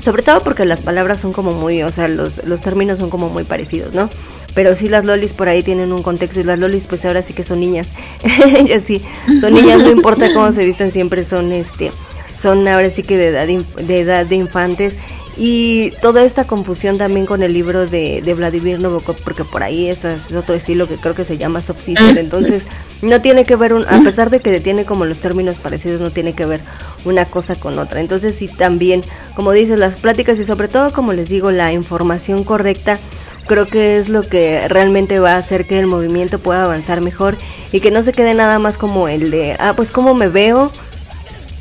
[0.00, 3.28] sobre todo porque las palabras son como muy, o sea, los, los términos son como
[3.28, 4.08] muy parecidos, ¿no?
[4.54, 7.32] Pero sí las lolis por ahí tienen un contexto y las lolis pues ahora sí
[7.32, 7.94] que son niñas.
[8.56, 9.02] Ellas sí,
[9.40, 11.92] son niñas, no importa cómo se visten, siempre son este,
[12.36, 14.98] son ahora sí que de edad, de edad de infantes.
[15.40, 19.86] Y toda esta confusión también con el libro de, de Vladimir Nabokov, porque por ahí
[19.86, 22.64] eso es otro estilo que creo que se llama soft sister, entonces
[23.02, 26.10] no tiene que ver, un, a pesar de que tiene como los términos parecidos, no
[26.10, 26.60] tiene que ver
[27.04, 28.00] una cosa con otra.
[28.00, 29.02] Entonces sí también,
[29.36, 32.98] como dices, las pláticas y sobre todo, como les digo, la información correcta,
[33.46, 37.36] creo que es lo que realmente va a hacer que el movimiento pueda avanzar mejor
[37.70, 40.72] y que no se quede nada más como el de, ah, pues cómo me veo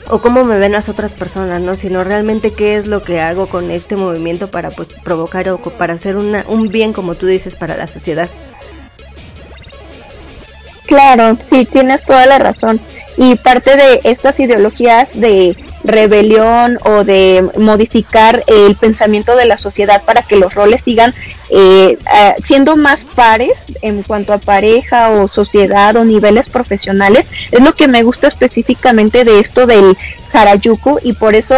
[0.10, 1.76] o cómo me ven las otras personas, ¿no?
[1.76, 5.94] Sino realmente qué es lo que hago con este movimiento para pues provocar o para
[5.94, 8.30] hacer una, un bien, como tú dices, para la sociedad.
[10.86, 12.80] Claro, sí, tienes toda la razón.
[13.18, 20.04] Y parte de estas ideologías de rebelión o de modificar el pensamiento de la sociedad
[20.04, 21.14] para que los roles sigan
[21.50, 21.98] eh,
[22.44, 27.88] siendo más pares en cuanto a pareja o sociedad o niveles profesionales es lo que
[27.88, 29.98] me gusta específicamente de esto del
[30.34, 31.56] Harajuku y por eso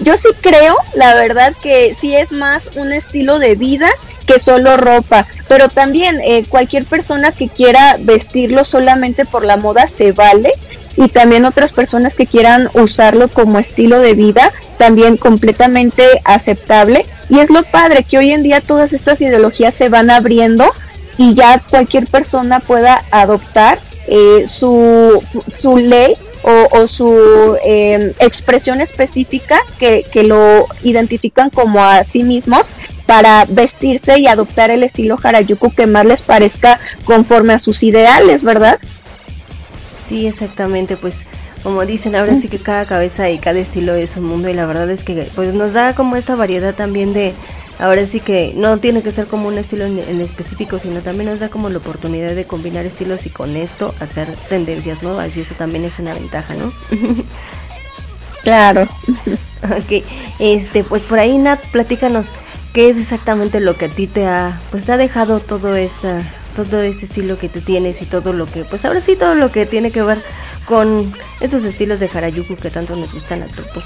[0.00, 3.88] yo sí creo, la verdad que sí es más un estilo de vida
[4.26, 9.86] que solo ropa, pero también eh, cualquier persona que quiera vestirlo solamente por la moda
[9.88, 10.52] se vale
[10.96, 17.40] y también otras personas que quieran usarlo como estilo de vida también completamente aceptable y
[17.40, 20.66] es lo padre que hoy en día todas estas ideologías se van abriendo
[21.18, 25.22] y ya cualquier persona pueda adoptar eh, su,
[25.54, 26.14] su ley
[26.70, 32.68] o, su eh, expresión específica que, que lo identifican como a sí mismos
[33.04, 38.44] para vestirse y adoptar el estilo Harajuku que más les parezca conforme a sus ideales,
[38.44, 38.78] ¿verdad?
[40.06, 41.26] Sí, exactamente, pues
[41.62, 44.66] como dicen, ahora sí que cada cabeza y cada estilo es un mundo y la
[44.66, 47.34] verdad es que pues nos da como esta variedad también de,
[47.80, 51.30] ahora sí que no tiene que ser como un estilo en, en específico, sino también
[51.30, 55.40] nos da como la oportunidad de combinar estilos y con esto hacer tendencias nuevas y
[55.40, 56.72] eso también es una ventaja, ¿no?
[58.46, 58.82] Claro.
[59.64, 60.04] ok,
[60.38, 62.30] este, pues por ahí Nat, platícanos
[62.72, 66.22] qué es exactamente lo que a ti te ha, pues te ha dejado todo esta,
[66.64, 69.50] todo este estilo que tú tienes y todo lo que, pues ahora sí todo lo
[69.50, 70.18] que tiene que ver
[70.64, 73.84] con esos estilos de Harajuku que tanto nos gustan a todos.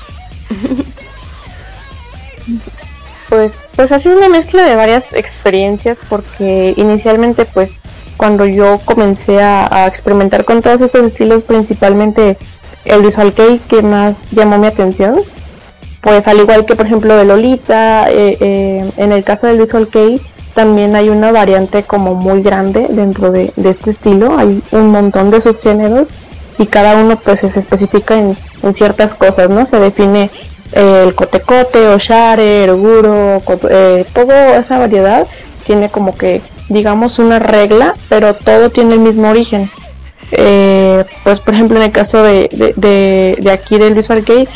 [3.28, 7.70] Pues, pues ha sido una mezcla de varias experiencias porque inicialmente pues
[8.16, 12.36] cuando yo comencé a, experimentar con todos estos estilos, principalmente
[12.84, 15.20] el visual kei que más llamó mi atención,
[16.00, 19.88] pues al igual que por ejemplo de Lolita, eh, eh, en el caso del visual
[19.88, 20.20] kei
[20.54, 25.40] también hay una variante como muy grande dentro de, este estilo, hay un montón de
[25.40, 26.08] subgéneros
[26.58, 28.36] y cada uno pues se especifica en,
[28.74, 29.66] ciertas cosas, ¿no?
[29.66, 30.30] Se define
[30.72, 35.26] eh, el cotecote, oshare, eroguro, co- eh, toda esa variedad
[35.66, 39.68] tiene como que digamos una regla, pero todo tiene el mismo origen.
[40.32, 44.46] Eh, pues por ejemplo en el caso de, de, aquí del Visual Kei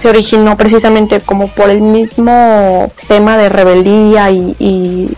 [0.00, 5.16] se originó precisamente como por el mismo tema de rebeldía y,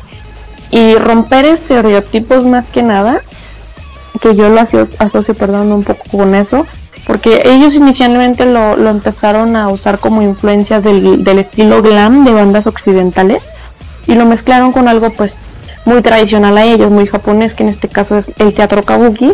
[0.70, 3.20] y romper estereotipos más que nada
[4.20, 6.66] que yo lo asocio, asocio perdón, un poco con eso,
[7.06, 12.32] porque ellos inicialmente lo, lo empezaron a usar como influencias del, del estilo glam de
[12.32, 13.42] bandas occidentales
[14.06, 15.34] y lo mezclaron con algo pues
[15.84, 19.32] muy tradicional a ellos, muy japonés, que en este caso es el teatro kabuki.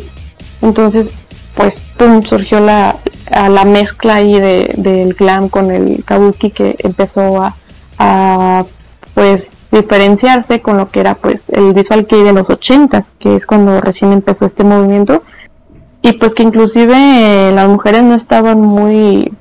[0.60, 1.10] Entonces,
[1.54, 2.96] pues, pum, surgió la,
[3.30, 7.42] a la mezcla ahí de, del glam con el kabuki que empezó
[7.98, 8.64] a
[9.14, 13.46] pues diferenciarse con lo que era pues el visual kei de los ochentas, que es
[13.46, 15.22] cuando recién empezó este movimiento
[16.02, 19.32] y pues que inclusive eh, las mujeres no estaban muy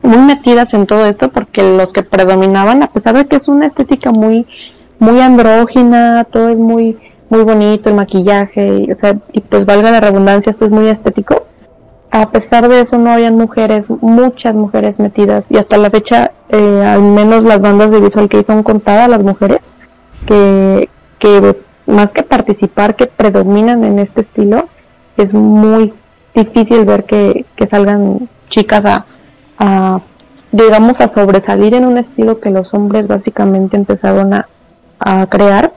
[0.00, 3.66] muy metidas en todo esto porque los que predominaban a pesar de que es una
[3.66, 4.46] estética muy
[5.00, 6.96] muy andrógina, todo es muy
[7.28, 10.88] muy bonito el maquillaje y, o sea, y pues valga la redundancia, esto es muy
[10.88, 11.47] estético.
[12.10, 15.44] A pesar de eso no habían mujeres, muchas mujeres metidas.
[15.50, 19.22] Y hasta la fecha eh, al menos las bandas de visual que son contadas las
[19.22, 19.72] mujeres
[20.26, 21.56] que, que
[21.86, 24.68] más que participar que predominan en este estilo
[25.16, 25.92] es muy
[26.34, 29.06] difícil ver que, que salgan chicas a,
[29.58, 30.00] a,
[30.52, 34.48] digamos a sobresalir en un estilo que los hombres básicamente empezaron a,
[34.98, 35.72] a crear.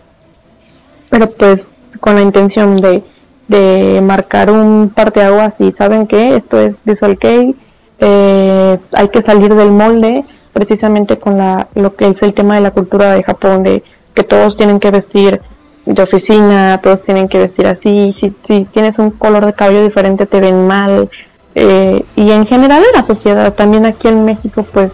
[1.09, 3.03] Pero pues con la intención de,
[3.51, 7.53] de marcar un parteaguas y saben que esto es Visual Kei,
[7.99, 10.23] eh, hay que salir del molde
[10.53, 13.83] precisamente con la, lo que es el tema de la cultura de Japón, de
[14.13, 15.41] que todos tienen que vestir
[15.85, 20.25] de oficina, todos tienen que vestir así, si, si tienes un color de cabello diferente
[20.25, 21.09] te ven mal,
[21.53, 24.93] eh, y en general en la sociedad, también aquí en México pues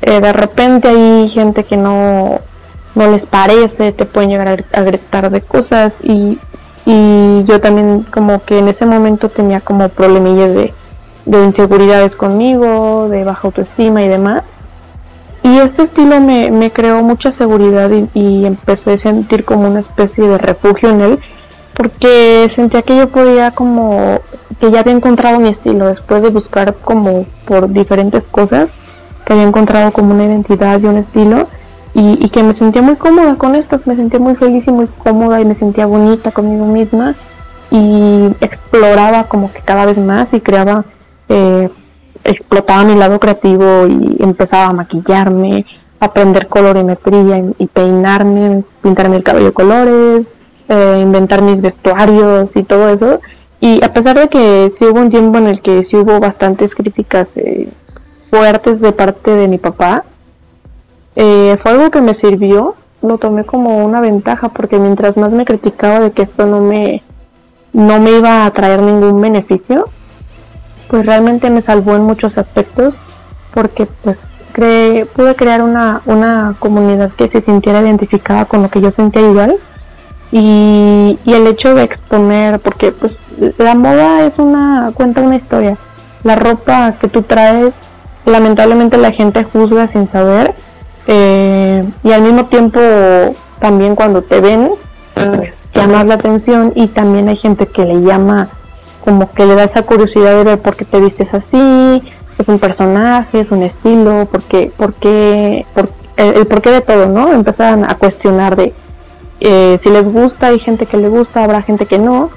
[0.00, 2.40] eh, de repente hay gente que no,
[2.94, 6.38] no les parece, te pueden llegar a, a gritar de cosas y,
[6.86, 10.74] y yo también como que en ese momento tenía como problemillas de,
[11.24, 14.44] de inseguridades conmigo, de baja autoestima y demás.
[15.42, 19.80] Y este estilo me, me creó mucha seguridad y, y empecé a sentir como una
[19.80, 21.18] especie de refugio en él,
[21.74, 24.20] porque sentía que yo podía como,
[24.60, 28.70] que ya había encontrado mi estilo después de buscar como por diferentes cosas,
[29.24, 31.48] que había encontrado como una identidad y un estilo,
[31.94, 34.86] y, y que me sentía muy cómoda con esto, me sentía muy feliz y muy
[34.86, 37.14] cómoda y me sentía bonita conmigo misma
[37.70, 40.84] y exploraba como que cada vez más y creaba
[41.28, 41.70] eh,
[42.24, 45.66] explotaba mi lado creativo y empezaba a maquillarme,
[46.00, 50.30] a aprender colorimetría y, y peinarme, pintarme el cabello colores,
[50.68, 53.20] eh, inventar mis vestuarios y todo eso.
[53.60, 56.74] Y a pesar de que sí hubo un tiempo en el que sí hubo bastantes
[56.74, 57.68] críticas eh,
[58.30, 60.04] fuertes de parte de mi papá,
[61.16, 65.44] eh, fue algo que me sirvió, lo tomé como una ventaja porque mientras más me
[65.44, 67.02] criticaba de que esto no me
[67.72, 69.88] no me iba a traer ningún beneficio,
[70.88, 72.98] pues realmente me salvó en muchos aspectos
[73.52, 74.20] porque pues
[74.52, 79.22] cre pude crear una, una comunidad que se sintiera identificada con lo que yo sentía
[79.22, 79.56] igual.
[80.30, 83.16] Y, y el hecho de exponer porque pues
[83.58, 85.76] la moda es una cuenta una historia.
[86.22, 87.74] La ropa que tú traes
[88.24, 90.54] lamentablemente la gente juzga sin saber
[91.06, 92.80] eh, y al mismo tiempo
[93.60, 94.70] también cuando te ven
[95.14, 98.48] pues llamas la atención y también hay gente que le llama
[99.04, 102.02] como que le da esa curiosidad de ver por qué te vistes así,
[102.38, 106.80] es un personaje, es un estilo, por qué, por qué, por- el, el porqué de
[106.80, 107.32] todo, ¿no?
[107.32, 108.72] Empiezan a cuestionar de
[109.40, 112.30] eh, si les gusta, hay gente que le gusta, habrá gente que no,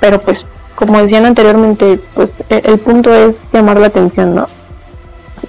[0.00, 0.44] pero pues
[0.76, 4.46] como decían anteriormente, pues e- el, punto es llamar la atención, ¿no?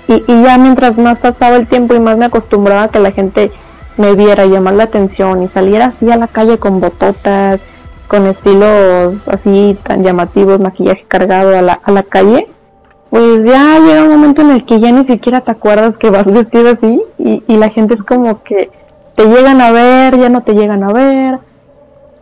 [0.08, 3.12] Y, y ya mientras más pasaba el tiempo y más me acostumbraba a que la
[3.12, 3.52] gente
[3.98, 7.62] me viera llamar la atención y saliera así a la calle con bototas,
[8.08, 12.48] con estilos así tan llamativos, maquillaje cargado a la, a la calle,
[13.10, 16.26] pues ya llega un momento en el que ya ni siquiera te acuerdas que vas
[16.32, 18.72] vestido así y, y la gente es como que
[19.16, 21.40] te llegan a ver, ya no te llegan a ver,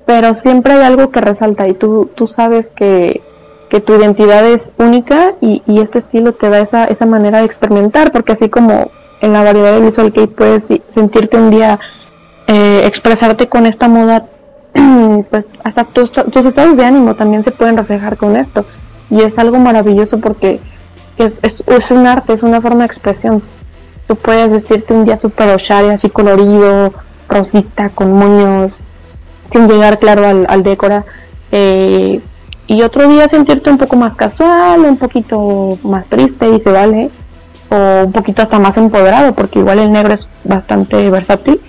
[0.06, 3.22] pero siempre hay algo que resalta y tú, tú sabes que,
[3.72, 7.46] que tu identidad es única y, y este estilo te da esa, esa manera de
[7.46, 8.92] experimentar, porque así como
[9.22, 11.80] en la variedad de visual que puedes sentirte un día
[12.48, 14.26] eh, expresarte con esta moda,
[15.30, 18.66] pues hasta tus, tus estados de ánimo también se pueden reflejar con esto.
[19.10, 20.60] Y es algo maravilloso porque
[21.16, 23.42] es, es, es un arte, es una forma de expresión.
[24.06, 26.94] Tú puedes vestirte un día super oshare, así colorido,
[27.30, 28.78] rosita, con moños,
[29.50, 31.06] sin llegar, claro, al, al décora.
[31.54, 32.20] eh,
[32.68, 37.10] y otro día sentirte un poco más casual, un poquito más triste y se vale.
[37.70, 41.62] O un poquito hasta más empoderado, porque igual el negro es bastante versátil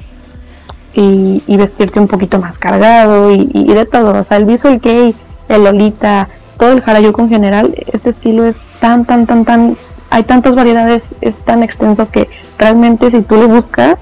[0.95, 4.21] y, vestirte un poquito más cargado y, de todo.
[4.21, 5.15] O sea, el visual gay,
[5.49, 6.29] el lolita,
[6.59, 9.77] todo el harajuku en general, este estilo es tan, tan, tan, tan,
[10.11, 12.29] hay tantas variedades, es tan extenso que
[12.59, 14.01] realmente si tú le buscas,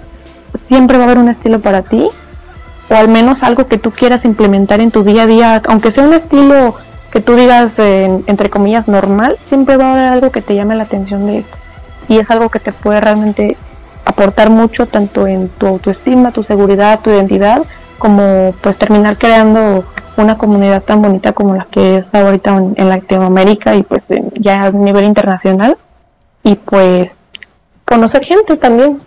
[0.68, 2.08] siempre va a haber un estilo para ti
[2.90, 6.04] o al menos algo que tú quieras implementar en tu día a día, aunque sea
[6.04, 6.74] un estilo
[7.12, 10.84] que tú digas entre comillas normal, siempre va a haber algo que te llame la
[10.84, 11.56] atención de esto.
[12.08, 13.56] Y es algo que te puede realmente
[14.04, 17.62] aportar mucho tanto en tu autoestima, tu seguridad, tu identidad,
[17.98, 19.84] como pues terminar creando
[20.16, 24.02] una comunidad tan bonita como la que es ahorita en, en Latinoamérica y pues
[24.34, 25.78] ya a nivel internacional
[26.42, 27.18] y pues
[27.84, 28.98] conocer gente también.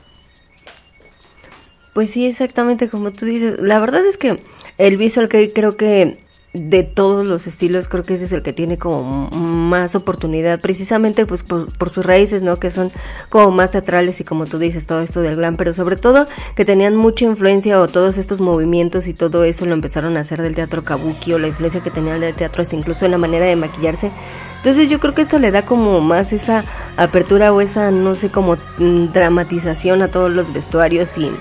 [1.93, 3.59] Pues sí, exactamente como tú dices.
[3.59, 4.41] La verdad es que
[4.77, 6.17] el visual que creo que
[6.53, 11.25] de todos los estilos creo que ese es el que tiene como más oportunidad precisamente
[11.25, 12.91] pues por, por sus raíces no que son
[13.29, 16.63] como más teatrales y como tú dices todo esto del glam pero sobre todo que
[16.63, 20.53] tenían mucha influencia o todos estos movimientos y todo eso lo empezaron a hacer del
[20.53, 23.55] teatro kabuki o la influencia que tenían del teatro hasta incluso en la manera de
[23.55, 24.11] maquillarse
[24.57, 26.65] entonces yo creo que esto le da como más esa
[26.97, 31.31] apertura o esa no sé como mm, dramatización a todos los vestuarios y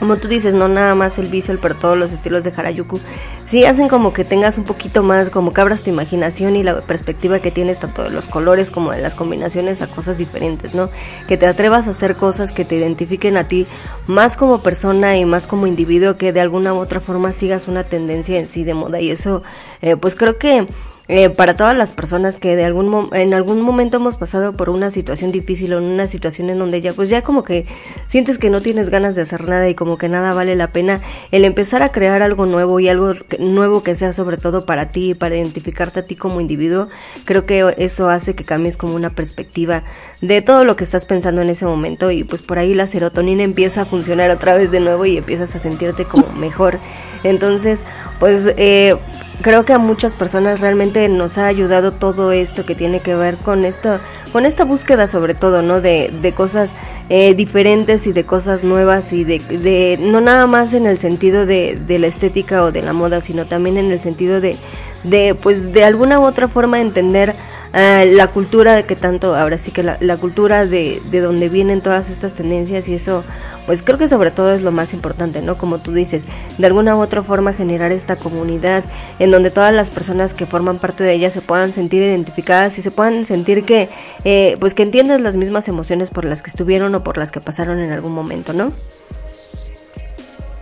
[0.00, 2.98] como tú dices, no nada más el visual, pero todos los estilos de Harajuku,
[3.44, 6.80] sí hacen como que tengas un poquito más, como que abras tu imaginación y la
[6.80, 10.88] perspectiva que tienes tanto de los colores como de las combinaciones a cosas diferentes, ¿no?
[11.28, 13.66] Que te atrevas a hacer cosas que te identifiquen a ti
[14.06, 17.84] más como persona y más como individuo, que de alguna u otra forma sigas una
[17.84, 19.42] tendencia en sí de moda y eso,
[19.82, 20.66] eh, pues creo que
[21.12, 24.90] eh, para todas las personas que de algún en algún momento hemos pasado por una
[24.90, 27.66] situación difícil o en una situación en donde ya pues ya como que
[28.06, 31.00] sientes que no tienes ganas de hacer nada y como que nada vale la pena
[31.32, 35.14] el empezar a crear algo nuevo y algo nuevo que sea sobre todo para ti
[35.14, 36.86] para identificarte a ti como individuo
[37.24, 39.82] creo que eso hace que cambies como una perspectiva
[40.20, 43.42] de todo lo que estás pensando en ese momento y pues por ahí la serotonina
[43.42, 46.78] empieza a funcionar otra vez de nuevo y empiezas a sentirte como mejor.
[47.24, 47.84] Entonces
[48.20, 48.96] pues eh,
[49.42, 53.36] creo que a muchas personas realmente nos ha ayudado todo esto que tiene que ver
[53.36, 54.00] con esto,
[54.32, 55.80] con esta búsqueda sobre todo, ¿no?
[55.80, 56.74] De, de cosas
[57.08, 61.46] eh, diferentes y de cosas nuevas y de, de no nada más en el sentido
[61.46, 64.56] de, de la estética o de la moda, sino también en el sentido de,
[65.04, 67.34] de pues de alguna u otra forma entender
[67.72, 72.10] ah, la cultura que tanto, ahora sí que la, cultura de, de donde vienen todas
[72.10, 73.24] estas tendencias y eso,
[73.66, 75.56] pues creo que sobre todo es lo más importante, ¿no?
[75.56, 76.24] Como tú dices,
[76.58, 78.84] de alguna u otra forma generar esta comunidad
[79.18, 82.82] en donde todas las personas que forman parte de ella se puedan sentir identificadas y
[82.82, 83.88] se puedan sentir que,
[84.24, 87.40] eh, pues que entiendas las mismas emociones por las que estuvieron o por las que
[87.40, 88.72] pasaron en algún momento, ¿no?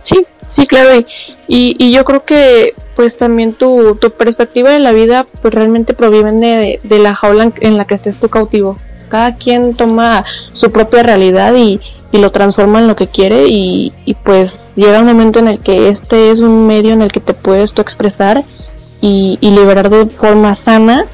[0.03, 1.05] Sí, sí, claro.
[1.47, 5.93] Y, y yo creo que pues también tu, tu perspectiva de la vida pues realmente
[5.93, 8.75] proviene de, de la jaula en, la que estés tú cautivo.
[9.07, 11.79] Cada quien toma su propia realidad y,
[12.11, 15.61] y lo transforma en lo que quiere y, y pues llega un momento en el
[15.61, 18.43] que este es un medio en el que te puedes tú expresar
[18.99, 21.05] y, y liberar de forma sana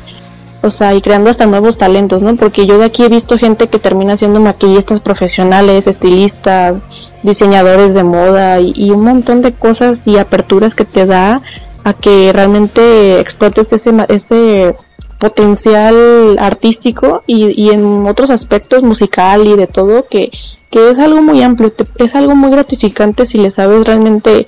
[0.64, 2.36] o sea, y creando hasta nuevos talentos, ¿no?
[2.36, 6.82] Porque yo de aquí he visto gente que termina siendo maquillistas profesionales, estilistas,
[7.22, 11.44] diseñadores de moda y un montón de cosas y aperturas que te da
[11.86, 14.76] a que realmente explotes ese, ese
[15.20, 20.32] potencial artístico y, y en otros aspectos musical y de todo que,
[20.72, 24.48] que es algo muy amplio, te- es algo muy gratificante si le sabes realmente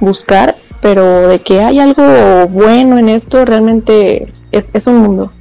[0.00, 2.02] buscar, pero de que hay algo
[2.48, 5.32] bueno en esto realmente es, es un mundo.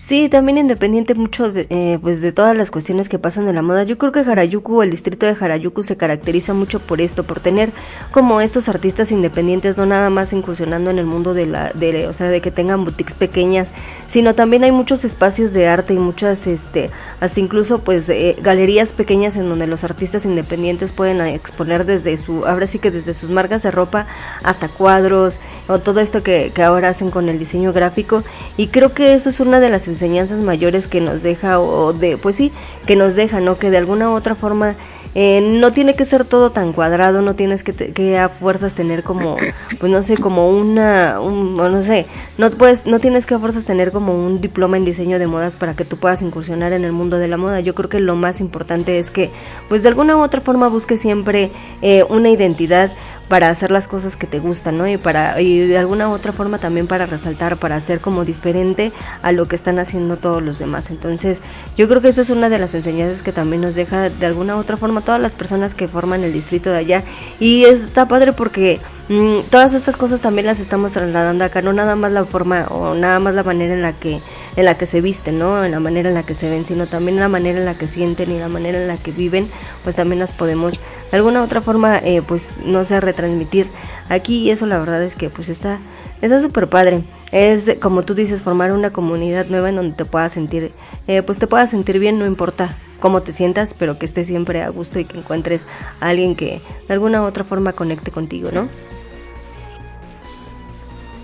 [0.00, 3.60] Sí, también independiente mucho de, eh, pues de todas las cuestiones que pasan en la
[3.60, 3.82] moda.
[3.82, 7.70] Yo creo que Harajuku, el distrito de Harajuku se caracteriza mucho por esto, por tener
[8.10, 12.14] como estos artistas independientes, no nada más incursionando en el mundo de la, de, o
[12.14, 13.74] sea, de que tengan boutiques pequeñas,
[14.08, 16.88] sino también hay muchos espacios de arte y muchas, este,
[17.20, 22.46] hasta incluso pues eh, galerías pequeñas en donde los artistas independientes pueden exponer desde su,
[22.46, 24.06] ahora sí que desde sus marcas de ropa
[24.44, 28.24] hasta cuadros o todo esto que, que ahora hacen con el diseño gráfico
[28.56, 32.16] y creo que eso es una de las enseñanzas mayores que nos deja o de
[32.16, 32.50] pues sí
[32.86, 34.76] que nos deja no que de alguna u otra forma
[35.14, 39.02] eh, no tiene que ser todo tan cuadrado no tienes que, que a fuerzas tener
[39.02, 39.36] como
[39.78, 42.06] pues no sé como una no sé
[42.38, 45.56] no puedes no tienes que a fuerzas tener como un diploma en diseño de modas
[45.56, 47.60] para que tú puedas incursionar en el mundo de la moda.
[47.60, 49.30] Yo creo que lo más importante es que
[49.68, 51.50] pues de alguna u otra forma busques siempre
[51.82, 52.92] eh, una identidad
[53.30, 54.88] para hacer las cosas que te gustan, ¿no?
[54.88, 58.90] Y para y de alguna u otra forma también para resaltar, para hacer como diferente
[59.22, 60.90] a lo que están haciendo todos los demás.
[60.90, 61.40] Entonces,
[61.76, 64.56] yo creo que esa es una de las enseñanzas que también nos deja de alguna
[64.56, 67.04] u otra forma todas las personas que forman el distrito de allá
[67.38, 71.96] y está padre porque mm, todas estas cosas también las estamos trasladando acá, no nada
[71.96, 74.20] más la forma o nada más la manera en la que
[74.56, 75.62] en la que se visten, ¿no?
[75.62, 77.86] En la manera en la que se ven, sino también la manera en la que
[77.86, 79.46] sienten y la manera en la que viven,
[79.84, 80.80] pues también las podemos
[81.10, 83.66] de alguna otra forma, eh, pues no sé, retransmitir
[84.08, 85.78] aquí y eso la verdad es que pues está
[86.22, 87.04] está súper padre.
[87.32, 90.72] Es como tú dices, formar una comunidad nueva en donde te puedas sentir,
[91.06, 94.62] eh, pues te puedas sentir bien, no importa cómo te sientas, pero que estés siempre
[94.62, 95.66] a gusto y que encuentres
[96.00, 98.68] a alguien que de alguna otra forma conecte contigo, ¿no?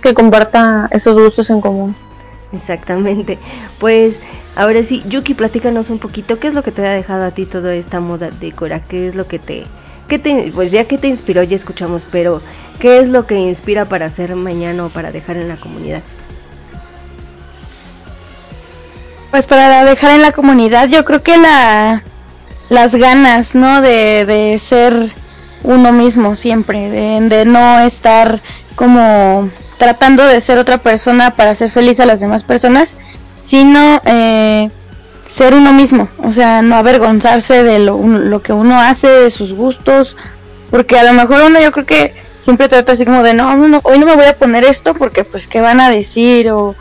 [0.07, 1.97] Que comparta esos gustos en común.
[2.53, 3.41] Exactamente.
[3.81, 4.21] Pues
[4.55, 7.45] ahora sí, Yuki, platícanos un poquito, ¿qué es lo que te ha dejado a ti
[7.45, 8.81] toda esta moda de Cora?
[8.81, 9.67] ¿Qué es lo que te,
[10.07, 12.41] qué te, pues ya que te inspiró, ya escuchamos, pero
[12.79, 16.03] ¿qué es lo que inspira para hacer mañana o para dejar en la comunidad?
[19.33, 22.05] Pues para dejar en la comunidad, yo creo que la
[22.69, 23.81] las ganas, ¿no?
[23.81, 25.11] De, de ser
[25.65, 28.41] uno mismo siempre, de, de no estar
[28.77, 32.97] como tratando de ser otra persona para hacer feliz a las demás personas,
[33.45, 34.71] sino eh,
[35.27, 39.53] ser uno mismo, o sea, no avergonzarse de lo, lo que uno hace, de sus
[39.53, 40.17] gustos,
[40.71, 43.69] porque a lo mejor uno yo creo que siempre trata así como de, no, no,
[43.69, 46.75] no, hoy no me voy a poner esto porque pues qué van a decir o,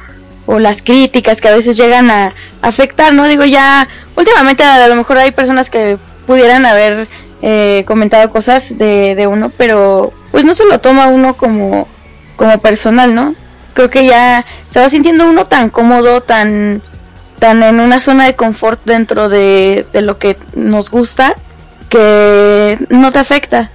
[0.45, 3.25] o las críticas que a veces llegan a afectar, ¿no?
[3.25, 5.97] Digo, ya últimamente a lo mejor hay personas que
[6.27, 7.07] pudieran haber
[7.41, 11.87] eh, comentado cosas de, de uno, pero pues no se lo toma uno como,
[12.35, 13.35] como personal, ¿no?
[13.73, 16.81] Creo que ya se va sintiendo uno tan cómodo, tan,
[17.39, 21.35] tan en una zona de confort dentro de, de lo que nos gusta,
[21.89, 23.71] que no te afecta.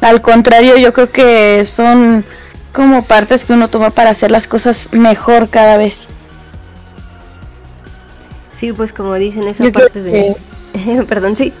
[0.00, 2.24] Al contrario, yo creo que son
[2.72, 6.08] como partes que uno toma para hacer las cosas mejor cada vez.
[8.52, 10.36] Sí, pues como dicen esa Yo parte de...
[11.08, 11.52] Perdón, sí.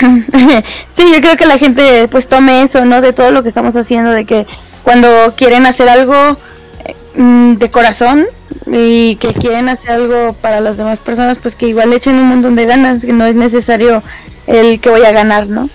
[0.92, 3.00] sí, yo creo que la gente pues tome eso, ¿no?
[3.00, 4.46] De todo lo que estamos haciendo, de que
[4.90, 6.36] cuando quieren hacer algo
[6.84, 8.26] eh, mm, de corazón
[8.66, 12.56] y que quieren hacer algo para las demás personas, pues que igual echen un montón
[12.56, 14.02] de ganas, que no es necesario
[14.48, 15.70] el que voy a ganar, ¿no?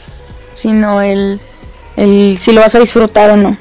[0.56, 1.40] Sino el,
[1.96, 3.56] el si lo vas a disfrutar o no.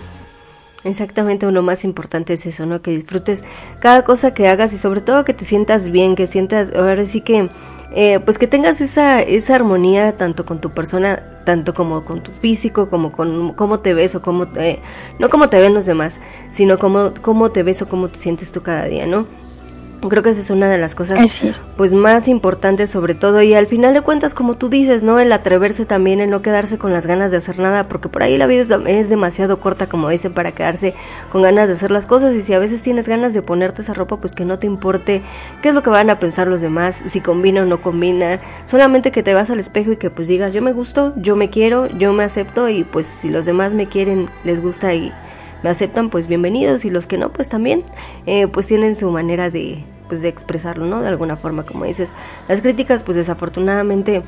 [0.83, 2.83] Exactamente, lo más importante es eso, ¿no?
[2.83, 3.45] Que disfrutes
[3.79, 7.21] cada cosa que hagas y sobre todo que te sientas bien, que sientas, ahora sí
[7.21, 7.49] que,
[7.95, 12.33] eh, pues que tengas esa, esa armonía tanto con tu persona, tanto como con tu
[12.33, 14.81] físico, como con cómo te ves o cómo, te-
[15.19, 18.53] no cómo te ven los demás, sino cómo, cómo te ves o cómo te sientes
[18.53, 19.27] tú cada día, ¿no?
[20.09, 21.43] Creo que esa es una de las cosas
[21.77, 25.19] pues más importantes sobre todo y al final de cuentas como tú dices, ¿no?
[25.19, 28.37] El atreverse también, el no quedarse con las ganas de hacer nada, porque por ahí
[28.37, 30.95] la vida es, es demasiado corta como dicen para quedarse
[31.33, 33.95] con ganas de hacer las cosas y si a veces tienes ganas de ponerte esa
[33.95, 35.23] ropa pues que no te importe
[35.63, 39.11] qué es lo que van a pensar los demás, si combina o no combina, solamente
[39.11, 41.87] que te vas al espejo y que pues digas yo me gusto, yo me quiero,
[41.87, 45.13] yo me acepto y pues si los demás me quieren, les gusta y
[45.65, 47.85] me aceptan, pues bienvenidos y los que no, pues también,
[48.27, 51.01] eh, pues tienen su manera de, pues de expresarlo, ¿no?
[51.01, 52.13] De alguna forma, como dices.
[52.49, 54.23] Las críticas, pues desafortunadamente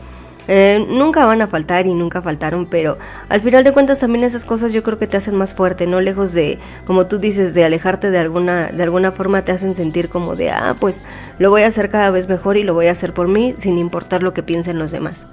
[0.49, 2.97] eh, nunca van a faltar y nunca faltaron, pero
[3.29, 6.01] al final de cuentas también esas cosas yo creo que te hacen más fuerte, ¿no?
[6.01, 10.09] Lejos de, como tú dices, de alejarte de alguna, de alguna forma te hacen sentir
[10.09, 11.05] como de, ah, pues
[11.39, 13.77] lo voy a hacer cada vez mejor y lo voy a hacer por mí sin
[13.77, 15.27] importar lo que piensen los demás.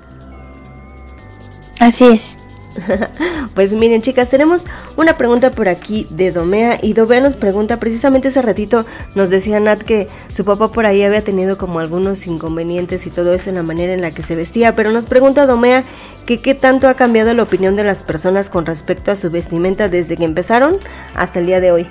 [1.80, 2.43] Así es.
[3.56, 4.64] Pues miren chicas, tenemos
[4.98, 8.86] una pregunta por aquí de Domea y Domea nos pregunta, precisamente hace ratito
[9.16, 13.34] nos decía Nat que su papá por ahí había tenido como algunos inconvenientes y todo
[13.34, 15.84] eso en la manera en la que se vestía, pero nos pregunta Domea
[16.26, 19.90] que qué tanto ha cambiado la opinión de las personas con respecto a su vestimenta
[19.90, 20.78] desde que empezaron
[21.14, 21.88] hasta el día de hoy.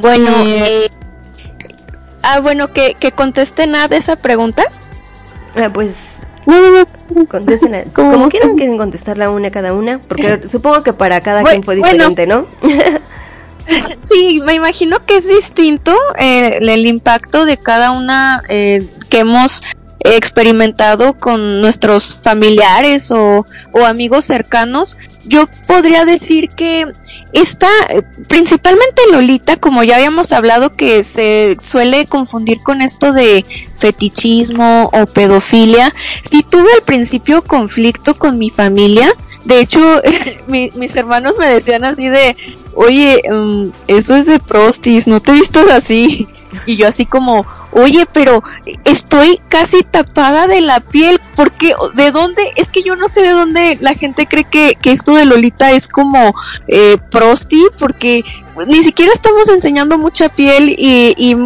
[0.00, 0.88] Bueno, eh,
[2.22, 4.62] ah, bueno, que, que conteste nada de esa pregunta.
[5.56, 6.26] Ah, pues
[7.28, 11.62] contesten a- como quieran quieren contestarla una cada una, porque supongo que para cada quien
[11.62, 11.92] fue bueno.
[11.92, 12.46] diferente, ¿no?
[14.00, 19.62] Sí, me imagino que es distinto eh, el impacto de cada una eh, que hemos
[20.00, 24.96] experimentado con nuestros familiares o, o amigos cercanos.
[25.26, 26.86] Yo podría decir que
[27.32, 33.44] esta, eh, principalmente Lolita, como ya habíamos hablado, que se suele confundir con esto de
[33.76, 35.94] fetichismo o pedofilia,
[36.28, 39.12] sí tuve al principio conflicto con mi familia.
[39.44, 40.00] De hecho,
[40.48, 42.36] mi- mis hermanos me decían así de,
[42.74, 46.26] oye, mm, eso es de prostis, no te vistas así.
[46.66, 48.42] Y yo así como, oye, pero
[48.84, 52.42] estoy casi tapada de la piel, porque ¿de dónde?
[52.56, 55.72] Es que yo no sé de dónde la gente cree que, que esto de Lolita
[55.72, 56.34] es como
[56.68, 58.24] eh, prosti, porque
[58.66, 61.36] ni siquiera estamos enseñando mucha piel y, y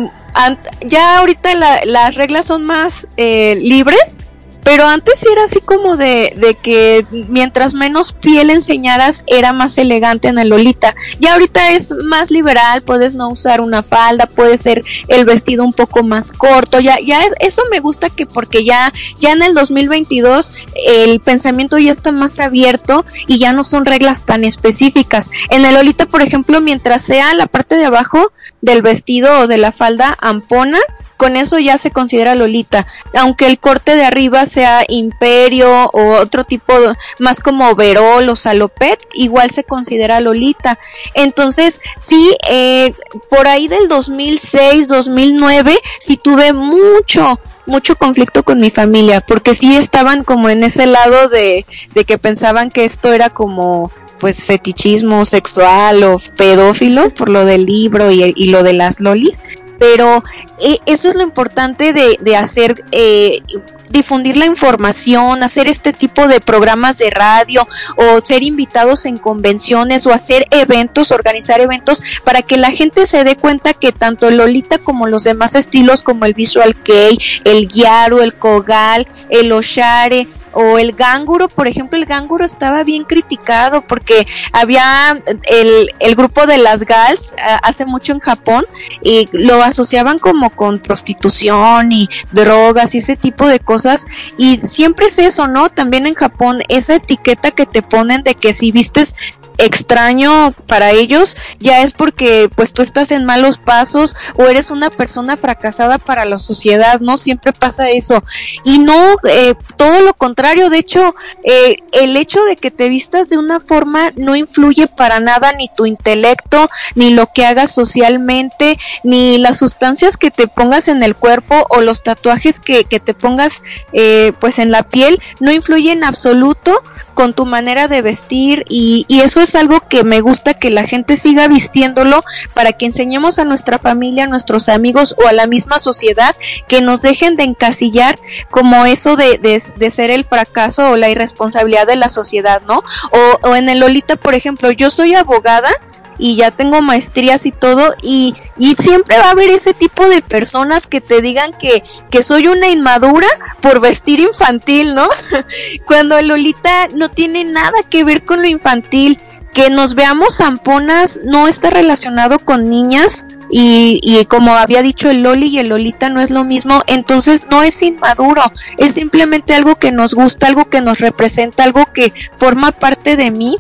[0.87, 4.19] ya ahorita la- las reglas son más eh, libres,
[4.65, 10.29] pero antes era así como de, de que mientras menos piel enseñaras era más elegante
[10.29, 10.95] en el Lolita.
[11.21, 15.73] Ya ahorita es más liberal, puedes no usar una falda, puede ser el vestido un
[15.75, 16.81] poco más corto.
[16.81, 20.51] Ya, ya es- eso me gusta que porque ya, ya en el 2022
[20.87, 25.31] el pensamiento ya está más abierto y ya no son reglas tan específicas.
[25.51, 28.33] En el Lolita, por ejemplo, mientras sea la parte de abajo
[28.63, 30.79] del vestido o de la falda ampona,
[31.17, 36.45] con eso ya se considera Lolita, aunque el corte de arriba sea imperio o otro
[36.45, 36.73] tipo
[37.19, 40.79] más como overol o salopet, igual se considera Lolita.
[41.15, 42.93] Entonces, sí, eh,
[43.31, 49.77] por ahí del 2006, 2009, sí tuve mucho, mucho conflicto con mi familia, porque sí
[49.77, 51.65] estaban como en ese lado de,
[51.95, 57.67] de que pensaban que esto era como pues fetichismo sexual o pedófilo por lo del
[57.67, 59.43] libro y, y lo de las lolis
[59.79, 60.23] pero
[60.61, 63.43] eh, eso es lo importante de, de hacer eh,
[63.91, 70.07] difundir la información, hacer este tipo de programas de radio o ser invitados en convenciones
[70.07, 74.79] o hacer eventos, organizar eventos para que la gente se dé cuenta que tanto Lolita
[74.79, 80.79] como los demás estilos como el Visual Kei, el Gyaru, el Kogal, el Oshare o
[80.79, 86.59] el ganguro, por ejemplo, el ganguro estaba bien criticado porque había el, el grupo de
[86.59, 88.65] las gals ah, hace mucho en Japón
[89.03, 94.07] y lo asociaban como con prostitución y drogas y ese tipo de cosas.
[94.39, 95.71] Y siempre es eso, ¿no?
[95.71, 99.17] También en Japón esa etiqueta que te ponen de que si vistes
[99.59, 104.91] extraño para ellos ya es porque pues tú estás en malos pasos o eres una
[104.91, 108.25] persona fracasada para la sociedad no siempre pasa eso.
[108.65, 113.29] Y no eh, todo lo contrario de hecho eh, el hecho de que te vistas
[113.29, 118.79] de una forma no influye para nada ni tu intelecto ni lo que hagas socialmente
[119.03, 123.15] ni las sustancias que te pongas en el cuerpo o los tatuajes que, que te
[123.15, 123.63] pongas
[123.93, 126.83] eh, pues en la piel no influyen en absoluto
[127.15, 130.85] con tu manera de vestir y, y eso es algo que me gusta que la
[130.85, 135.47] gente siga vistiéndolo para que enseñemos a nuestra familia, a nuestros amigos o a la
[135.47, 136.35] misma sociedad
[136.69, 138.19] que nos dejen de encasillar
[138.51, 142.83] como eso de, de, de ser el fracaso o la irresponsabilidad de la sociedad, ¿no?
[143.11, 145.71] O, o en el Lolita, por ejemplo, yo soy abogada
[146.19, 150.23] y ya tengo maestrías y todo y, y siempre va a haber ese tipo de
[150.23, 153.29] personas que te digan que, que soy una inmadura
[153.61, 155.09] por vestir infantil, ¿no?
[155.87, 159.19] Cuando el Lolita no tiene nada que ver con lo infantil,
[159.55, 165.23] que nos veamos zamponas no está relacionado con niñas y, y como había dicho el
[165.23, 168.43] Loli y el Lolita no es lo mismo, entonces no es inmaduro,
[168.79, 173.31] es simplemente algo que nos gusta, algo que nos representa, algo que forma parte de
[173.31, 173.57] mí.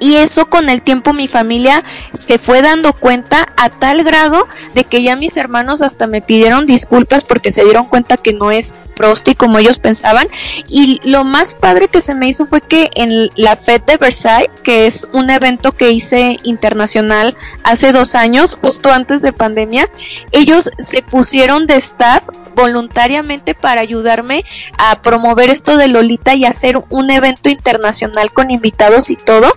[0.00, 4.82] Y eso con el tiempo mi familia se fue dando cuenta a tal grado de
[4.82, 8.74] que ya mis hermanos hasta me pidieron disculpas porque se dieron cuenta que no es
[9.02, 10.28] prosti como ellos pensaban.
[10.68, 14.50] Y lo más padre que se me hizo fue que en la FED de Versailles
[14.62, 19.88] que es un evento que hice internacional hace dos años justo antes de pandemia
[20.30, 22.22] ellos se pusieron de staff
[22.54, 24.44] voluntariamente para ayudarme
[24.78, 29.52] a promover esto de Lolita y hacer un evento internacional con invitados y todo,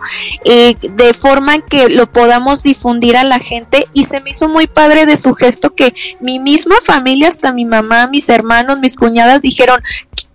[0.46, 3.88] eh, de forma que lo podamos difundir a la gente.
[3.94, 7.66] Y se me hizo muy padre de su gesto que mi misma familia, hasta mi
[7.66, 9.82] mamá, mis hermanos, mis cuñadas dijeron,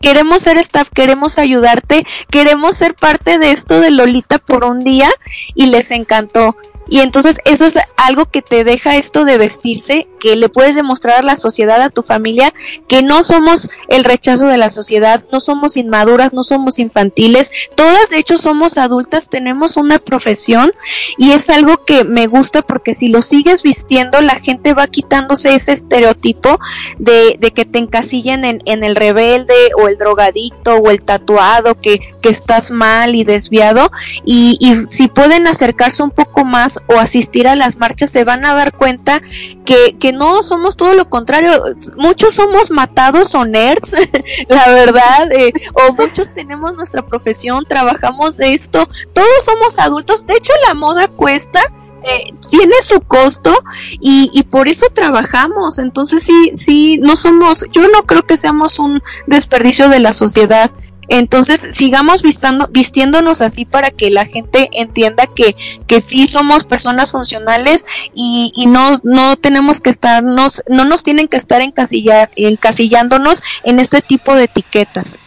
[0.01, 5.11] queremos ser staff, queremos ayudarte, queremos ser parte de esto de Lolita por un día
[5.55, 6.57] y les encantó.
[6.89, 11.21] Y entonces eso es algo que te deja esto de vestirse, que le puedes demostrar
[11.21, 12.53] a la sociedad, a tu familia,
[12.87, 18.11] que no somos el rechazo de la sociedad, no somos inmaduras, no somos infantiles, todas
[18.11, 20.73] de hecho somos adultas, tenemos una profesión
[21.19, 25.55] y es algo que me gusta porque si lo sigues vistiendo, la gente va quitándose
[25.55, 26.61] ese estereotipo
[26.99, 31.81] de, de que te encasillen en, en el rebelde o el drogadicto o el tatuado,
[31.81, 33.91] que, que estás mal y desviado.
[34.25, 34.59] Y,
[34.91, 38.73] si pueden acercarse un poco más o asistir a las marchas se van a dar
[38.73, 39.21] cuenta
[39.65, 41.63] que no somos todo lo contrario,
[41.97, 43.95] muchos somos matados o nerds,
[44.49, 50.35] la verdad, eh, o muchos tenemos nuestra profesión, trabajamos de esto, todos somos adultos, de
[50.35, 51.61] hecho la moda cuesta,
[52.03, 53.55] eh, tiene su costo
[54.01, 55.79] y, y por eso trabajamos.
[55.79, 60.71] Entonces sí, sí, no somos, yo no creo que seamos un desperdicio de la sociedad.
[61.11, 65.57] Entonces sigamos vistando, vistiéndonos así para que la gente entienda que,
[65.89, 67.85] que sí somos personas funcionales
[68.15, 73.81] y, y no, no tenemos que estarnos, no nos tienen que estar encasillar, encasillándonos en
[73.81, 75.19] este tipo de etiquetas.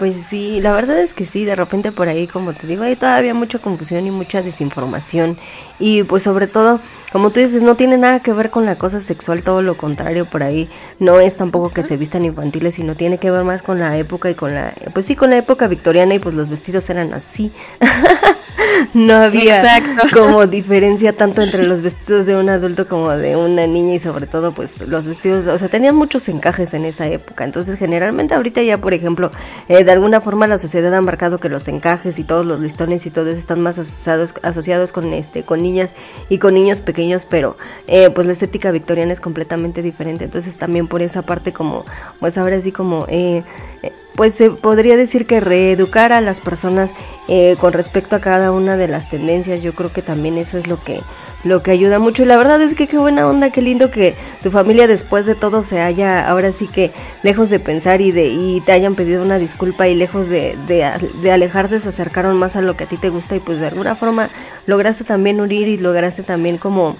[0.00, 2.96] Pues sí, la verdad es que sí, de repente por ahí, como te digo, hay
[2.96, 5.36] todavía mucha confusión y mucha desinformación.
[5.78, 6.80] Y pues sobre todo,
[7.12, 10.24] como tú dices, no tiene nada que ver con la cosa sexual, todo lo contrario
[10.24, 10.70] por ahí.
[11.00, 14.30] No es tampoco que se vistan infantiles, sino tiene que ver más con la época
[14.30, 17.52] y con la, pues sí, con la época victoriana y pues los vestidos eran así.
[18.94, 20.08] no había Exacto.
[20.18, 24.26] como diferencia tanto entre los vestidos de un adulto como de una niña y sobre
[24.26, 27.44] todo pues los vestidos, o sea, tenían muchos encajes en esa época.
[27.44, 29.30] Entonces generalmente ahorita ya, por ejemplo,
[29.68, 33.06] eh, de alguna forma la sociedad ha marcado que los encajes y todos los listones
[33.06, 35.94] y todo eso están más asociados, asociados con este, con niñas
[36.28, 37.56] y con niños pequeños, pero
[37.88, 40.26] eh, pues la estética victoriana es completamente diferente.
[40.26, 41.84] Entonces también por esa parte como,
[42.20, 43.42] pues ahora sí como eh,
[43.82, 46.92] eh, pues se podría decir que reeducar a las personas
[47.26, 50.66] eh, con respecto a cada una de las tendencias yo creo que también eso es
[50.66, 51.00] lo que
[51.44, 52.22] lo que ayuda mucho.
[52.22, 55.34] Y la verdad es que qué buena onda qué lindo que tu familia después de
[55.34, 56.90] todo se haya ahora sí que
[57.22, 60.90] lejos de pensar y de y te hayan pedido una disculpa y lejos de, de,
[61.22, 63.68] de alejarse se acercaron más a lo que a ti te gusta y pues de
[63.68, 64.28] alguna forma
[64.66, 66.96] lograste también unir y lograste también como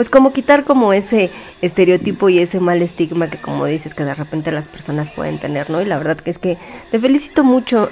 [0.00, 1.28] pues como quitar como ese
[1.60, 5.68] estereotipo y ese mal estigma que como dices que de repente las personas pueden tener,
[5.68, 5.82] ¿no?
[5.82, 6.56] Y la verdad que es que
[6.90, 7.86] te felicito mucho,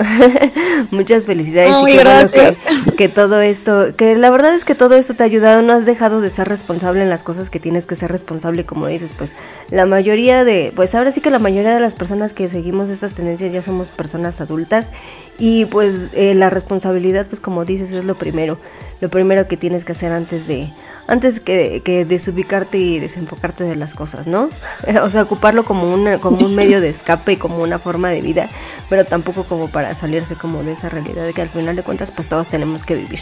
[0.90, 2.56] muchas felicidades y gracias.
[2.86, 5.74] que, que todo esto, que la verdad es que todo esto te ha ayudado, no
[5.74, 9.12] has dejado de ser responsable en las cosas que tienes que ser responsable, como dices,
[9.12, 9.36] pues
[9.70, 13.16] la mayoría de, pues ahora sí que la mayoría de las personas que seguimos estas
[13.16, 14.92] tendencias ya somos personas adultas
[15.38, 18.56] y pues eh, la responsabilidad, pues como dices, es lo primero,
[19.02, 20.72] lo primero que tienes que hacer antes de
[21.08, 24.50] antes que, que desubicarte y desenfocarte de las cosas, ¿no?
[25.02, 28.20] O sea, ocuparlo como, una, como un medio de escape y como una forma de
[28.20, 28.48] vida,
[28.88, 32.12] pero tampoco como para salirse como de esa realidad de que al final de cuentas
[32.12, 33.20] pues todos tenemos que vivir.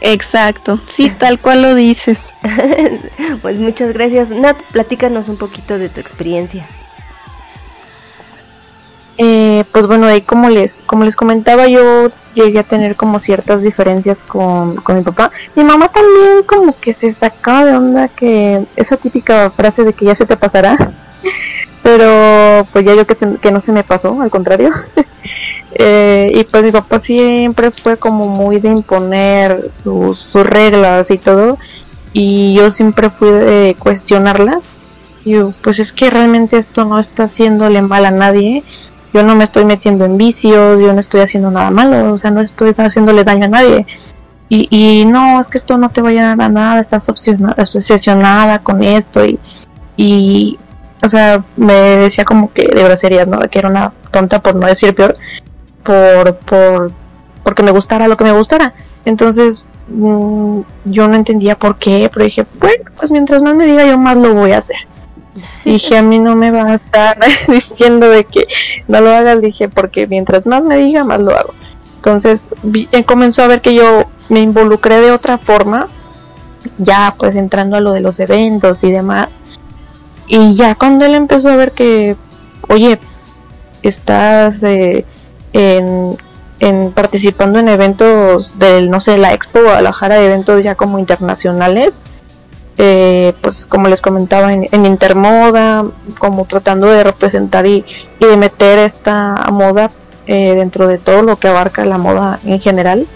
[0.00, 2.34] Exacto, sí, tal cual lo dices.
[3.42, 4.30] pues muchas gracias.
[4.30, 6.66] Nat, platícanos un poquito de tu experiencia.
[9.18, 13.62] Eh, pues bueno, ahí como les, como les comentaba, yo llegué a tener como ciertas
[13.62, 15.30] diferencias con, con mi papá.
[15.54, 20.04] Mi mamá también como que se sacaba de onda que esa típica frase de que
[20.04, 20.76] ya se te pasará.
[21.82, 24.70] Pero pues ya yo que, se- que no se me pasó, al contrario.
[25.78, 31.18] Eh, y pues mi papá siempre fue como muy de imponer sus, sus reglas y
[31.18, 31.58] todo.
[32.14, 34.70] Y yo siempre fui de cuestionarlas.
[35.24, 38.64] Y yo, pues es que realmente esto no está haciéndole mal a nadie
[39.12, 42.30] yo no me estoy metiendo en vicios, yo no estoy haciendo nada malo, o sea,
[42.30, 43.86] no estoy haciéndole daño a nadie.
[44.48, 47.54] Y, y no, es que esto no te va a llevar a nada, estás obsesiona-
[47.58, 49.40] obsesionada con esto y,
[49.96, 50.58] y,
[51.04, 53.40] o sea, me decía como que de groserías, ¿no?
[53.40, 55.16] Que era una tonta por no decir peor,
[55.82, 56.92] por, por,
[57.42, 58.72] porque me gustara lo que me gustara.
[59.04, 63.84] Entonces, mm, yo no entendía por qué, pero dije, bueno, pues mientras más me diga
[63.84, 64.76] yo más lo voy a hacer.
[65.64, 68.46] Dije, a mí no me va a estar diciendo de que
[68.88, 71.54] no lo hagas, dije, porque mientras más me diga, más lo hago.
[71.96, 75.88] Entonces, vi- él comenzó a ver que yo me involucré de otra forma,
[76.78, 79.28] ya pues entrando a lo de los eventos y demás.
[80.26, 82.16] Y ya cuando él empezó a ver que,
[82.68, 82.98] oye,
[83.82, 85.04] estás eh,
[85.52, 86.16] en,
[86.92, 92.02] participando en eventos del, no sé, la Expo Guadalajara, eventos ya como internacionales,
[92.78, 95.84] eh, pues como les comentaba en, Intermoda,
[96.18, 97.84] como tratando de representar y,
[98.20, 99.90] de meter esta moda
[100.26, 103.06] eh, dentro de todo lo que abarca la moda en general.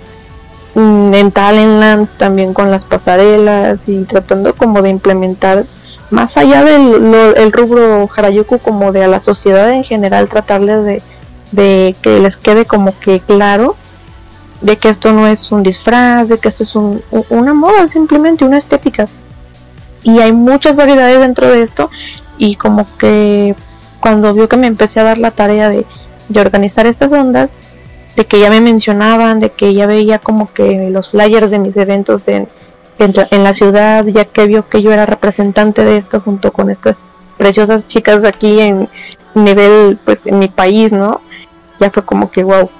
[0.74, 5.64] Mm, En Talentlands también con las pasarelas y tratando como de implementar
[6.10, 10.84] más allá del lo- el rubro Harajuku como de a la sociedad en general tratarles
[10.84, 11.02] de,
[11.52, 13.76] de que les quede como que claro
[14.60, 18.44] de que esto no es un disfraz, de que esto es un, una moda, simplemente
[18.44, 19.08] una estética.
[20.02, 21.90] Y hay muchas variedades dentro de esto
[22.38, 23.54] y como que
[24.00, 25.86] cuando vio que me empecé a dar la tarea de,
[26.34, 27.50] organizar estas ondas,
[28.16, 31.76] de que ya me mencionaban, de que ya veía como que los flyers de mis
[31.76, 32.48] eventos en,
[32.98, 36.98] en, la- ciudad, ya que vio que yo era representante de esto junto con estas
[37.36, 38.88] preciosas chicas aquí en
[39.34, 41.20] nivel, pues en mi país, ¿no?
[41.78, 42.70] Ya fue como que, wow,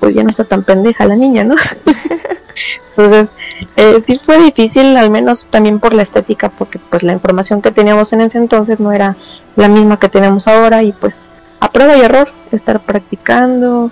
[0.00, 1.56] pues ya no está tan pendeja la niña, ¿no?
[2.96, 3.28] Entonces,
[3.76, 7.70] eh, sí fue difícil, al menos también por la estética, porque pues la información que
[7.70, 9.16] teníamos en ese entonces no era
[9.56, 11.22] la misma que tenemos ahora y pues
[11.60, 13.90] a prueba y error, estar practicando,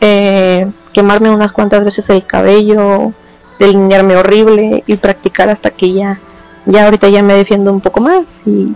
[0.00, 3.12] eh, quemarme unas cuantas veces el cabello,
[3.58, 6.20] delinearme horrible y practicar hasta que ya,
[6.66, 8.74] ya ahorita ya me defiendo un poco más y,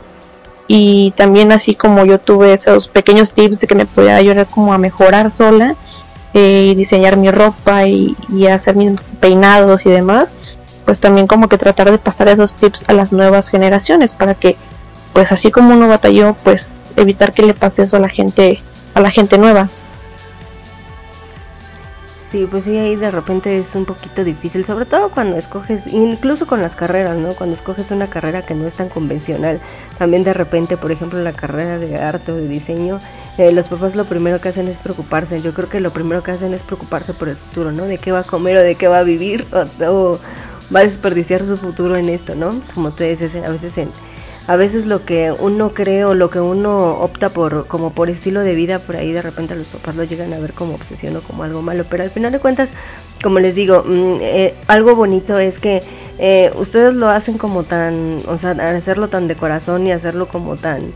[0.69, 4.73] y también así como yo tuve esos pequeños tips de que me podía ayudar como
[4.73, 5.75] a mejorar sola
[6.37, 10.35] eh, y diseñar mi ropa y, y hacer mis peinados y demás,
[10.85, 14.55] pues también como que tratar de pasar esos tips a las nuevas generaciones para que
[15.15, 18.61] pues así como uno batalló pues evitar que le pase eso a la gente
[18.93, 19.71] a la gente nueva
[22.31, 26.47] Sí, pues sí, ahí de repente es un poquito difícil, sobre todo cuando escoges, incluso
[26.47, 27.35] con las carreras, ¿no?
[27.35, 29.61] Cuando escoges una carrera que no es tan convencional,
[29.97, 33.01] también de repente, por ejemplo, la carrera de arte o de diseño,
[33.39, 35.43] eh, los papás lo primero que hacen es preocuparse.
[35.43, 37.85] Yo creo que lo primero que hacen es preocuparse por el futuro, ¿no?
[37.85, 40.19] De qué va a comer o de qué va a vivir o,
[40.75, 42.61] va a desperdiciar su futuro en esto, ¿no?
[42.75, 43.91] Como te dices, a veces en
[44.49, 48.43] a veces lo que uno cree o lo que uno opta por como por estilo
[48.43, 51.21] de vida por ahí de repente los papás lo llegan a ver como obsesión o
[51.21, 52.71] como algo malo pero al final de cuentas
[53.23, 55.83] como les digo mm, eh, algo bonito es que
[56.19, 60.57] eh, ustedes lo hacen como tan o sea hacerlo tan de corazón y hacerlo como
[60.57, 60.93] tan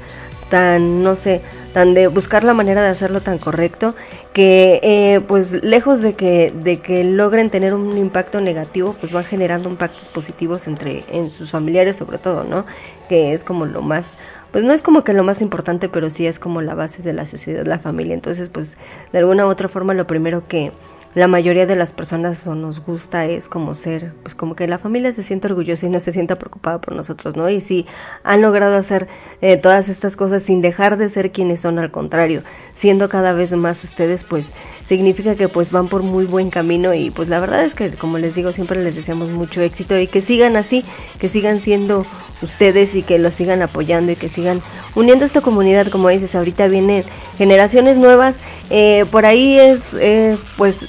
[0.51, 1.41] tan no sé
[1.73, 3.95] tan de buscar la manera de hacerlo tan correcto
[4.33, 9.25] que eh, pues lejos de que de que logren tener un impacto negativo pues van
[9.25, 12.67] generando impactos positivos entre en sus familiares sobre todo no
[13.09, 14.19] que es como lo más
[14.51, 17.13] pues no es como que lo más importante pero sí es como la base de
[17.13, 18.15] la sociedad la familia.
[18.15, 18.77] Entonces pues
[19.13, 20.73] de alguna u otra forma lo primero que
[21.15, 24.79] la mayoría de las personas o nos gusta es como ser, pues como que la
[24.79, 27.51] familia se siente orgullosa y no se sienta preocupada por nosotros, ¿no?
[27.51, 27.87] Y si
[28.23, 29.09] han logrado hacer
[29.41, 32.43] eh, todas estas cosas sin dejar de ser quienes son, al contrario,
[32.75, 34.53] siendo cada vez más ustedes, pues
[34.85, 38.19] significa que pues van por muy buen camino y pues la verdad es que como
[38.19, 40.85] les digo siempre les deseamos mucho éxito y que sigan así,
[41.19, 42.07] que sigan siendo
[42.41, 44.63] ustedes y que los sigan apoyando y que sigan
[44.95, 47.05] uniendo esta comunidad, como dices, ahorita vienen
[47.37, 48.41] generaciones nuevas,
[48.71, 50.87] eh, por ahí es eh, pues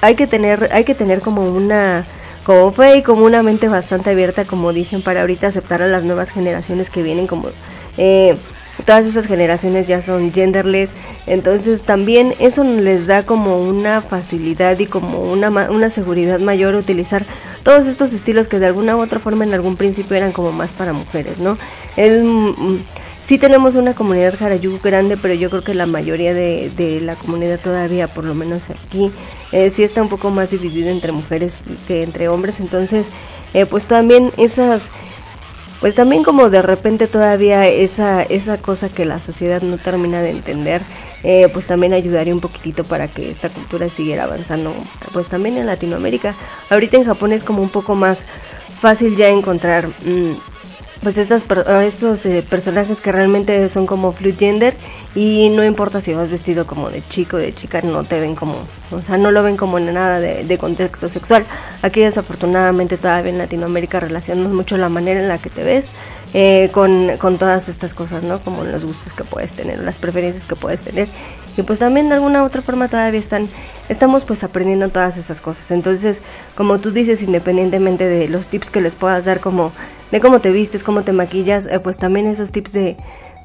[0.00, 2.04] hay que tener, hay que tener como una
[2.44, 6.04] como fe y como una mente bastante abierta, como dicen, para ahorita aceptar a las
[6.04, 7.48] nuevas generaciones que vienen, como
[7.96, 8.36] eh,
[8.84, 10.92] todas esas generaciones ya son genderless,
[11.26, 17.24] entonces también eso les da como una facilidad y como una, una seguridad mayor utilizar
[17.62, 20.74] todos estos estilos que de alguna u otra forma en algún principio eran como más
[20.74, 21.56] para mujeres, ¿no?
[21.96, 22.76] Es, mm,
[23.24, 27.16] sí tenemos una comunidad Harajuku grande, pero yo creo que la mayoría de, de la
[27.16, 29.10] comunidad todavía, por lo menos aquí,
[29.52, 33.06] eh, sí está un poco más dividida entre mujeres que entre hombres, entonces
[33.54, 34.82] eh, pues también esas
[35.80, 40.30] pues también como de repente todavía esa esa cosa que la sociedad no termina de
[40.30, 40.82] entender
[41.24, 44.74] eh, pues también ayudaría un poquitito para que esta cultura siguiera avanzando
[45.12, 46.34] pues también en Latinoamérica.
[46.70, 48.24] Ahorita en Japón es como un poco más
[48.80, 50.53] fácil ya encontrar mm,
[51.02, 51.44] pues estas
[51.82, 54.76] estos eh, personajes que realmente son como fluid gender
[55.14, 58.34] y no importa si vas vestido como de chico o de chica no te ven
[58.34, 58.56] como
[58.90, 61.44] o sea no lo ven como nada de, de contexto sexual.
[61.82, 65.90] Aquí desafortunadamente todavía en Latinoamérica relacionamos mucho la manera en la que te ves
[66.34, 70.44] eh, con, con todas estas cosas no como los gustos que puedes tener las preferencias
[70.44, 71.08] que puedes tener.
[71.56, 73.48] Y pues también de alguna u otra forma todavía están
[73.88, 75.70] estamos pues aprendiendo todas esas cosas.
[75.70, 76.20] Entonces
[76.56, 79.72] como tú dices independientemente de los tips que les puedas dar como
[80.10, 82.96] de cómo te vistes cómo te maquillas eh, pues también esos tips de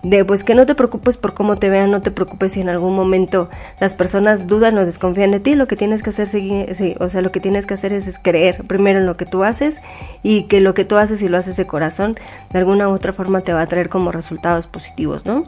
[0.04, 2.70] de pues que no te preocupes por cómo te vean, no te preocupes si en
[2.70, 6.96] algún momento las personas dudan o desconfían de ti, lo que tienes que hacer, sí,
[7.00, 9.44] o sea, lo que tienes que hacer es, es creer primero en lo que tú
[9.44, 9.82] haces
[10.24, 12.18] y que lo que tú haces y lo haces de corazón,
[12.52, 15.44] de alguna u otra forma te va a traer como resultados positivos, ¿no?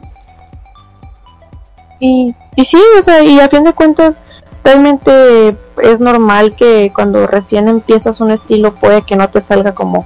[1.98, 4.20] Y, y sí, o sea, y a fin de cuentas,
[4.64, 10.04] realmente es normal que cuando recién empiezas un estilo puede que no te salga como,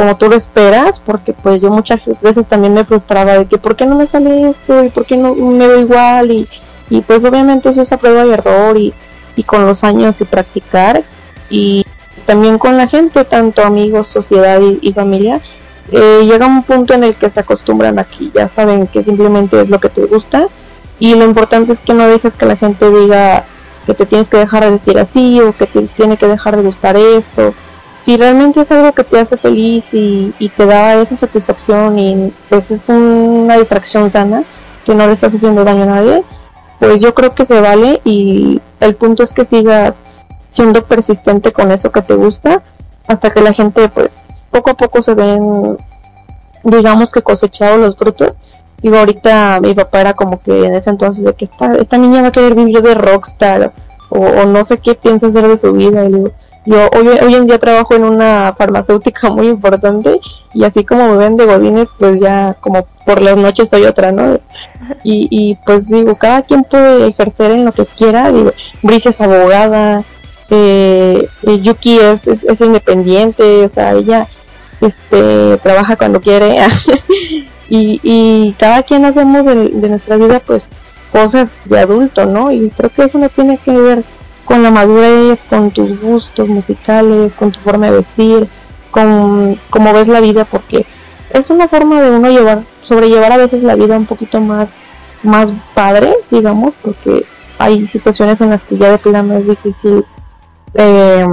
[0.00, 3.76] como tú lo esperas, porque pues yo muchas veces también me frustraba de que por
[3.76, 6.48] qué no me sale esto y por qué no me veo igual y,
[6.88, 8.94] y pues obviamente eso es a prueba y error y,
[9.36, 11.02] y con los años y practicar.
[11.50, 11.84] Y
[12.24, 15.38] también con la gente, tanto amigos, sociedad y, y familia,
[15.92, 19.68] eh, llega un punto en el que se acostumbran aquí, ya saben que simplemente es
[19.68, 20.48] lo que te gusta.
[20.98, 23.44] Y lo importante es que no dejes que la gente diga
[23.84, 26.62] que te tienes que dejar de vestir así o que te tiene que dejar de
[26.62, 27.52] gustar esto.
[28.04, 32.70] Si realmente es algo que te hace feliz y, te da esa satisfacción y pues
[32.70, 34.42] es una distracción sana,
[34.84, 36.24] que no le estás haciendo daño a nadie,
[36.78, 39.96] pues yo creo que se vale y el punto es que sigas
[40.50, 42.62] siendo persistente con eso que te gusta
[43.06, 44.10] hasta que la gente pues
[44.50, 45.76] poco a poco se ven
[46.64, 48.36] digamos que cosechados los frutos.
[48.82, 52.22] Digo ahorita mi papá era como que en ese entonces de que esta, esta niña
[52.22, 53.72] va a querer vivir de rockstar
[54.08, 56.24] o, no sé qué piensa hacer de su vida y
[56.70, 60.20] yo hoy, en día trabajo en una farmacéutica muy importante
[60.54, 64.12] y así como me ven de godines pues ya como por las noches soy otra
[64.12, 64.38] no
[65.02, 68.30] y, y pues digo cada quien puede ejercer en lo que quiera.
[68.30, 70.04] Digo Bricia es abogada
[70.48, 74.28] eh, eh, Yuki es, es, independiente o sea ella
[74.80, 76.58] este trabaja cuando quiere.
[77.72, 80.64] Y, y cada quien hacemos de, de nuestra vida pues
[81.12, 84.02] cosas de adulto no y creo que eso no tiene que ver
[84.50, 88.48] con la madurez, con tus gustos musicales, con tu forma de vestir,
[88.90, 90.84] con cómo ves la vida, porque
[91.32, 94.70] es una forma de uno llevar, sobrellevar a veces la vida un poquito más,
[95.22, 97.24] más padre, digamos, porque
[97.58, 100.04] hay situaciones en las que ya de plano es difícil
[100.74, 101.28] eh,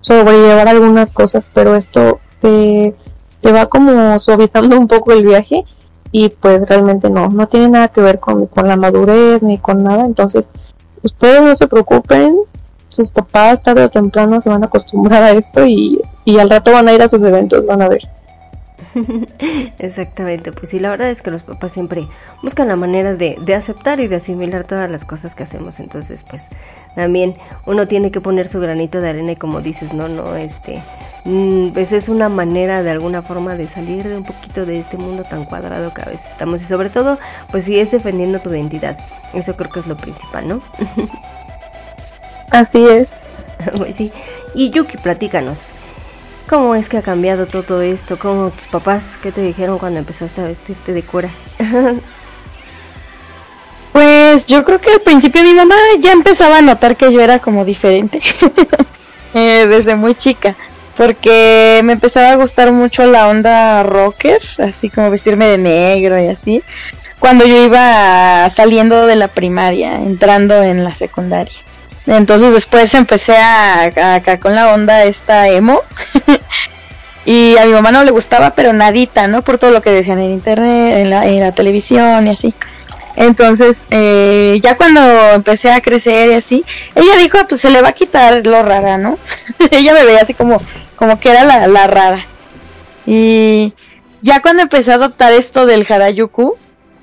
[0.00, 2.94] sobrellevar algunas cosas, pero esto te,
[3.42, 5.66] te va como suavizando un poco el viaje
[6.10, 9.84] y pues realmente no, no tiene nada que ver con, con la madurez ni con
[9.84, 10.48] nada, entonces
[11.02, 12.36] ustedes no se preocupen,
[12.88, 16.72] sus papás tarde o temprano se van a acostumbrar a esto y, y al rato
[16.72, 18.02] van a ir a sus eventos, van a ver.
[19.78, 22.08] Exactamente, pues sí, la verdad es que los papás siempre
[22.42, 26.24] buscan la manera de, de, aceptar y de asimilar todas las cosas que hacemos, entonces
[26.28, 26.48] pues
[26.94, 27.34] también
[27.66, 30.82] uno tiene que poner su granito de arena y como dices, no, no, este,
[31.24, 34.96] mm, pues es una manera de alguna forma de salir de un poquito de este
[34.96, 37.18] mundo tan cuadrado que a veces estamos y sobre todo
[37.50, 38.98] pues si es defendiendo tu identidad,
[39.34, 40.62] eso creo que es lo principal, ¿no?
[42.50, 43.08] Así es.
[43.76, 44.12] pues sí,
[44.54, 45.74] y Yuki, platícanos.
[46.50, 48.18] ¿Cómo es que ha cambiado todo esto?
[48.18, 51.28] ¿Cómo tus papás, qué te dijeron cuando empezaste a vestirte de cura?
[53.92, 57.38] pues yo creo que al principio mi mamá ya empezaba a notar que yo era
[57.38, 58.20] como diferente
[59.34, 60.56] eh, desde muy chica.
[60.96, 66.26] Porque me empezaba a gustar mucho la onda rocker, así como vestirme de negro y
[66.26, 66.64] así.
[67.20, 71.60] Cuando yo iba saliendo de la primaria, entrando en la secundaria.
[72.10, 73.84] Entonces después empecé a,
[74.16, 75.80] acá con la onda esta emo.
[77.24, 79.42] y a mi mamá no le gustaba, pero nadita, ¿no?
[79.42, 82.52] Por todo lo que decían en internet, en la, en la televisión y así.
[83.14, 85.00] Entonces, eh, ya cuando
[85.34, 86.64] empecé a crecer y así,
[86.96, 89.16] ella dijo, pues se le va a quitar lo rara, ¿no?
[89.70, 90.60] ella me veía así como,
[90.96, 92.26] como que era la, la rara.
[93.06, 93.72] Y
[94.20, 96.56] ya cuando empecé a adoptar esto del Harajuku,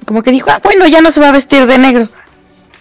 [0.06, 2.10] como que dijo, ah, bueno, ya no se va a vestir de negro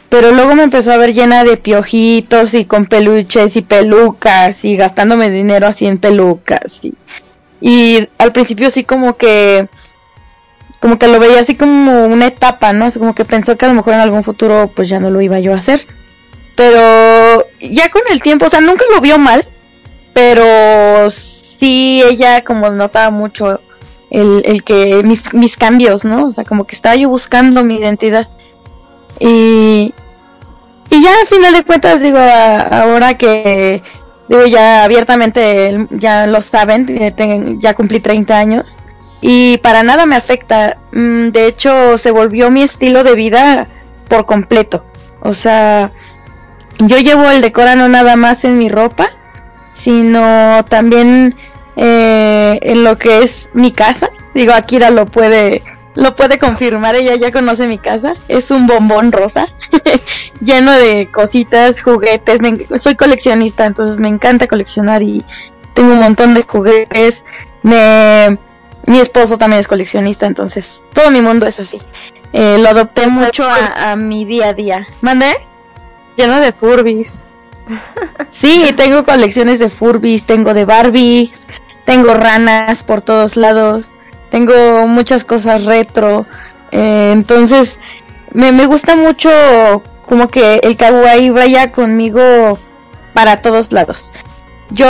[0.08, 4.76] pero luego me empezó a ver llena de piojitos y con peluches y pelucas y
[4.76, 6.94] gastándome dinero así en pelucas y,
[7.60, 9.68] y al principio sí como que
[10.80, 12.90] como que lo veía así como una etapa, ¿no?
[12.92, 15.40] Como que pensó que a lo mejor en algún futuro pues ya no lo iba
[15.40, 15.86] yo a hacer.
[16.54, 19.44] Pero ya con el tiempo, o sea, nunca lo vio mal,
[20.12, 23.60] pero sí ella como notaba mucho
[24.10, 26.28] el, el que mis, mis cambios, ¿no?
[26.28, 28.28] O sea, como que estaba yo buscando mi identidad.
[29.20, 29.94] Y,
[30.90, 33.82] y ya al final de cuentas, digo, a, ahora que
[34.28, 38.86] digo ya abiertamente ya lo saben, ten, ya cumplí 30 años
[39.20, 40.76] y para nada me afecta.
[40.92, 43.66] Mm, de hecho, se volvió mi estilo de vida
[44.08, 44.84] por completo.
[45.20, 45.90] O sea,
[46.78, 49.10] yo llevo el decora no nada más en mi ropa,
[49.72, 51.34] sino también
[51.76, 54.10] eh, en lo que es mi casa.
[54.34, 55.62] Digo, Akira lo puede
[55.96, 59.46] lo puede confirmar, ella ya conoce mi casa, es un bombón rosa,
[60.40, 65.24] lleno de cositas, juguetes, me, soy coleccionista, entonces me encanta coleccionar y
[65.74, 67.24] tengo un montón de juguetes,
[67.62, 68.38] me,
[68.86, 71.80] mi esposo también es coleccionista, entonces todo mi mundo es así.
[72.32, 74.86] Eh, lo adopté mucho a, a, mi día a día.
[75.00, 75.34] ¿Mandé?
[76.16, 77.08] Lleno de Furbies.
[78.30, 81.48] Sí, tengo colecciones de Furbies, tengo de Barbies,
[81.84, 83.90] tengo ranas por todos lados
[84.36, 86.26] tengo muchas cosas retro,
[86.70, 87.78] eh, entonces
[88.34, 89.30] me, me gusta mucho
[90.04, 92.58] como que el kawaii vaya conmigo
[93.14, 94.12] para todos lados.
[94.68, 94.86] Yo,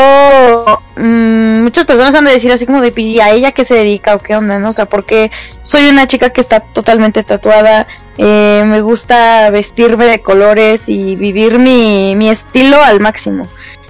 [0.97, 4.17] mmm, muchas personas han de decir así como de, ¿y a ella qué se dedica
[4.17, 4.59] o qué onda?
[4.59, 4.71] ¿no?
[4.71, 5.31] O sea, porque
[5.63, 7.87] soy una chica que está totalmente tatuada,
[8.19, 13.47] eh, me gusta vestirme de colores y vivir mi, mi estilo al máximo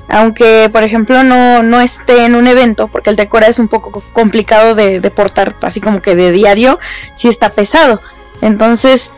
[0.08, 4.02] aunque por ejemplo no, no esté en un evento, porque el decora es un poco
[4.12, 6.78] complicado de, de portar así como que de diario,
[7.14, 8.00] si está pesado.
[8.40, 9.10] Entonces,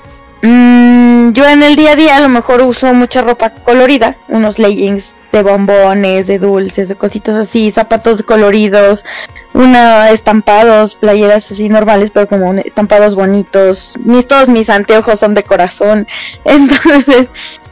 [0.43, 4.59] mm, yo en el día a día a lo mejor uso mucha ropa colorida, unos
[4.59, 9.05] leggings de bombones, de dulces, de cositas así, zapatos coloridos,
[9.53, 13.95] una estampados, playeras así normales, pero como estampados bonitos.
[14.05, 16.07] Mis todos mis anteojos son de corazón,
[16.45, 17.29] entonces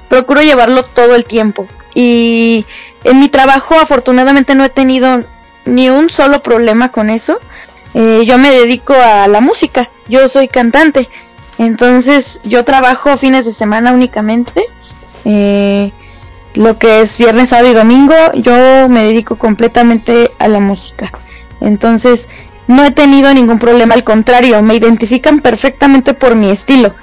[0.08, 1.66] procuro llevarlo todo el tiempo.
[1.98, 2.66] Y
[3.04, 5.24] en mi trabajo afortunadamente no he tenido
[5.64, 7.38] ni un solo problema con eso.
[7.94, 11.08] Eh, yo me dedico a la música, yo soy cantante,
[11.56, 14.66] entonces yo trabajo fines de semana únicamente.
[15.24, 15.90] Eh,
[16.52, 21.10] lo que es viernes, sábado y domingo, yo me dedico completamente a la música.
[21.62, 22.28] Entonces,
[22.66, 26.94] no he tenido ningún problema, al contrario, me identifican perfectamente por mi estilo.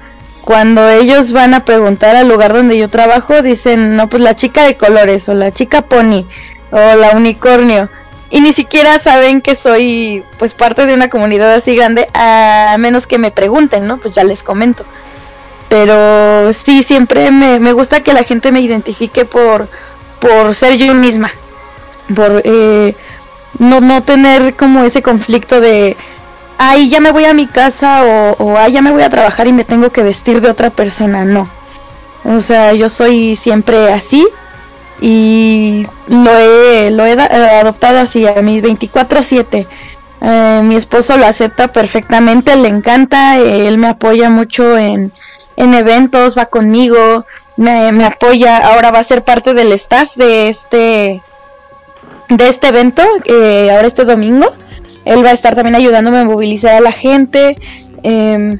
[0.43, 4.63] Cuando ellos van a preguntar al lugar donde yo trabajo, dicen, no, pues la chica
[4.65, 6.25] de colores, o la chica pony,
[6.71, 7.89] o la unicornio.
[8.29, 13.07] Y ni siquiera saben que soy, pues, parte de una comunidad así grande, a menos
[13.07, 13.97] que me pregunten, ¿no?
[13.97, 14.85] Pues ya les comento
[15.73, 19.67] pero sí siempre me, me gusta que la gente me identifique por
[20.19, 21.31] por ser yo misma
[22.15, 22.95] por eh,
[23.57, 25.97] no no tener como ese conflicto de
[26.57, 29.53] ay ya me voy a mi casa o, ay ya me voy a trabajar y
[29.53, 31.25] me tengo que vestir de otra persona.
[31.25, 31.49] No.
[32.25, 34.27] O sea yo soy siempre así
[35.01, 39.67] y lo he lo he eh, adoptado así a mis 24/7
[40.25, 45.11] eh, mi esposo lo acepta perfectamente, le encanta, él me apoya mucho en,
[45.57, 47.25] en eventos, va conmigo,
[47.57, 51.21] me, me apoya, ahora va a ser parte del staff de este
[52.29, 54.53] de este evento, eh, ahora este domingo.
[55.05, 57.57] Él va a estar también ayudándome a movilizar a la gente.
[58.03, 58.59] em,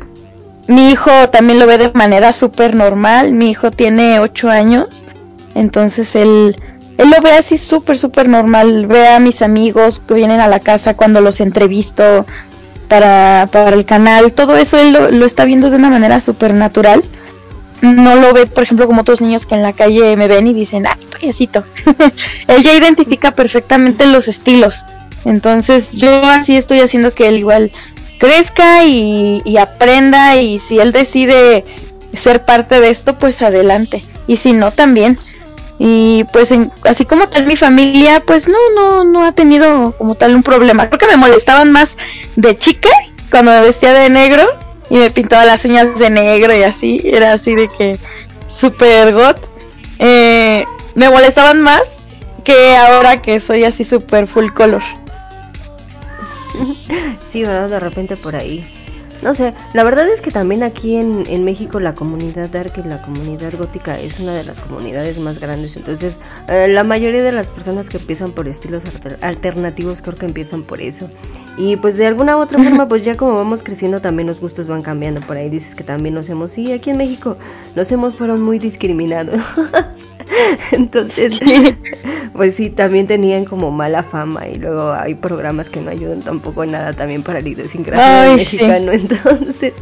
[0.68, 3.34] mi hijo también lo ve de manera súper normal.
[3.34, 5.08] Mi hijo tiene 8 años.
[5.56, 6.56] Entonces él,
[6.98, 8.88] él lo ve así súper, súper normal.
[8.88, 12.26] Ve a mis amigos que vienen a la casa cuando los entrevisto
[12.88, 14.34] para, para el canal.
[14.34, 17.04] Todo eso él lo, lo está viendo de una manera súper natural.
[17.82, 20.54] No lo ve, por ejemplo, como otros niños que en la calle me ven y
[20.54, 21.66] dicen, ¡ay, payasito!
[22.48, 24.86] él ya identifica perfectamente los estilos.
[25.26, 27.72] Entonces yo así estoy haciendo que él igual
[28.20, 31.66] crezca y, aprenda y si él decide
[32.14, 34.04] ser parte de esto, pues adelante.
[34.28, 35.20] Y si no, también.
[35.80, 40.16] Y pues en- así como tal mi familia, pues no, no, no ha tenido como
[40.16, 40.88] tal un problema.
[40.88, 41.98] Creo que me molestaban más
[42.36, 42.90] de chica
[43.32, 44.44] cuando me vestía de negro
[44.90, 47.02] y me pintaba las uñas de negro y así.
[47.04, 48.00] Era así de que
[48.48, 49.38] super got.
[50.00, 52.06] Eh, me molestaban más
[52.44, 54.84] que ahora que soy así super full color.
[57.30, 57.70] Sí, ¿verdad?
[57.70, 58.64] De repente por ahí.
[59.24, 62.88] No sé, la verdad es que también aquí en, en México la comunidad dark y
[62.88, 65.78] la comunidad gótica es una de las comunidades más grandes.
[65.78, 66.20] Entonces,
[66.50, 70.64] eh, la mayoría de las personas que empiezan por estilos alter- alternativos creo que empiezan
[70.64, 71.10] por eso.
[71.58, 74.68] Y pues de alguna u otra forma, pues ya como vamos creciendo también los gustos
[74.68, 75.22] van cambiando.
[75.22, 77.38] Por ahí dices que también nos hemos, sí, aquí en México
[77.76, 79.40] los hemos fueron muy discriminados.
[80.72, 81.40] Entonces,
[82.34, 86.64] pues sí, también tenían como mala fama y luego hay programas que no ayudan tampoco
[86.64, 88.58] en nada también para la idiosincrasia Ay, sí.
[89.14, 89.38] Mexicano.
[89.40, 89.74] Entonces,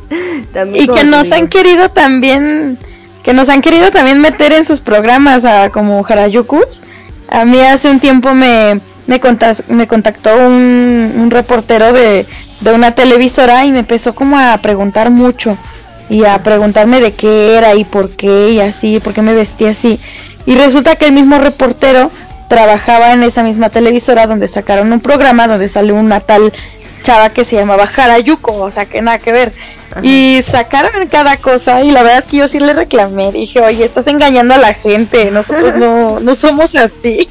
[0.54, 2.78] también Y que nos digo, han querido también,
[3.24, 6.82] que nos han querido también meter en sus programas a, como Harayukus.
[7.30, 12.26] A mí hace un tiempo me, me, contas- me contactó un, un reportero de,
[12.60, 15.58] de una televisora y me empezó como a preguntar mucho
[16.10, 19.70] y a preguntarme de qué era y por qué y así, por qué me vestía
[19.70, 20.00] así.
[20.46, 22.12] Y resulta que el mismo reportero
[22.50, 26.52] trabajaba en esa misma televisora donde sacaron un programa donde salió una tal
[27.02, 29.54] chava que se llamaba Harayuko, o sea que nada que ver.
[30.02, 33.84] Y sacaron cada cosa y la verdad es que yo sí le reclamé, dije, oye,
[33.84, 37.28] estás engañando a la gente, nosotros no, no somos así.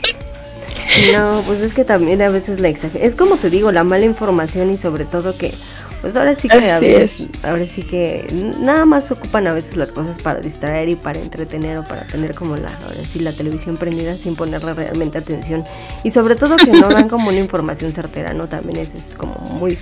[1.12, 4.05] No, pues es que también a veces la exager Es como te digo, la mala
[4.05, 5.55] información y sobre todo que,
[6.01, 8.27] pues ahora sí que a veces, ahora sí que
[8.59, 12.35] nada más ocupan a veces las cosas para distraer y para entretener o para tener
[12.35, 15.65] como la, ahora sí, la televisión prendida sin ponerle realmente atención.
[16.03, 18.49] Y sobre todo que no dan como una información certera, ¿no?
[18.49, 19.77] También eso es como muy,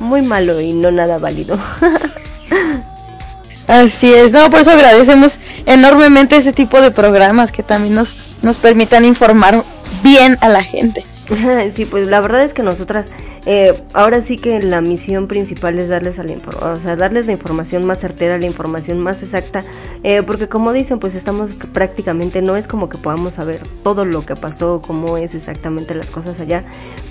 [0.00, 1.58] muy malo y no nada válido.
[3.68, 8.56] Así es, no, por eso agradecemos enormemente ese tipo de programas que también nos, nos
[8.56, 9.62] permitan informar
[10.02, 11.04] bien a la gente.
[11.72, 13.10] Sí, pues la verdad es que nosotras,
[13.46, 17.32] eh, ahora sí que la misión principal es darles a la o sea, darles la
[17.32, 19.64] información más certera, la información más exacta,
[20.02, 24.24] eh, porque como dicen, pues estamos prácticamente, no es como que podamos saber todo lo
[24.24, 26.64] que pasó, cómo es exactamente las cosas allá,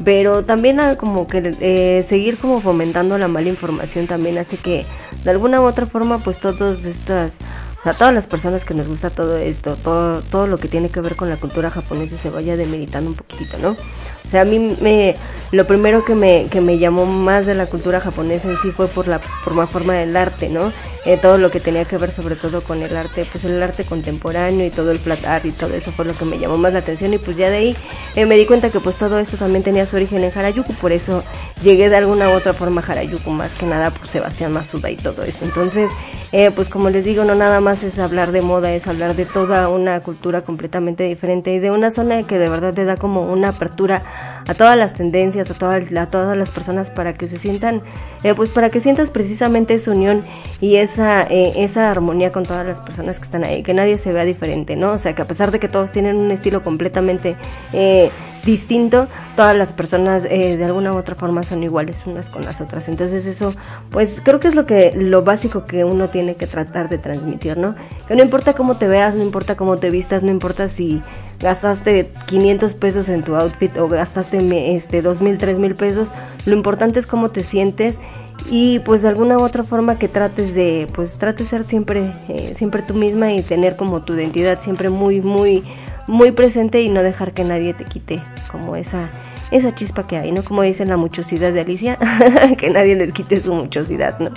[0.03, 4.85] pero también como que eh, seguir como fomentando la mala información también hace que
[5.23, 7.37] de alguna u otra forma, pues todas estas
[7.83, 11.01] sea, todas las personas que nos gusta todo esto, todo, todo lo que tiene que
[11.01, 13.75] ver con la cultura japonesa se vaya demeritando un poquitito, ¿no?
[14.29, 15.15] O sea, a mí me,
[15.51, 18.87] lo primero que me, que me llamó más de la cultura japonesa en sí fue
[18.87, 20.71] por la, por forma del arte, ¿no?
[21.05, 23.85] Eh, todo lo que tenía que ver sobre todo con el arte, pues el arte
[23.85, 26.73] contemporáneo y todo el flat art y todo eso fue lo que me llamó más
[26.73, 27.77] la atención y pues ya de ahí
[28.15, 30.91] eh, me di cuenta que pues todo esto también tenía su origen en Harajuku, por
[30.91, 31.23] eso
[31.63, 34.97] llegué de alguna u otra forma a Harajuku, más que nada por Sebastián Masuda y
[34.97, 35.45] todo eso.
[35.45, 35.89] Entonces,
[36.33, 39.25] eh, pues como les digo, no nada más es hablar de moda, es hablar de
[39.25, 43.21] toda una cultura completamente diferente y de una zona que de verdad te da como
[43.21, 44.03] una apertura
[44.47, 47.81] a todas las tendencias, a, todas a todas las personas para que se sientan,
[48.23, 50.25] eh, pues para que sientas precisamente esa unión
[50.59, 54.11] y esa, eh, esa armonía con todas las personas que están ahí, que nadie se
[54.11, 54.93] vea diferente, ¿no?
[54.93, 57.35] O sea, que a pesar de que todos tienen un estilo completamente
[57.73, 58.09] eh,
[58.45, 62.61] distinto, todas las personas eh, de alguna u otra forma son iguales unas con las
[62.61, 62.87] otras.
[62.87, 63.53] Entonces eso,
[63.91, 67.57] pues creo que es lo que lo básico que uno tiene que tratar de transmitir,
[67.57, 67.75] ¿no?
[68.07, 71.01] Que no importa cómo te veas, no importa cómo te vistas, no importa si
[71.39, 76.09] gastaste 500 pesos en tu outfit o gastaste este 2000, 3000 pesos,
[76.45, 77.97] lo importante es cómo te sientes
[78.49, 82.53] y pues de alguna u otra forma que trates de pues trates ser siempre eh,
[82.55, 85.63] siempre tú misma y tener como tu identidad siempre muy muy
[86.09, 88.19] muy presente y no dejar que nadie te quite
[88.51, 89.07] como esa
[89.51, 90.43] esa chispa que hay, ¿no?
[90.43, 91.97] Como dice la muchosidad de Alicia,
[92.57, 94.31] que nadie les quite su muchosidad, ¿no?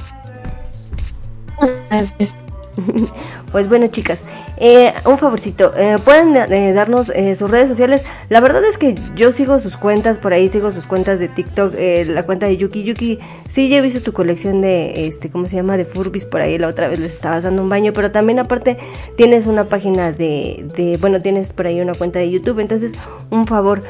[3.52, 4.20] Pues bueno, chicas,
[4.57, 8.02] eh, un favorcito, eh, pueden eh, darnos sus redes sociales.
[8.31, 11.75] La verdad es que yo sigo sus cuentas por ahí, sigo sus cuentas de TikTok,
[12.07, 13.18] la cuenta de Yuki Yuki.
[13.49, 15.76] Sí, ya he visto tu colección de, este, ¿cómo se llama?
[15.76, 16.57] De Furbis por ahí.
[16.57, 18.78] La otra vez les estabas dando un baño, pero también aparte
[19.18, 22.60] tienes una página de, de, bueno, tienes por ahí una cuenta de YouTube.
[22.60, 22.92] Entonces,
[23.28, 23.83] un favor,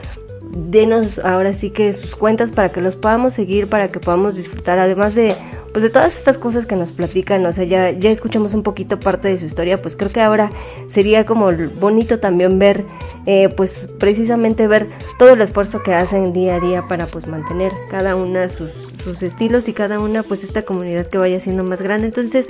[0.52, 4.78] denos ahora sí que sus cuentas para que los podamos seguir, para que podamos disfrutar,
[4.78, 5.36] además de
[5.72, 9.00] pues de todas estas cosas que nos platican, o sea, ya, ya escuchamos un poquito
[9.00, 10.50] parte de su historia, pues creo que ahora
[10.86, 11.50] sería como
[11.80, 12.84] bonito también ver,
[13.24, 14.86] eh, pues precisamente ver
[15.18, 18.70] todo el esfuerzo que hacen día a día para pues mantener cada una sus,
[19.02, 22.08] sus estilos y cada una pues esta comunidad que vaya siendo más grande.
[22.08, 22.48] Entonces,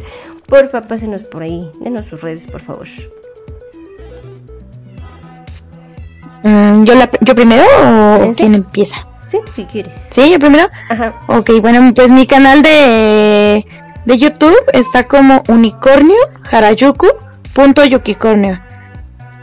[0.49, 2.89] porfa, pásenos por ahí, denos sus redes, por favor.
[6.45, 9.07] ¿Yo, la, ¿Yo primero o quién empieza?
[9.29, 10.09] Sí, si quieres.
[10.11, 10.69] ¿Sí, yo primero?
[10.91, 11.15] Ajá.
[11.29, 13.67] Ok, bueno, pues mi canal de,
[14.05, 16.17] de YouTube está como unicornio
[16.51, 18.59] harajuku.yukicornio.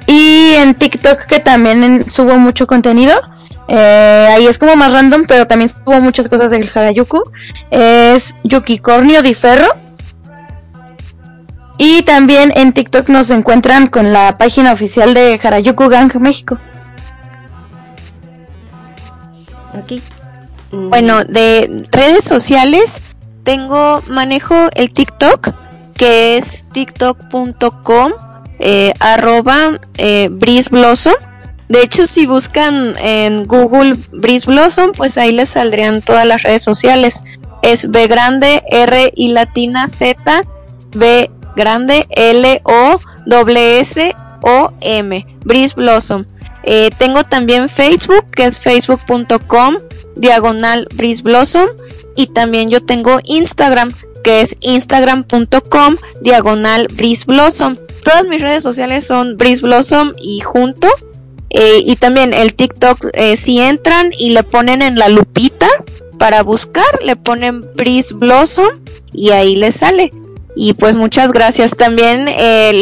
[0.06, 3.20] Y en TikTok que también en- subo mucho contenido.
[3.68, 7.22] eh, ahí es como más random, pero también subo muchas cosas del Harajuku.
[7.70, 9.72] Es Yukicornio di Ferro.
[11.78, 16.58] Y también en TikTok nos encuentran con la página oficial de Harajuku Gang México.
[19.74, 20.02] Aquí.
[20.72, 23.02] Bueno, de redes sociales
[23.44, 25.50] tengo, manejo el TikTok,
[25.96, 28.12] que es tiktok.com,
[28.60, 31.14] eh, arroba eh, Breeze Blossom.
[31.68, 36.64] De hecho, si buscan en Google Breeze Blossom, pues ahí les saldrían todas las redes
[36.64, 37.24] sociales.
[37.62, 40.44] Es B grande, R y latina Z,
[40.92, 46.26] B grande, L O W S O M, Breeze Blossom.
[46.72, 49.78] Eh, tengo también Facebook, que es facebook.com,
[50.16, 50.88] diagonal
[51.24, 51.68] Blossom.
[52.16, 53.92] Y también yo tengo Instagram,
[54.24, 56.88] que es instagram.com, diagonal
[57.26, 57.76] Blossom.
[58.04, 60.88] Todas mis redes sociales son Breeze Blossom y junto.
[61.50, 65.68] Eh, y también el TikTok, eh, si entran y le ponen en la lupita
[66.20, 68.70] para buscar, le ponen Breeze Blossom
[69.12, 70.12] y ahí les sale.
[70.56, 71.76] Y pues muchas gracias.
[71.76, 72.28] También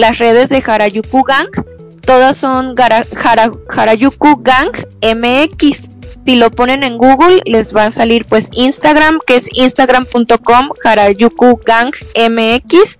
[0.01, 1.47] las redes de Harajuku Gang,
[2.07, 4.71] todas son Gara- Hara- Harajuku Gang
[5.03, 5.89] MX.
[6.25, 11.59] Si lo ponen en Google, les va a salir pues Instagram, que es instagram.com Harajuku
[11.63, 12.97] Gang MX.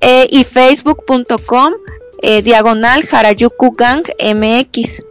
[0.00, 1.72] eh, y facebook.com
[2.22, 5.02] eh, diagonal Harajuku Gang MX.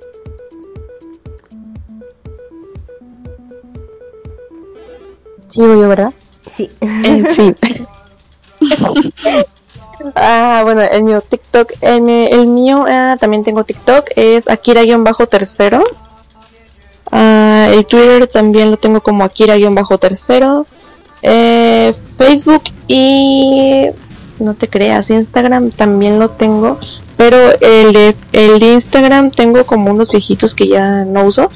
[5.50, 6.14] Sí, yo, ¿verdad?
[6.50, 6.70] Sí.
[6.82, 7.53] Eh, sí.
[10.16, 11.22] Ah, bueno, el mío
[11.82, 15.83] El, mío ah, también tengo TikTok, es Akira-tercero.
[17.11, 20.65] Ah, el Twitter también lo tengo como Akira-tercero.
[21.22, 23.88] Eh, Facebook y
[24.40, 26.77] no te creas, Instagram también lo tengo,
[27.15, 31.49] pero el de Instagram tengo como unos viejitos que ya no uso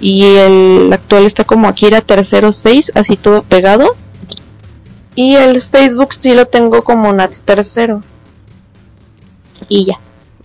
[0.00, 3.94] y el actual está como Akira tercero 6, así todo pegado.
[5.14, 8.02] Y el Facebook sí lo tengo como Nat tercero.
[9.70, 9.98] Y ya.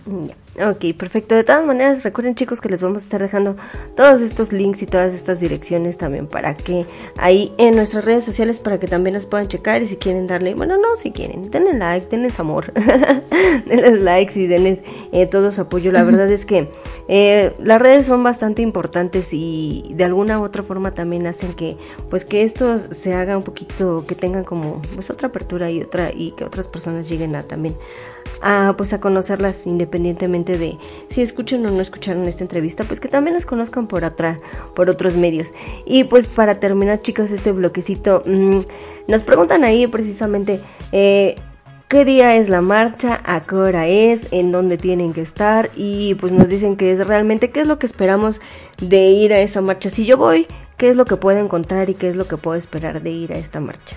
[0.06, 1.34] Ok, perfecto.
[1.34, 3.56] De todas maneras, recuerden chicos que les vamos a estar dejando
[3.94, 6.86] todos estos links y todas estas direcciones también para que
[7.18, 10.54] ahí en nuestras redes sociales para que también las puedan checar y si quieren darle,
[10.54, 12.72] bueno, no, si quieren, denle like, denles amor,
[13.66, 14.82] denles likes y denles
[15.12, 15.92] eh, todo su apoyo.
[15.92, 16.70] La verdad es que
[17.08, 21.76] eh, las redes son bastante importantes y de alguna u otra forma también hacen que,
[22.08, 26.12] pues que esto se haga un poquito, que tengan como, pues otra apertura y otra
[26.14, 27.76] y que otras personas lleguen a también
[28.42, 33.08] a pues a conocerlas independientemente de si escuchan o no escucharon esta entrevista, pues que
[33.08, 34.38] también las conozcan por otra,
[34.74, 35.52] por otros medios.
[35.84, 38.60] Y pues para terminar, chicos, este bloquecito, mmm,
[39.08, 40.60] nos preguntan ahí precisamente
[40.92, 41.36] eh,
[41.88, 46.14] qué día es la marcha, a qué hora es, en dónde tienen que estar y
[46.14, 48.40] pues nos dicen que es realmente qué es lo que esperamos
[48.78, 49.90] de ir a esa marcha.
[49.90, 50.46] Si yo voy,
[50.76, 53.32] qué es lo que puedo encontrar y qué es lo que puedo esperar de ir
[53.32, 53.96] a esta marcha.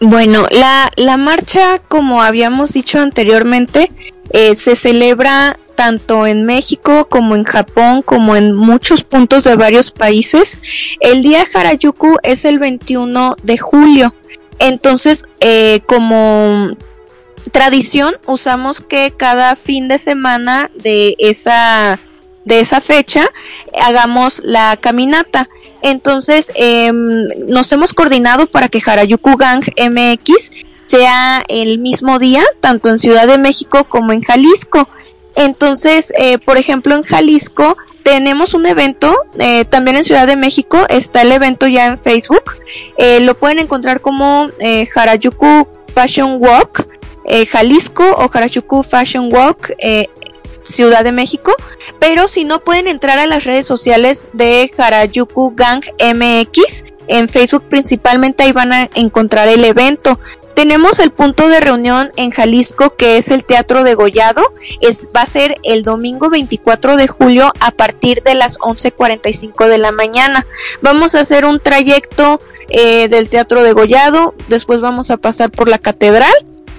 [0.00, 3.92] Bueno, la, la marcha, como habíamos dicho anteriormente,
[4.30, 9.90] eh, se celebra tanto en México como en Japón, como en muchos puntos de varios
[9.90, 10.60] países.
[11.00, 14.14] El día Harajuku es el 21 de julio.
[14.58, 16.76] Entonces, eh, como
[17.52, 21.98] tradición, usamos que cada fin de semana de esa
[22.46, 23.28] de esa fecha
[23.78, 25.50] hagamos la caminata.
[25.82, 26.90] Entonces eh,
[27.46, 30.52] nos hemos coordinado para que Harajuku Gang MX
[30.86, 34.88] sea el mismo día, tanto en Ciudad de México como en Jalisco.
[35.34, 40.86] Entonces, eh, por ejemplo, en Jalisco tenemos un evento, eh, también en Ciudad de México
[40.88, 42.56] está el evento ya en Facebook.
[42.96, 44.48] Eh, lo pueden encontrar como
[44.94, 46.86] Harajuku Fashion Walk
[47.50, 49.72] Jalisco o Harajuku Fashion Walk
[50.66, 51.54] Ciudad de México,
[51.98, 57.64] pero si no pueden entrar a las redes sociales de Harajuku Gang MX, en Facebook
[57.68, 60.18] principalmente ahí van a encontrar el evento.
[60.54, 64.42] Tenemos el punto de reunión en Jalisco que es el Teatro de Gollado,
[64.80, 69.78] es, va a ser el domingo 24 de julio a partir de las 11.45 de
[69.78, 70.46] la mañana.
[70.80, 75.68] Vamos a hacer un trayecto eh, del Teatro de Gollado, después vamos a pasar por
[75.68, 76.32] la Catedral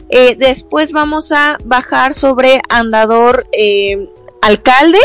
[0.09, 4.09] eh, después vamos a bajar sobre Andador eh,
[4.41, 4.99] Alcalde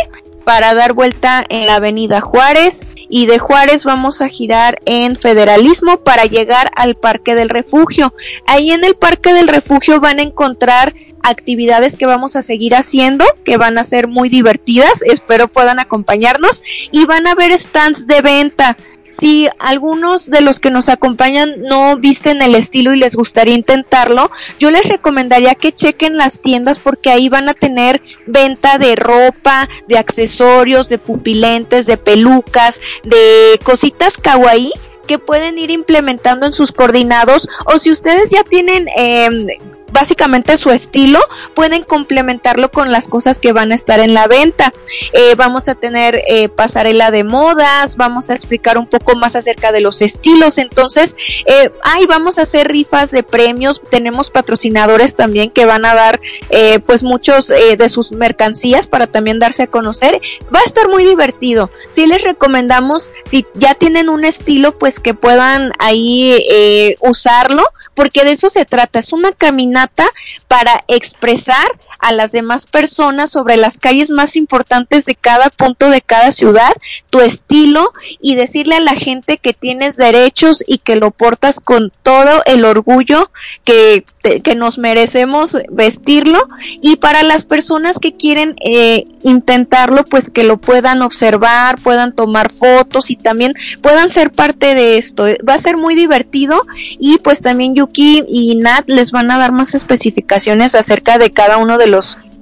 [0.44, 2.86] para dar vuelta en la Avenida Juárez.
[3.08, 8.14] Y de Juárez vamos a girar en Federalismo para llegar al Parque del Refugio.
[8.46, 13.24] Ahí en el Parque del Refugio van a encontrar actividades que vamos a seguir haciendo,
[13.44, 16.62] que van a ser muy divertidas, espero puedan acompañarnos.
[16.90, 18.76] Y van a ver stands de venta
[19.12, 24.30] si algunos de los que nos acompañan no visten el estilo y les gustaría intentarlo,
[24.58, 29.68] yo les recomendaría que chequen las tiendas porque ahí van a tener venta de ropa,
[29.86, 34.72] de accesorios, de pupilentes, de pelucas, de cositas kawaii
[35.06, 39.58] que pueden ir implementando en sus coordinados o si ustedes ya tienen eh,
[39.92, 41.20] básicamente su estilo,
[41.54, 44.72] pueden complementarlo con las cosas que van a estar en la venta.
[45.12, 49.70] Eh, vamos a tener eh, pasarela de modas, vamos a explicar un poco más acerca
[49.70, 50.58] de los estilos.
[50.58, 53.82] Entonces, eh, ahí vamos a hacer rifas de premios.
[53.90, 59.38] Tenemos patrocinadores también que van a dar eh, pues muchos de sus mercancías para también
[59.38, 60.20] darse a conocer.
[60.54, 61.70] Va a estar muy divertido.
[61.90, 67.64] Si les recomendamos, si ya tienen un estilo, pues que puedan ahí usarlo,
[67.94, 68.98] porque de eso se trata.
[68.98, 70.06] Es una caminata
[70.48, 71.66] para expresar
[72.02, 76.72] a las demás personas sobre las calles más importantes de cada punto de cada ciudad,
[77.10, 81.92] tu estilo y decirle a la gente que tienes derechos y que lo portas con
[82.02, 83.30] todo el orgullo
[83.64, 84.04] que,
[84.42, 86.48] que nos merecemos vestirlo
[86.80, 92.52] y para las personas que quieren eh, intentarlo pues que lo puedan observar, puedan tomar
[92.52, 95.26] fotos y también puedan ser parte de esto.
[95.48, 96.66] Va a ser muy divertido
[96.98, 101.58] y pues también Yuki y Nat les van a dar más especificaciones acerca de cada
[101.58, 101.91] uno de los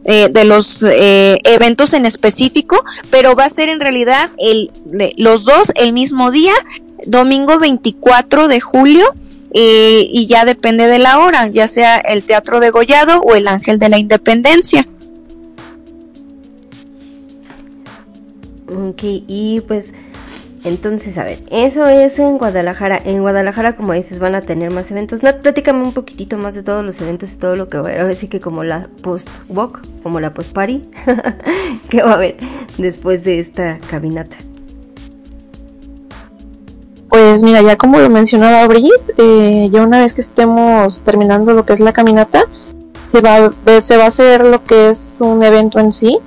[0.05, 4.31] eh, de los eh, eventos en específico, pero va a ser en realidad
[5.17, 6.55] los dos el mismo día,
[7.07, 9.15] domingo 24 de julio,
[9.53, 13.49] eh, y ya depende de la hora, ya sea el Teatro de Gollado o el
[13.49, 14.87] Ángel de la Independencia.
[18.69, 19.93] Ok, y pues
[20.63, 23.01] entonces, a ver, eso es en Guadalajara.
[23.03, 25.23] En Guadalajara, como dices, van a tener más eventos.
[25.23, 27.89] No, platícame un poquitito más de todos los eventos y todo lo que va a
[27.89, 28.01] haber.
[28.03, 30.91] Ahora sí que como la post-walk, como la post-party,
[31.89, 32.37] que va a haber
[32.77, 34.37] después de esta caminata.
[37.09, 41.65] Pues mira, ya como lo mencionaba Brice, eh, ya una vez que estemos terminando lo
[41.65, 42.45] que es la caminata,
[43.11, 46.21] se va, a se va a hacer lo que es un evento en sí,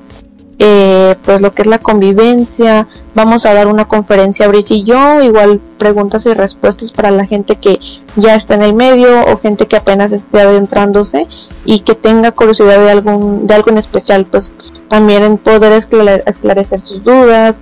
[0.65, 5.21] eh, pues lo que es la convivencia, vamos a dar una conferencia Brice y yo,
[5.21, 7.79] igual preguntas y respuestas para la gente que
[8.15, 11.27] ya está en el medio o gente que apenas esté adentrándose
[11.65, 14.51] y que tenga curiosidad de algún de algo en especial pues
[14.87, 17.57] también en poder esclare- esclarecer sus dudas.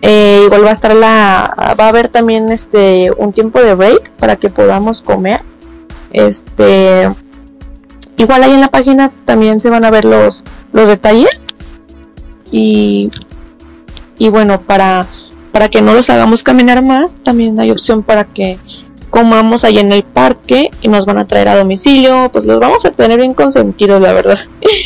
[0.00, 4.12] Eh, igual va a estar la va a haber también este un tiempo de break
[4.12, 5.42] para que podamos comer.
[6.12, 7.10] Este
[8.16, 11.47] igual ahí en la página también se van a ver los los detalles
[12.50, 13.10] y
[14.18, 15.06] y bueno para
[15.52, 18.58] para que no los hagamos caminar más también hay opción para que
[19.10, 22.84] comamos ahí en el parque y nos van a traer a domicilio pues los vamos
[22.84, 24.38] a tener bien consentidos la verdad.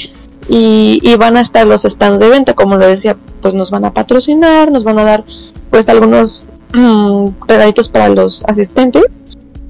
[0.49, 3.85] Y, y van a estar los stands de venta como lo decía pues nos van
[3.85, 5.25] a patrocinar nos van a dar
[5.71, 6.43] pues algunos
[6.75, 9.05] mm, regalitos para los asistentes.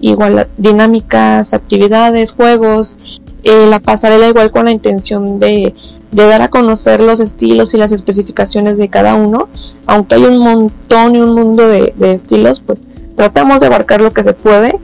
[0.00, 2.96] Igual dinámicas actividades juegos
[3.44, 5.74] eh, la pasarela igual con la intención de,
[6.12, 9.48] de dar a conocer los estilos y las especificaciones de cada uno
[9.86, 12.82] aunque hay un montón y un mundo de, estilos pues
[13.16, 14.78] tratamos de abarcar lo que se puede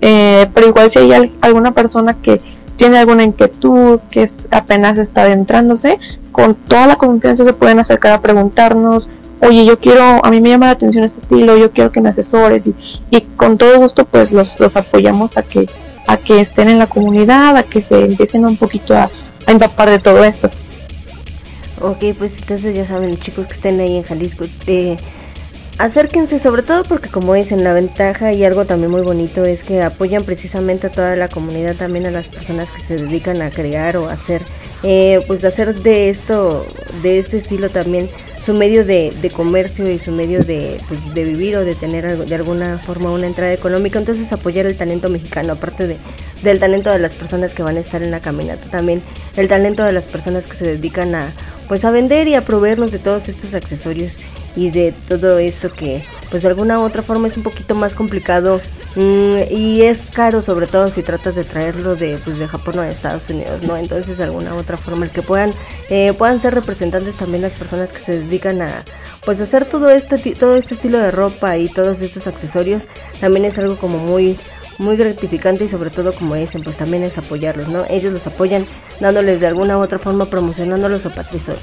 [0.00, 2.40] eh, pero igual si hay al- alguna persona que
[2.76, 5.98] tiene alguna inquietud, que es- apenas está adentrándose,
[6.32, 9.06] con toda la confianza se pueden acercar a preguntarnos,
[9.42, 12.08] oye, yo quiero, a mí me llama la atención este estilo, yo quiero que me
[12.08, 12.74] asesores y,
[13.36, 15.68] con todo gusto pues los, los apoyamos a que,
[16.06, 19.10] a que estén en la comunidad, a que se empiecen un poquito a,
[19.46, 20.48] a empapar de todo esto.
[21.80, 24.98] Ok, pues entonces ya saben, chicos que estén ahí en Jalisco, eh,
[25.78, 29.80] acérquense sobre todo porque como dicen, la ventaja y algo también muy bonito es que
[29.80, 33.96] apoyan precisamente a toda la comunidad, también a las personas que se dedican a crear
[33.96, 34.42] o hacer,
[34.82, 36.66] eh, pues hacer de esto,
[37.02, 38.10] de este estilo también
[38.44, 42.16] su medio de, de comercio y su medio de, pues, de vivir o de tener
[42.16, 43.98] de alguna forma una entrada económica.
[43.98, 45.96] Entonces apoyar el talento mexicano, aparte de,
[46.42, 49.02] del talento de las personas que van a estar en la caminata, también
[49.36, 51.32] el talento de las personas que se dedican a
[51.70, 54.14] pues a vender y a proveernos de todos estos accesorios
[54.56, 57.94] y de todo esto que pues de alguna u otra forma es un poquito más
[57.94, 58.60] complicado
[58.96, 62.82] mm, y es caro sobre todo si tratas de traerlo de pues de Japón o
[62.82, 65.54] de Estados Unidos no entonces de alguna u otra forma el que puedan
[65.90, 68.84] eh, puedan ser representantes también las personas que se dedican a
[69.24, 72.82] pues hacer todo este todo este estilo de ropa y todos estos accesorios
[73.20, 74.36] también es algo como muy
[74.80, 78.64] muy gratificante y sobre todo como dicen pues también es apoyarlos no ellos los apoyan
[78.98, 81.10] dándoles de alguna u otra forma promocionándolos o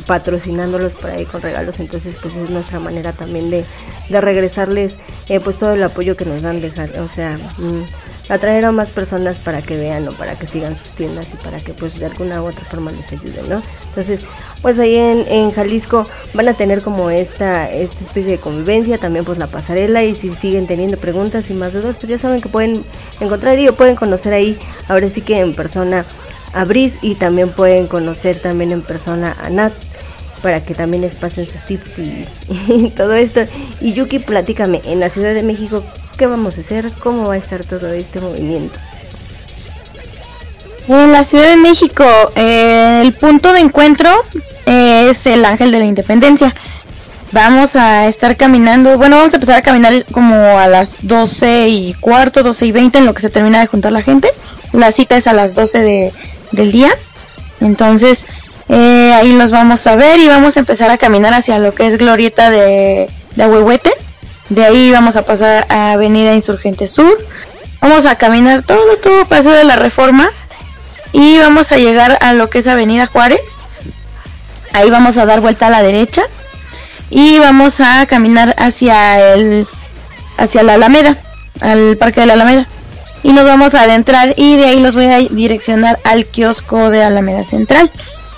[0.06, 1.80] patrocinándolos por ahí con regalos.
[1.80, 3.66] Entonces pues es nuestra manera también de,
[4.10, 4.96] de regresarles
[5.30, 7.84] eh, pues todo el apoyo que nos dan dejar o sea mm,
[8.30, 11.60] atraer a más personas para que vean o para que sigan sus tiendas y para
[11.60, 14.22] que pues de alguna u otra forma les ayuden no entonces
[14.62, 19.26] pues ahí en, en Jalisco van a tener como esta esta especie de convivencia también
[19.26, 22.50] pues la pasarela y si siguen teniendo preguntas y más dudas pues ya saben que
[22.50, 22.84] pueden
[23.20, 24.58] encontrar y o pueden conocer ahí
[24.88, 26.06] ahora sí que en persona
[26.54, 29.74] a Brice y también pueden conocer también en persona a Nat
[30.42, 33.42] para que también les pasen sus tips y, todo esto.
[33.82, 35.84] Y Yuki, platícame, en la Ciudad de México,
[36.18, 36.92] ¿qué vamos a hacer?
[37.00, 38.78] ¿Cómo va a estar todo este movimiento?
[40.88, 42.06] En la Ciudad de México,
[42.36, 44.10] eh, el punto de encuentro
[44.66, 46.54] eh, es el Ángel de la Independencia.
[47.34, 51.94] Vamos a estar caminando, bueno, vamos a empezar a caminar como a las 12 y
[51.96, 54.30] cuarto, 12 y 20 en lo que se termina de juntar la gente.
[54.72, 56.14] La cita es a las 12 de,
[56.52, 56.92] del día.
[57.60, 58.26] Entonces,
[58.70, 61.86] eh, ahí nos vamos a ver y vamos a empezar a caminar hacia lo que
[61.86, 63.92] es Glorieta de, de Ahuehuete.
[64.50, 67.18] De ahí vamos a pasar a Avenida Insurgente Sur.
[67.82, 70.30] Vamos a caminar todo, todo Paseo de la Reforma.
[71.12, 73.42] Y vamos a llegar a lo que es Avenida Juárez.
[74.74, 76.24] Ahí vamos a dar vuelta a la derecha.
[77.10, 79.68] Y vamos a caminar hacia el
[80.38, 81.18] hacia la Alameda,
[81.62, 82.68] al Parque de la Alameda.
[83.24, 87.04] Y nos vamos a adentrar y de ahí los voy a direccionar al kiosco de
[87.04, 87.92] Alameda Central,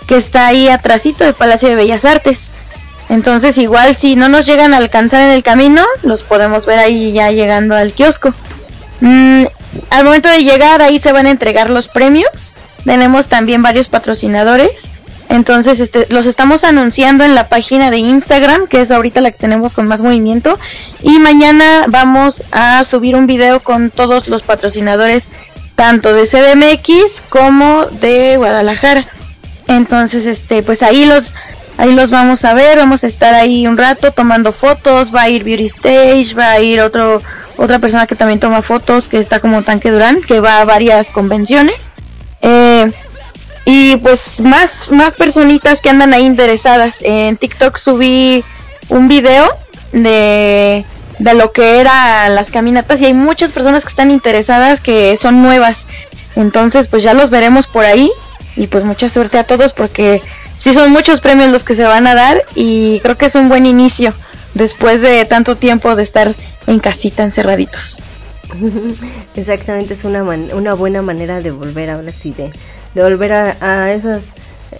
[0.08, 2.52] que está ahí atrásito del Palacio de Bellas Artes.
[3.10, 7.12] Entonces igual si no nos llegan a alcanzar en el camino, los podemos ver ahí
[7.12, 8.34] ya llegando al kiosco.
[9.02, 9.46] Mm,
[9.90, 12.54] al momento de llegar ahí se van a entregar los premios.
[12.86, 14.90] Tenemos también varios patrocinadores.
[15.28, 19.38] Entonces este, los estamos anunciando en la página de Instagram, que es ahorita la que
[19.38, 20.58] tenemos con más movimiento.
[21.02, 25.30] Y mañana vamos a subir un video con todos los patrocinadores,
[25.76, 29.06] tanto de CDMX como de Guadalajara.
[29.68, 31.36] Entonces, este, pues ahí los,
[31.80, 35.30] ahí los vamos a ver, vamos a estar ahí un rato tomando fotos, va a
[35.30, 37.22] ir Beauty Stage, va a ir otro,
[37.56, 41.08] otra persona que también toma fotos, que está como Tanque Durán, que va a varias
[41.08, 41.90] convenciones.
[42.42, 42.92] Eh,
[43.64, 46.98] y pues más, más personitas que andan ahí interesadas.
[47.02, 48.44] En TikTok subí
[48.90, 49.48] un video
[49.94, 50.84] de,
[51.18, 55.42] de lo que eran las caminatas y hay muchas personas que están interesadas que son
[55.42, 55.86] nuevas.
[56.36, 58.12] Entonces pues ya los veremos por ahí
[58.58, 60.22] y pues mucha suerte a todos porque
[60.60, 63.50] sí son muchos premios los que se van a dar y creo que es un
[63.50, 64.14] buen inicio
[64.54, 66.36] después de tanto tiempo de estar
[66.68, 68.04] en casita encerraditos.
[69.36, 72.52] Exactamente, es una, man- una buena manera de volver ahora sí, de,
[72.94, 74.34] de volver a, a esas,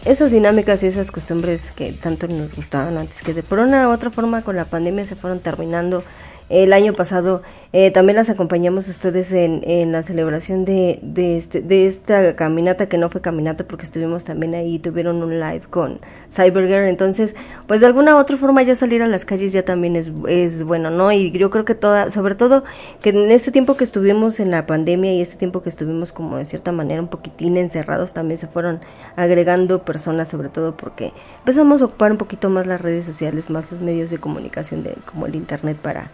[0.06, 3.92] esas dinámicas y esas costumbres que tanto nos gustaban antes, que de por una u
[3.92, 6.04] otra forma con la pandemia se fueron terminando.
[6.50, 11.62] El año pasado eh, también las acompañamos ustedes en, en la celebración de, de, este,
[11.62, 16.00] de esta caminata, que no fue caminata porque estuvimos también ahí, tuvieron un live con
[16.34, 17.36] Cybergirl, entonces
[17.68, 20.64] pues de alguna u otra forma ya salir a las calles ya también es, es
[20.64, 21.12] bueno, ¿no?
[21.12, 22.64] Y yo creo que toda, sobre todo
[23.04, 26.38] que en este tiempo que estuvimos en la pandemia y este tiempo que estuvimos como
[26.38, 28.80] de cierta manera un poquitín encerrados, también se fueron
[29.16, 33.72] agregando personas, sobre todo porque empezamos a ocupar un poquito más las redes sociales, más
[33.72, 36.10] los medios de comunicación de, como el internet para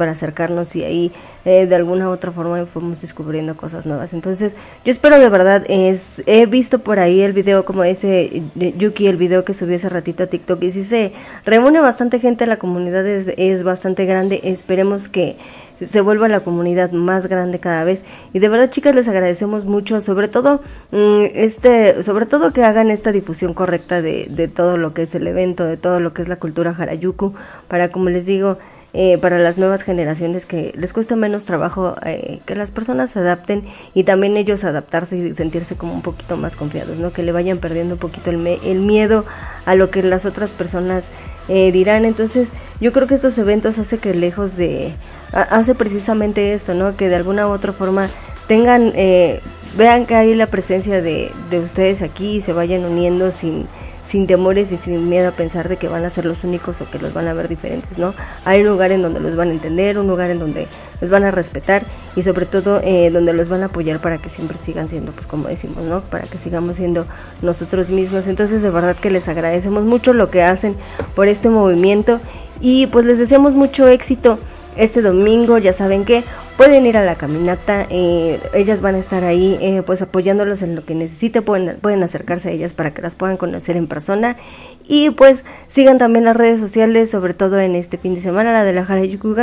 [0.00, 1.12] para acercarnos y ahí
[1.44, 4.14] eh, de alguna u otra forma fuimos descubriendo cosas nuevas.
[4.14, 8.42] Entonces, yo espero de verdad, es, he visto por ahí el video como eh,
[8.78, 11.12] Yuki, el video que subió hace ratito a TikTok y si se
[11.44, 15.36] reúne bastante gente, la comunidad es, es bastante grande, esperemos que
[15.84, 20.02] se vuelva la comunidad más grande cada vez y de verdad chicas les agradecemos mucho
[20.02, 20.60] sobre todo
[20.92, 25.14] mm, este sobre todo que hagan esta difusión correcta de, de todo lo que es
[25.14, 27.32] el evento de todo lo que es la cultura Harajuku
[27.66, 28.58] para como les digo
[28.92, 33.20] eh, para las nuevas generaciones que les cuesta menos trabajo eh, que las personas se
[33.20, 37.12] adapten y también ellos adaptarse y sentirse como un poquito más confiados, ¿no?
[37.12, 39.24] Que le vayan perdiendo un poquito el, me- el miedo
[39.66, 41.08] a lo que las otras personas
[41.48, 42.04] eh, dirán.
[42.04, 42.48] Entonces,
[42.80, 44.92] yo creo que estos eventos hace que lejos de
[45.32, 46.96] ha- hace precisamente esto, ¿no?
[46.96, 48.08] Que de alguna u otra forma
[48.48, 49.40] tengan eh,
[49.76, 53.66] vean que hay la presencia de, de ustedes aquí y se vayan uniendo sin
[54.10, 56.90] sin temores y sin miedo a pensar de que van a ser los únicos o
[56.90, 58.12] que los van a ver diferentes, ¿no?
[58.44, 60.66] Hay un lugar en donde los van a entender, un lugar en donde
[61.00, 61.84] los van a respetar
[62.16, 65.28] y sobre todo eh, donde los van a apoyar para que siempre sigan siendo, pues
[65.28, 66.00] como decimos, ¿no?
[66.00, 67.06] Para que sigamos siendo
[67.40, 68.26] nosotros mismos.
[68.26, 70.74] Entonces, de verdad que les agradecemos mucho lo que hacen
[71.14, 72.20] por este movimiento
[72.60, 74.40] y pues les deseamos mucho éxito
[74.76, 76.24] este domingo, ya saben que
[76.56, 80.74] pueden ir a la caminata, eh, ellas van a estar ahí eh, pues apoyándolos en
[80.76, 84.36] lo que necesite, pueden, pueden acercarse a ellas para que las puedan conocer en persona.
[84.86, 88.64] Y pues sigan también las redes sociales, sobre todo en este fin de semana, la
[88.64, 89.34] de la Harajuku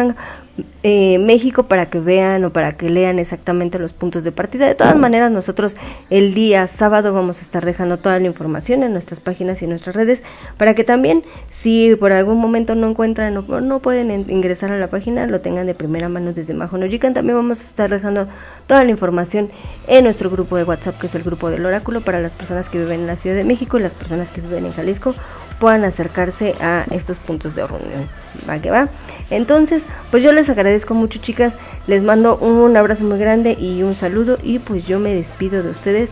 [0.84, 4.66] eh, México para que vean o para que lean exactamente los puntos de partida.
[4.68, 5.76] De todas maneras, nosotros
[6.10, 9.95] el día sábado vamos a estar dejando toda la información en nuestras páginas y nuestras
[9.95, 10.24] redes
[10.58, 14.77] para que también, si por algún momento no encuentran o no pueden en- ingresar a
[14.77, 17.14] la página, lo tengan de primera mano desde Majo no Jikan.
[17.14, 18.27] También vamos a estar dejando
[18.68, 19.50] toda la información
[19.88, 22.77] en nuestro grupo de WhatsApp, que es el grupo del Oráculo, para las personas que
[22.80, 25.16] viven en la Ciudad de México y las personas que viven en Jalisco
[25.60, 28.10] puedan acercarse a estos puntos de reunión.
[28.50, 28.90] Va que va.
[29.30, 31.56] Entonces, pues yo les agradezco mucho, chicas.
[31.88, 34.38] Les mando un abrazo muy grande y un saludo.
[34.42, 36.11] Y pues yo me despido de ustedes.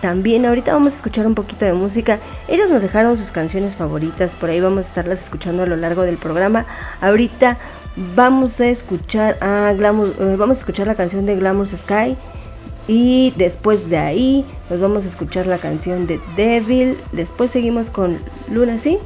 [0.00, 2.18] También ahorita vamos a escuchar un poquito de música.
[2.48, 4.32] Ellos nos dejaron sus canciones favoritas.
[4.32, 6.64] Por ahí vamos a estarlas escuchando a lo largo del programa.
[7.02, 7.58] Ahorita
[8.16, 12.16] vamos a escuchar a Glamour, eh, vamos a escuchar la canción de Glamour Sky.
[12.92, 16.96] Y después de ahí nos vamos a escuchar la canción de Devil.
[17.12, 18.18] Después seguimos con
[18.50, 18.98] Luna Sí.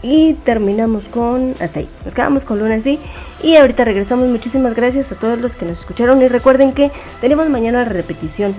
[0.00, 1.52] Y terminamos con...
[1.60, 1.88] Hasta ahí.
[2.06, 2.98] Nos quedamos con Luna Sí.
[3.42, 4.26] Y ahorita regresamos.
[4.30, 6.22] Muchísimas gracias a todos los que nos escucharon.
[6.22, 6.90] Y recuerden que
[7.20, 8.54] tenemos mañana la repetición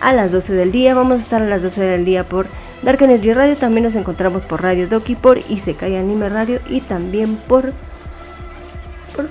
[0.00, 0.94] a las 12 del día.
[0.94, 2.46] Vamos a estar a las 12 del día por
[2.82, 3.58] Dark Energy Radio.
[3.58, 6.58] También nos encontramos por Radio Doki, por Isekai Anime Radio.
[6.70, 7.74] Y también por...
[9.14, 9.28] Por...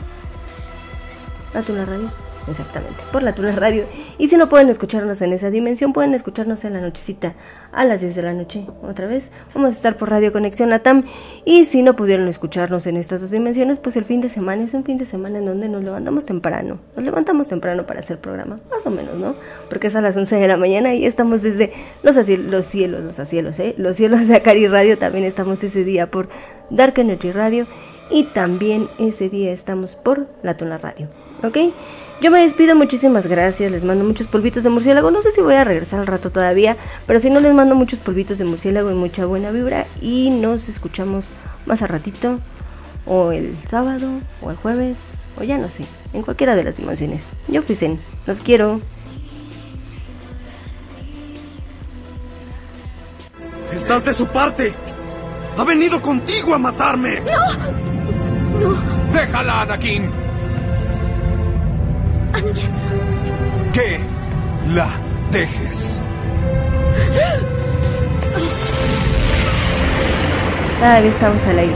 [1.55, 2.20] La Tula Radio.
[2.47, 3.85] Exactamente, por la Tula Radio.
[4.17, 7.33] Y si no pueden escucharnos en esa dimensión, pueden escucharnos en la nochecita
[7.71, 8.65] a las 10 de la noche.
[8.81, 11.03] Otra vez, vamos a estar por Radio Conexión Latam.
[11.45, 14.73] Y si no pudieron escucharnos en estas dos dimensiones, pues el fin de semana es
[14.73, 16.79] un fin de semana en donde nos levantamos temprano.
[16.95, 19.35] Nos levantamos temprano para hacer programa, más o menos, ¿no?
[19.69, 21.71] Porque es a las 11 de la mañana y estamos desde
[22.01, 23.75] los, cielos, los cielos, ¿eh?
[23.77, 24.97] Los cielos de Acari Radio.
[24.97, 26.27] También estamos ese día por
[26.71, 27.67] Dark Energy Radio.
[28.09, 31.07] Y también ese día estamos por La Tuna Radio.
[31.43, 31.57] ¿Ok?
[32.21, 35.55] Yo me despido, muchísimas gracias, les mando muchos polvitos de murciélago, no sé si voy
[35.55, 36.77] a regresar al rato todavía,
[37.07, 40.69] pero si no les mando muchos polvitos de murciélago y mucha buena vibra y nos
[40.69, 41.25] escuchamos
[41.65, 42.39] más a ratito,
[43.07, 44.07] o el sábado,
[44.43, 45.83] o el jueves, o ya no sé,
[46.13, 47.31] en cualquiera de las dimensiones.
[47.47, 48.81] Yo fui Zen, los quiero.
[53.73, 54.75] Estás de su parte.
[55.57, 57.19] Ha venido contigo a matarme.
[57.21, 58.73] ¡No!
[58.73, 59.11] ¡No!
[59.11, 60.30] ¡Déjala, Anakin!
[63.73, 63.99] Que
[64.67, 64.89] la
[65.31, 66.01] dejes.
[70.79, 71.75] Todavía estamos al aire.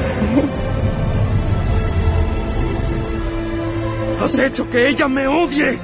[4.22, 5.78] Has hecho que ella me odie.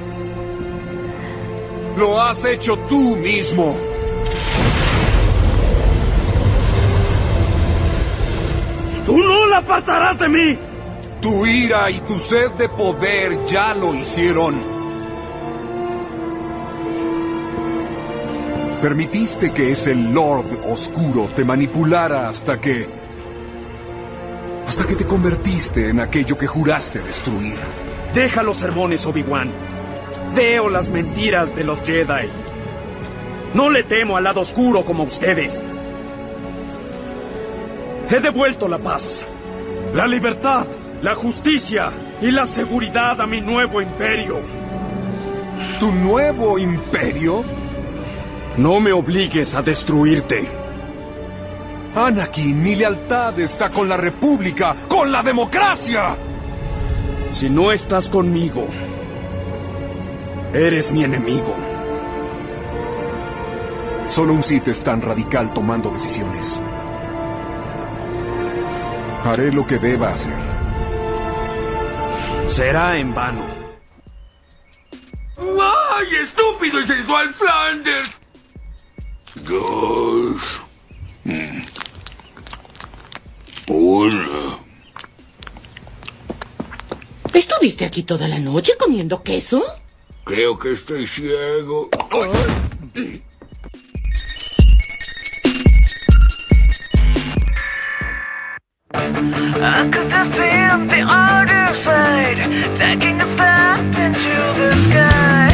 [1.96, 3.76] Lo has hecho tú mismo.
[9.04, 10.71] Tú no la apartarás de mí.
[11.22, 14.60] Tu ira y tu sed de poder ya lo hicieron.
[18.82, 22.88] Permitiste que ese Lord Oscuro te manipulara hasta que...
[24.66, 27.56] hasta que te convertiste en aquello que juraste destruir.
[28.12, 29.52] Deja los sermones, Obi-Wan.
[30.34, 32.28] Veo las mentiras de los Jedi.
[33.54, 35.62] No le temo al lado oscuro como ustedes.
[38.10, 39.24] He devuelto la paz,
[39.94, 40.66] la libertad
[41.02, 44.40] la justicia y la seguridad a mi nuevo imperio.
[45.80, 47.44] ¿Tu nuevo imperio?
[48.56, 50.48] No me obligues a destruirte.
[51.96, 56.14] Anakin, mi lealtad está con la República, con la democracia.
[57.32, 58.64] Si no estás conmigo,
[60.54, 61.54] eres mi enemigo.
[64.08, 66.62] Solo un Sith es tan radical tomando decisiones.
[69.24, 70.51] Haré lo que deba hacer.
[72.52, 73.46] Será en vano.
[75.38, 78.18] ¡Ay, estúpido y sensual Flanders!
[79.36, 80.60] Dos.
[81.24, 81.62] Mm.
[83.68, 84.60] Uno.
[87.32, 89.62] ¿Estuviste aquí toda la noche comiendo queso?
[90.24, 91.88] Creo que estoy ciego.
[99.04, 102.38] I could have seen the other side,
[102.76, 105.51] taking a step into the sky.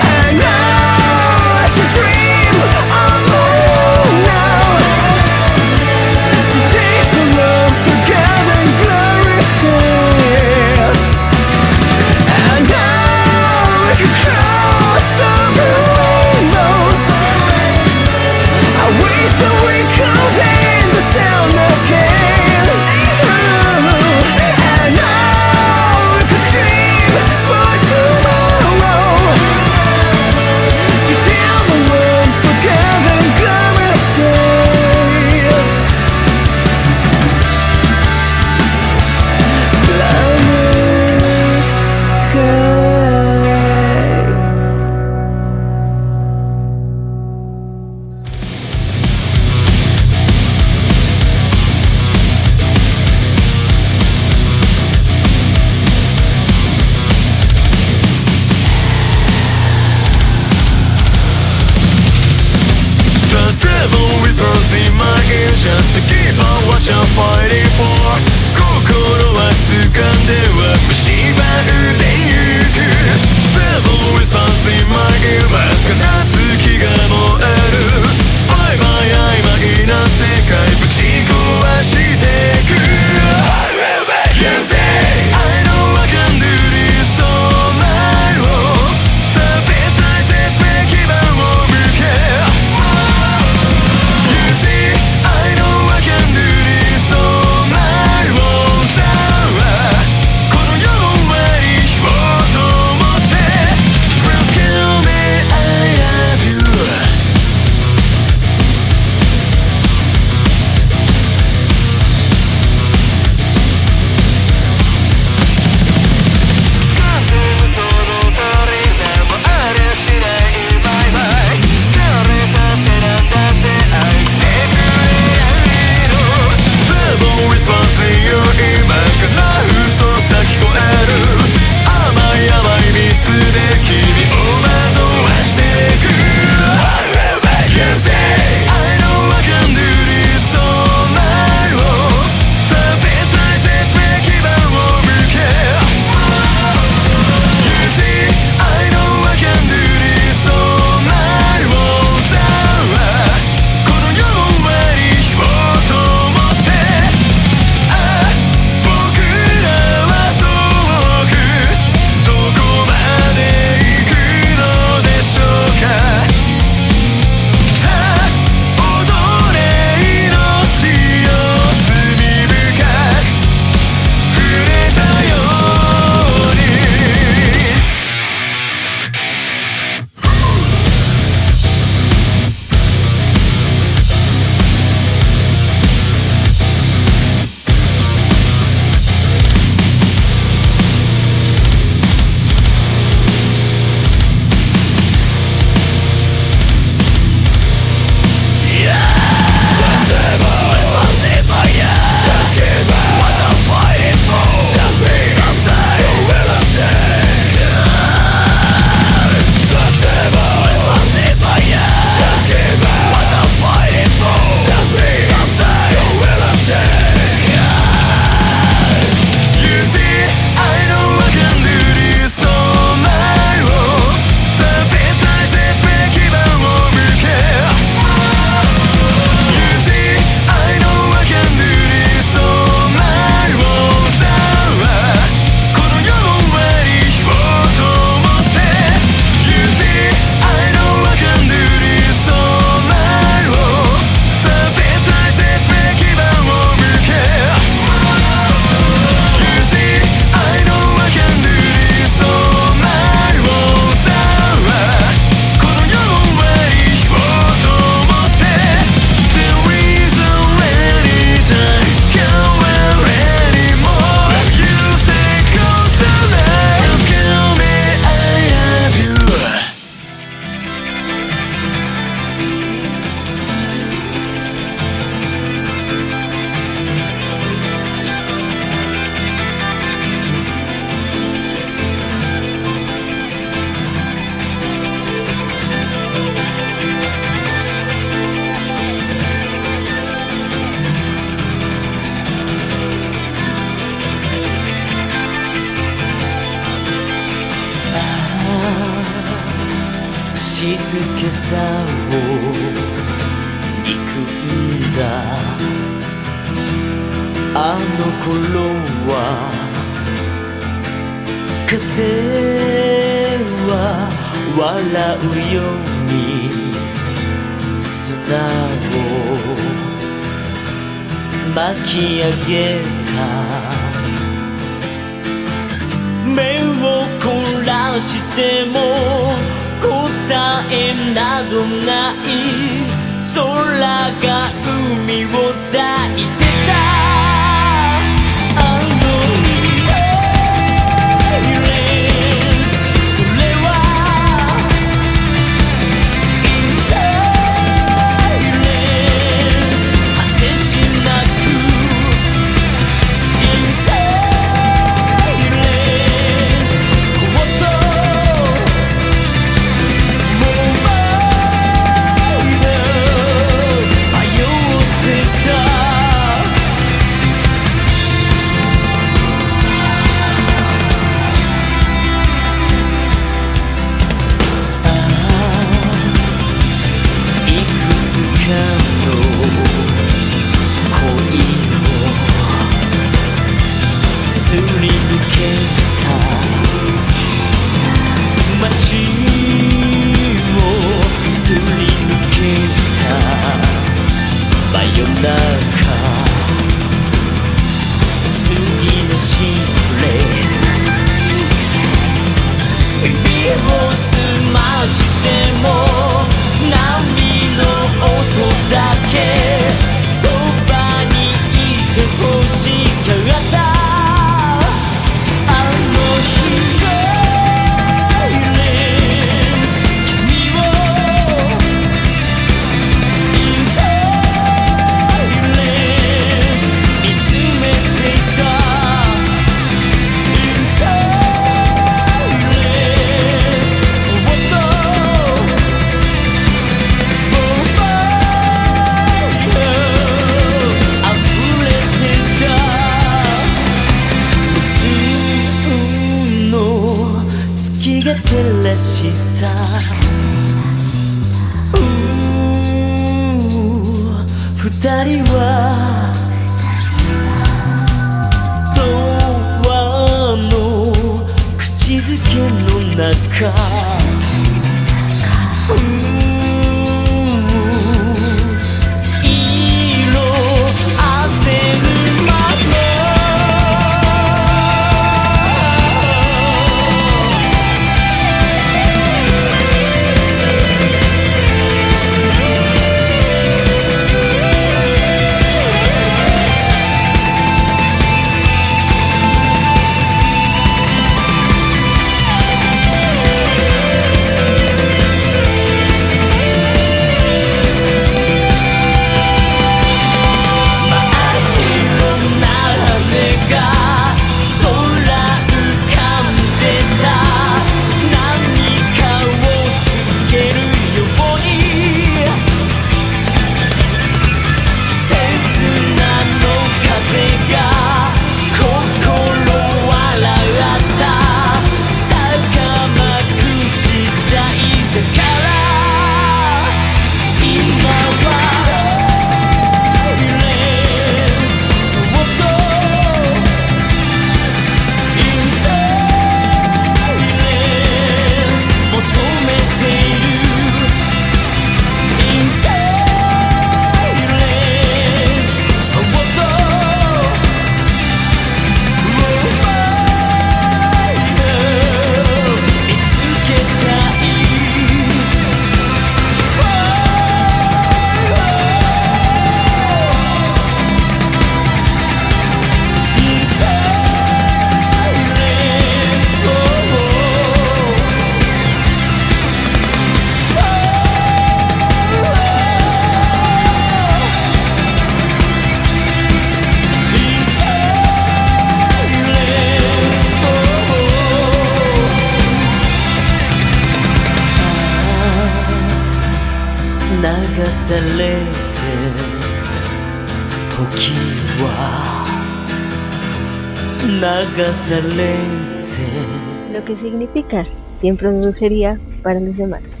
[594.90, 597.64] Lo que significa
[598.00, 600.00] siempre brujería para los demás.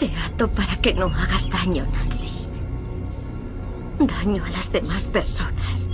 [0.00, 2.32] Te ato para que no hagas daño, Nancy.
[4.00, 5.88] Daño a las demás personas.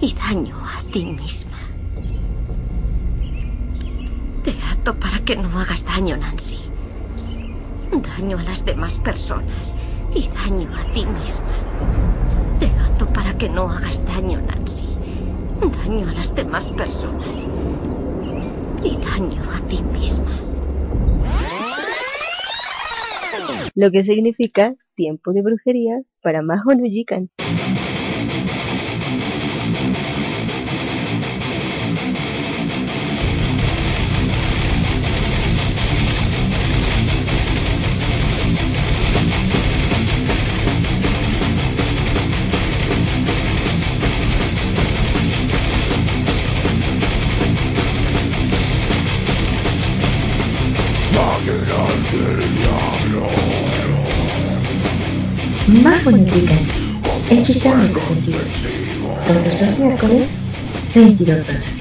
[0.00, 1.58] Y daño a ti misma.
[4.44, 6.60] Te ato para que no hagas daño, Nancy.
[7.90, 9.74] Daño a las demás personas
[10.48, 11.54] daño a ti misma.
[12.60, 14.86] Te ato para que no hagas daño, Nancy.
[15.60, 17.48] Daño a las demás personas.
[18.84, 20.30] Y daño a ti misma.
[23.74, 26.86] Lo que significa tiempo de brujería para Maho no
[56.10, 56.60] bonifican,
[57.30, 58.42] hechizando tus sentidos.
[59.26, 60.22] Todos los miércoles,
[60.94, 61.75] 22 horas.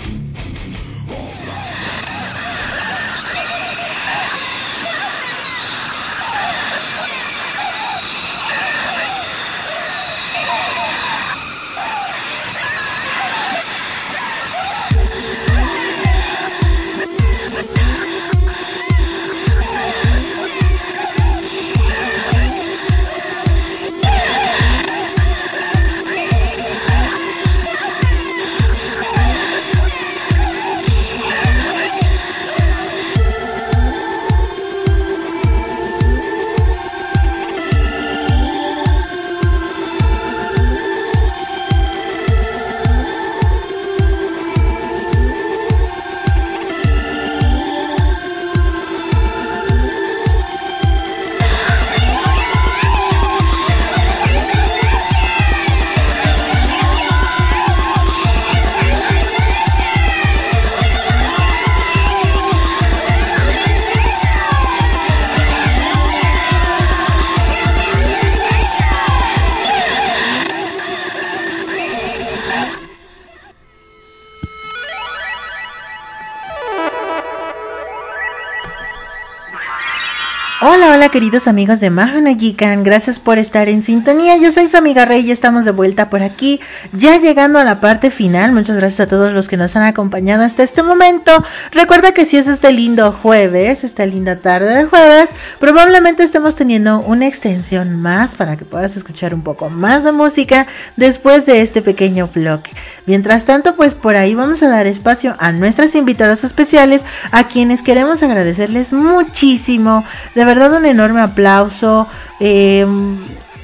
[81.16, 85.32] Queridos amigos de Mahanayikan, gracias por estar en sintonía, yo soy su amiga Rey y
[85.32, 86.60] estamos de vuelta por aquí,
[86.92, 90.44] ya llegando a la parte final, muchas gracias a todos los que nos han acompañado
[90.44, 91.32] hasta este momento,
[91.72, 97.00] recuerda que si es este lindo jueves, esta linda tarde de jueves, probablemente estemos teniendo
[97.00, 101.82] una extensión más para que puedas escuchar un poco más de música después de este
[101.82, 102.72] pequeño bloque.
[103.06, 107.84] Mientras tanto, pues por ahí vamos a dar espacio a nuestras invitadas especiales, a quienes
[107.84, 110.03] queremos agradecerles muchísimo,
[110.34, 112.08] de verdad un enorme aplauso.
[112.40, 112.85] Eh,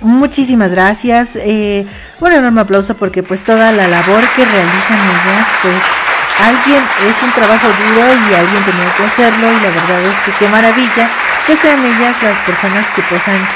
[0.02, 1.36] muchísimas gracias.
[1.36, 1.86] Eh,
[2.20, 5.82] un enorme aplauso porque pues toda la labor que realizan ellas, pues
[6.40, 10.32] alguien es un trabajo duro y alguien tenía que hacerlo y la verdad es que
[10.40, 11.10] qué maravilla
[11.46, 13.48] que sean ellas las personas que pues han,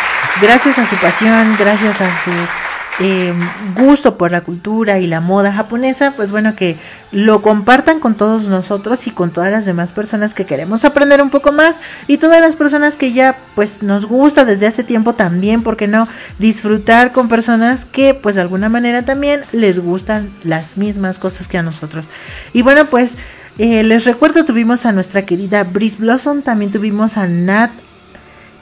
[0.41, 2.31] gracias a su pasión, gracias a su
[2.99, 3.33] eh,
[3.77, 6.77] gusto por la cultura y la moda japonesa, pues bueno, que
[7.11, 11.29] lo compartan con todos nosotros y con todas las demás personas que queremos aprender un
[11.29, 15.61] poco más y todas las personas que ya pues nos gusta desde hace tiempo también,
[15.61, 16.07] porque no
[16.39, 21.57] disfrutar con personas que pues de alguna manera también les gustan las mismas cosas que
[21.57, 22.07] a nosotros.
[22.53, 23.15] Y bueno, pues
[23.57, 27.71] eh, les recuerdo, tuvimos a nuestra querida Brice Blossom, también tuvimos a Nat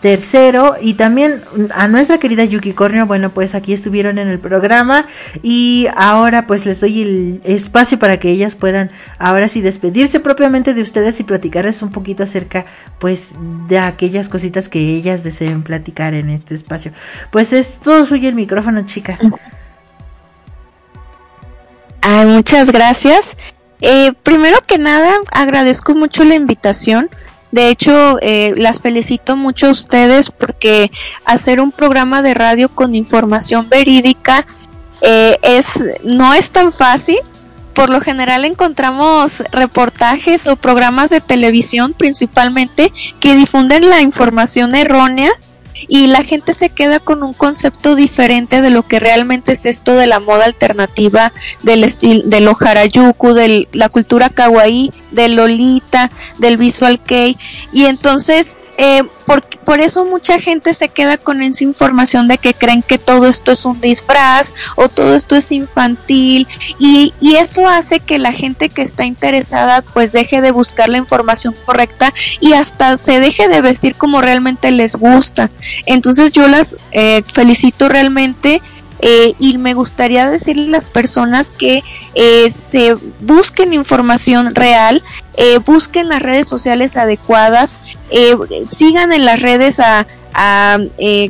[0.04, 5.08] tercero y también a nuestra querida Yuki Cornio, bueno pues aquí estuvieron en el programa
[5.42, 10.74] y ahora pues les doy el espacio para que ellas puedan ahora sí despedirse propiamente
[10.74, 12.66] de ustedes y platicarles un poquito acerca
[13.00, 13.36] pues
[13.70, 16.92] de aquellas cositas que ellas deseen platicar en este espacio.
[17.32, 19.20] Pues es todo suyo el micrófono chicas.
[22.02, 23.38] Ay, muchas gracias.
[23.80, 27.10] Eh, primero que nada agradezco mucho la invitación.
[27.54, 30.90] De hecho, eh, las felicito mucho a ustedes porque
[31.24, 34.48] hacer un programa de radio con información verídica
[35.02, 35.68] eh, es
[36.04, 37.20] no es tan fácil.
[37.76, 45.30] Por lo general encontramos reportajes o programas de televisión principalmente que difunden la información errónea
[45.88, 49.96] y la gente se queda con un concepto diferente de lo que realmente es esto
[49.96, 56.58] de la moda alternativa, del estilo, del harajuku, de la cultura kawaii, del lolita, del
[56.58, 57.38] visual kei.
[57.72, 62.54] Y entonces eh, por, por eso mucha gente se queda con esa información de que
[62.54, 66.48] creen que todo esto es un disfraz o todo esto es infantil
[66.80, 70.98] y, y eso hace que la gente que está interesada pues deje de buscar la
[70.98, 75.50] información correcta y hasta se deje de vestir como realmente les gusta.
[75.86, 78.62] Entonces yo las eh, felicito realmente
[79.06, 81.84] eh, y me gustaría decirle a las personas que
[82.16, 85.04] eh, se busquen información real,
[85.36, 87.80] eh, busquen las redes sociales adecuadas,
[88.72, 90.78] sigan en las redes a, a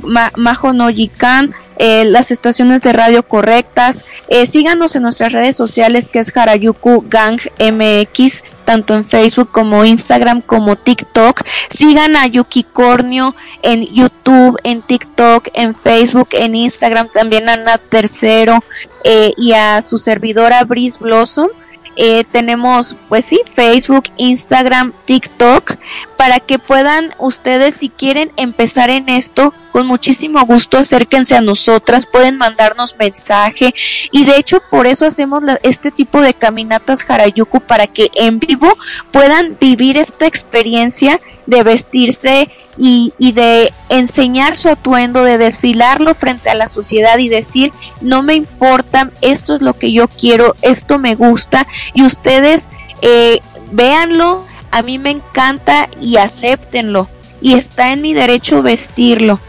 [0.04, 5.56] Ma- Majo no Yikan, eh, las estaciones de radio correctas, eh, síganos en nuestras redes
[5.56, 11.42] sociales que es Harayuku Gang MX, tanto en Facebook como Instagram como TikTok.
[11.70, 17.82] Sigan a Yuki Cornio en YouTube, en TikTok, en Facebook, en Instagram, también a Nat
[17.90, 18.64] Tercero
[19.04, 21.50] eh, y a su servidora Brice Blossom.
[21.96, 25.76] Eh, tenemos, pues sí, Facebook, Instagram, TikTok,
[26.18, 32.06] para que puedan ustedes, si quieren empezar en esto, con muchísimo gusto acérquense a nosotras,
[32.06, 33.74] pueden mandarnos mensaje.
[34.12, 38.72] Y de hecho por eso hacemos este tipo de caminatas Harayuku para que en vivo
[39.12, 46.50] puedan vivir esta experiencia de vestirse y, y de enseñar su atuendo, de desfilarlo frente
[46.50, 47.72] a la sociedad y decir,
[48.02, 52.70] no me importa, esto es lo que yo quiero, esto me gusta y ustedes
[53.02, 57.10] eh, véanlo, a mí me encanta y acéptenlo
[57.42, 59.40] y está en mi derecho vestirlo.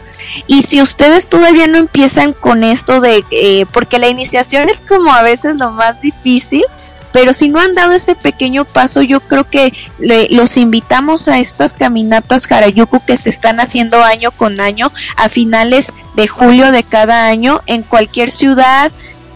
[0.47, 5.13] Y si ustedes todavía no empiezan con esto de, eh, porque la iniciación es como
[5.13, 6.63] a veces lo más difícil,
[7.15, 11.39] pero si no han dado ese pequeño paso, yo creo que le- los invitamos a
[11.39, 16.83] estas caminatas Harayuku que se están haciendo año con año a finales de julio de
[16.83, 18.91] cada año en cualquier ciudad,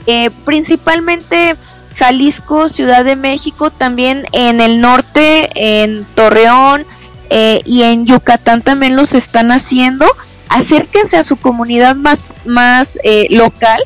[0.07, 1.55] eh, principalmente
[1.95, 6.85] Jalisco, Ciudad de México, también en el norte, en Torreón
[7.29, 10.05] eh, y en Yucatán también los están haciendo.
[10.49, 13.81] Acérquense a su comunidad más, más eh, local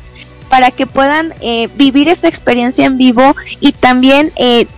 [0.54, 4.68] para que puedan eh, vivir esa experiencia en vivo y también eh,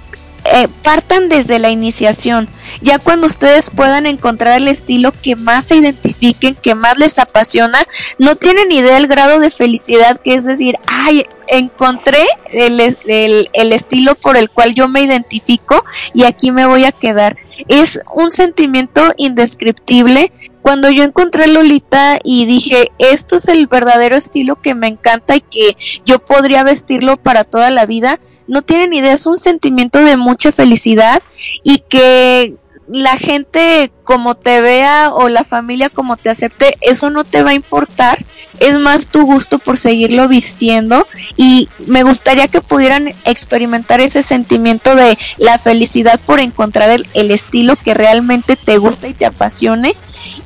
[0.47, 2.49] eh, partan desde la iniciación.
[2.81, 7.87] Ya cuando ustedes puedan encontrar el estilo que más se identifiquen, que más les apasiona,
[8.19, 13.73] no tienen idea del grado de felicidad que es decir, ay, encontré el, el, el
[13.75, 17.37] estilo por el cual yo me identifico y aquí me voy a quedar.
[17.69, 20.33] Es un sentimiento indescriptible.
[20.67, 25.41] Cuando yo encontré Lolita y dije, esto es el verdadero estilo que me encanta y
[25.41, 30.17] que yo podría vestirlo para toda la vida, no tienen idea, es un sentimiento de
[30.17, 31.23] mucha felicidad
[31.62, 32.57] y que
[32.89, 37.51] la gente como te vea o la familia como te acepte, eso no te va
[37.51, 38.27] a importar.
[38.59, 44.97] Es más tu gusto por seguirlo vistiendo y me gustaría que pudieran experimentar ese sentimiento
[44.97, 49.95] de la felicidad por encontrar el, el estilo que realmente te gusta y te apasione.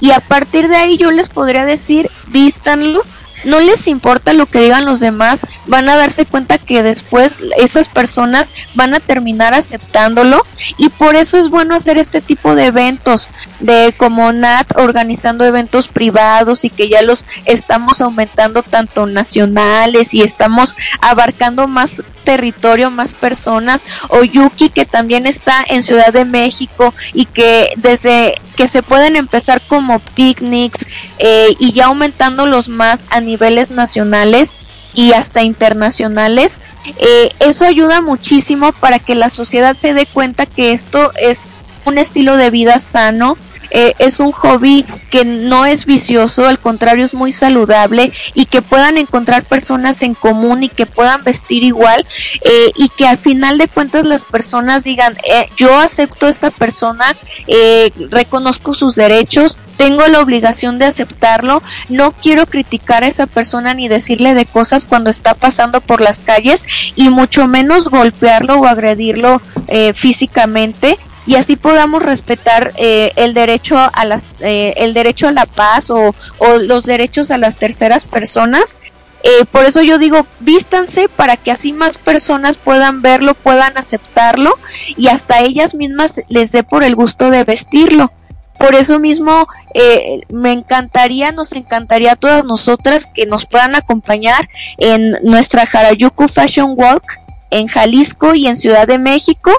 [0.01, 3.05] Y a partir de ahí yo les podría decir, vístanlo,
[3.45, 7.89] no les importa lo que digan los demás, van a darse cuenta que después esas
[7.89, 10.45] personas van a terminar aceptándolo.
[10.77, 13.29] Y por eso es bueno hacer este tipo de eventos,
[13.61, 20.23] de como Nat organizando eventos privados y que ya los estamos aumentando tanto nacionales y
[20.23, 26.95] estamos abarcando más territorio, más personas, o Yuki que también está en Ciudad de México
[27.13, 30.87] y que desde que se pueden empezar como picnics
[31.19, 34.59] eh, y ya aumentándolos más a niveles nacionales
[34.95, 36.61] y hasta internacionales,
[36.99, 41.51] eh, eso ayuda muchísimo para que la sociedad se dé cuenta que esto es
[41.85, 43.39] un estilo de vida sano,
[43.71, 48.63] eh, es un hobby que no es vicioso, al contrario es muy saludable y que
[48.63, 52.07] puedan encontrar personas en común y que puedan vestir igual
[52.43, 56.51] eh, y que al final de cuentas las personas digan eh, yo acepto a esta
[56.51, 57.17] persona,
[57.47, 63.75] eh, reconozco sus derechos, tengo la obligación de aceptarlo, no quiero criticar a esa persona
[63.75, 66.67] ni decirle de cosas cuando está pasando por las calles
[66.97, 73.77] y mucho menos golpearlo o agredirlo eh, físicamente y así podamos respetar eh, el derecho
[73.79, 78.05] a las eh, el derecho a la paz o, o los derechos a las terceras
[78.05, 78.79] personas
[79.23, 84.55] eh, por eso yo digo vístanse para que así más personas puedan verlo puedan aceptarlo
[84.97, 88.13] y hasta ellas mismas les dé por el gusto de vestirlo.
[88.59, 94.49] Por eso mismo eh, me encantaría, nos encantaría a todas nosotras que nos puedan acompañar
[94.77, 97.05] en nuestra Harajuku Fashion Walk
[97.51, 99.51] en Jalisco y en Ciudad de México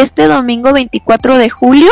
[0.00, 1.90] este domingo 24 de julio.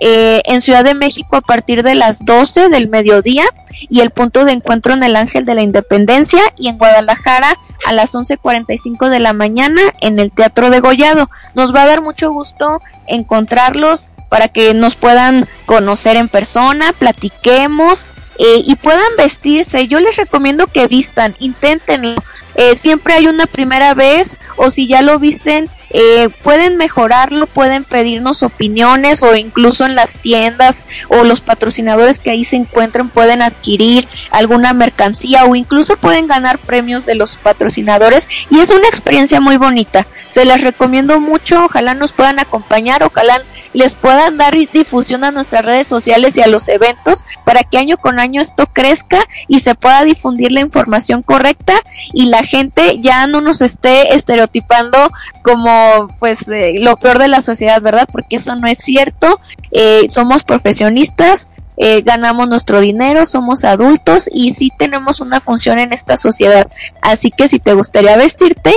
[0.00, 3.44] Eh, en Ciudad de México a partir de las 12 del mediodía
[3.90, 7.92] y el punto de encuentro en el Ángel de la Independencia y en Guadalajara a
[7.92, 11.28] las 11.45 de la mañana en el Teatro de Gollado.
[11.54, 18.06] Nos va a dar mucho gusto encontrarlos para que nos puedan conocer en persona, platiquemos
[18.38, 19.86] eh, y puedan vestirse.
[19.86, 22.20] Yo les recomiendo que vistan, inténtenlo.
[22.56, 27.84] Eh, siempre hay una primera vez o si ya lo visten eh, pueden mejorarlo, pueden
[27.84, 33.42] pedirnos opiniones o incluso en las tiendas o los patrocinadores que ahí se encuentren pueden
[33.42, 39.40] adquirir alguna mercancía o incluso pueden ganar premios de los patrocinadores y es una experiencia
[39.40, 40.04] muy bonita.
[40.30, 43.40] Se las recomiendo mucho, ojalá nos puedan acompañar, ojalá
[43.72, 47.98] les puedan dar difusión a nuestras redes sociales y a los eventos para que año
[47.98, 51.74] con año esto crezca y se pueda difundir la información correcta
[52.12, 55.83] y la gente ya no nos esté estereotipando como
[56.18, 58.08] pues eh, lo peor de la sociedad, ¿verdad?
[58.10, 59.40] Porque eso no es cierto.
[59.70, 65.92] Eh, somos profesionistas, eh, ganamos nuestro dinero, somos adultos y sí tenemos una función en
[65.92, 66.70] esta sociedad.
[67.02, 68.74] Así que si te gustaría vestirte,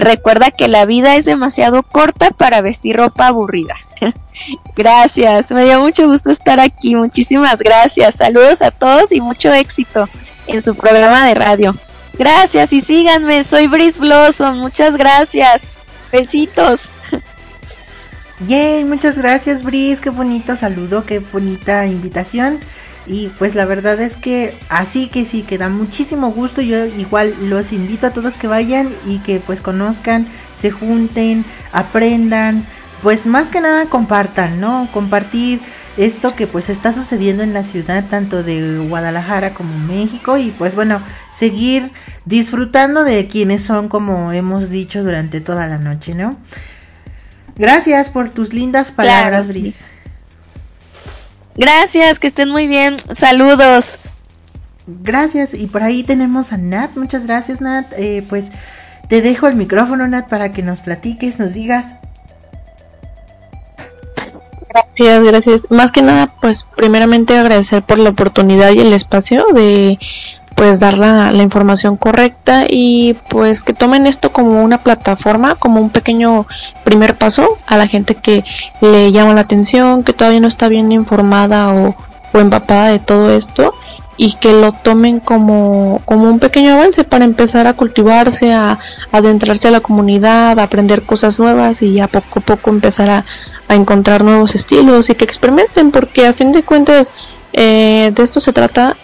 [0.00, 3.74] recuerda que la vida es demasiado corta para vestir ropa aburrida.
[4.76, 8.16] gracias, me dio mucho gusto estar aquí, muchísimas gracias.
[8.16, 10.08] Saludos a todos y mucho éxito
[10.46, 11.76] en su programa de radio.
[12.16, 15.66] Gracias y síganme, soy Brice Blossom, muchas gracias.
[16.14, 16.90] Besitos.
[18.46, 22.60] Yay, muchas gracias Bris, qué bonito saludo, qué bonita invitación.
[23.04, 26.62] Y pues la verdad es que así que sí, que da muchísimo gusto.
[26.62, 32.64] Yo igual los invito a todos que vayan y que pues conozcan, se junten, aprendan,
[33.02, 34.88] pues más que nada compartan, ¿no?
[34.92, 35.60] Compartir
[35.96, 40.74] esto que pues está sucediendo en la ciudad tanto de Guadalajara como México y pues
[40.74, 41.00] bueno,
[41.38, 41.92] seguir
[42.24, 46.36] disfrutando de quienes son como hemos dicho durante toda la noche, ¿no?
[47.56, 49.60] Gracias por tus lindas palabras, Claro.
[49.60, 49.76] Bris.
[51.56, 52.96] Gracias, que estén muy bien.
[53.12, 53.98] Saludos.
[54.86, 55.54] Gracias.
[55.54, 56.96] Y por ahí tenemos a Nat.
[56.96, 57.92] Muchas gracias, Nat.
[57.96, 58.46] Eh, pues
[59.08, 61.94] te dejo el micrófono, Nat, para que nos platiques, nos digas.
[64.74, 65.70] Gracias, gracias.
[65.70, 70.00] Más que nada, pues primeramente agradecer por la oportunidad y el espacio de
[70.56, 75.90] pues dar la, información correcta y pues que tomen esto como una plataforma, como un
[75.90, 76.46] pequeño
[76.84, 78.44] primer paso a la gente que
[78.80, 81.96] le llama la atención, que todavía no está bien informada o,
[82.32, 83.72] o empapada de todo esto
[84.16, 88.78] y que lo tomen como, como un pequeño avance para empezar a cultivarse, a
[89.10, 93.24] adentrarse a la comunidad, a aprender cosas nuevas y a poco a poco empezar a,
[93.68, 97.10] a encontrar nuevos estilos y que experimenten porque a fin de cuentas
[97.52, 98.96] eh, de esto se trata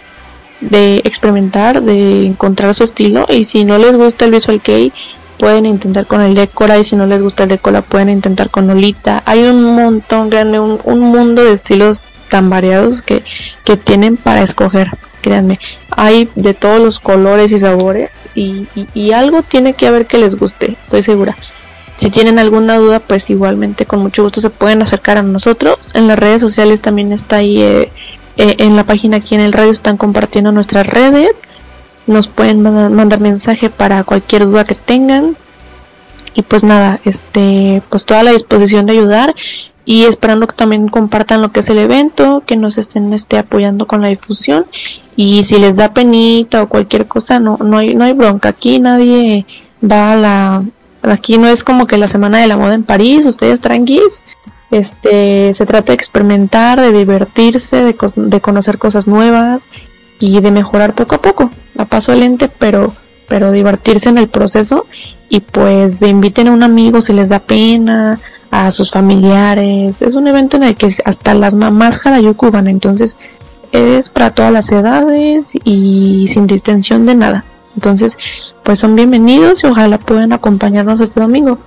[0.59, 4.93] de experimentar, de encontrar su estilo y si no les gusta el visual kei
[5.37, 8.69] pueden intentar con el Decora y si no les gusta el Decora pueden intentar con
[8.69, 9.23] Olita.
[9.25, 13.23] Hay un montón, créanme, un, un mundo de estilos tan variados que,
[13.65, 14.91] que tienen para escoger,
[15.21, 15.59] créanme.
[15.89, 20.77] Hay de todos los colores y sabores y algo tiene que haber que les guste,
[20.83, 21.35] estoy segura.
[22.01, 25.91] Si tienen alguna duda, pues igualmente con mucho gusto se pueden acercar a nosotros.
[25.93, 27.91] En las redes sociales también está ahí, eh,
[28.37, 31.39] eh, en la página aquí en el radio están compartiendo nuestras redes.
[32.07, 35.37] Nos pueden mandar, mensaje para cualquier duda que tengan.
[36.33, 39.35] Y pues nada, este, pues toda la disposición de ayudar
[39.85, 43.85] y esperando que también compartan lo que es el evento, que nos estén este apoyando
[43.85, 44.65] con la difusión
[45.15, 48.79] y si les da penita o cualquier cosa, no no hay no hay bronca, aquí
[48.79, 49.45] nadie
[49.83, 50.63] va a la
[51.03, 54.21] aquí no es como que la semana de la moda en París, ustedes tranquis.
[54.69, 59.65] Este, se trata de experimentar, de divertirse, de, de conocer cosas nuevas
[60.17, 62.93] y de mejorar poco a poco, a paso lente, pero
[63.31, 64.87] pero divertirse en el proceso
[65.29, 68.19] y pues inviten a un amigo si les da pena,
[68.51, 70.01] a sus familiares.
[70.01, 73.15] Es un evento en el que hasta las mamás Harajuku van, entonces
[73.71, 77.45] es para todas las edades y sin distinción de nada.
[77.73, 78.17] Entonces,
[78.63, 81.57] pues son bienvenidos y ojalá puedan acompañarnos este domingo.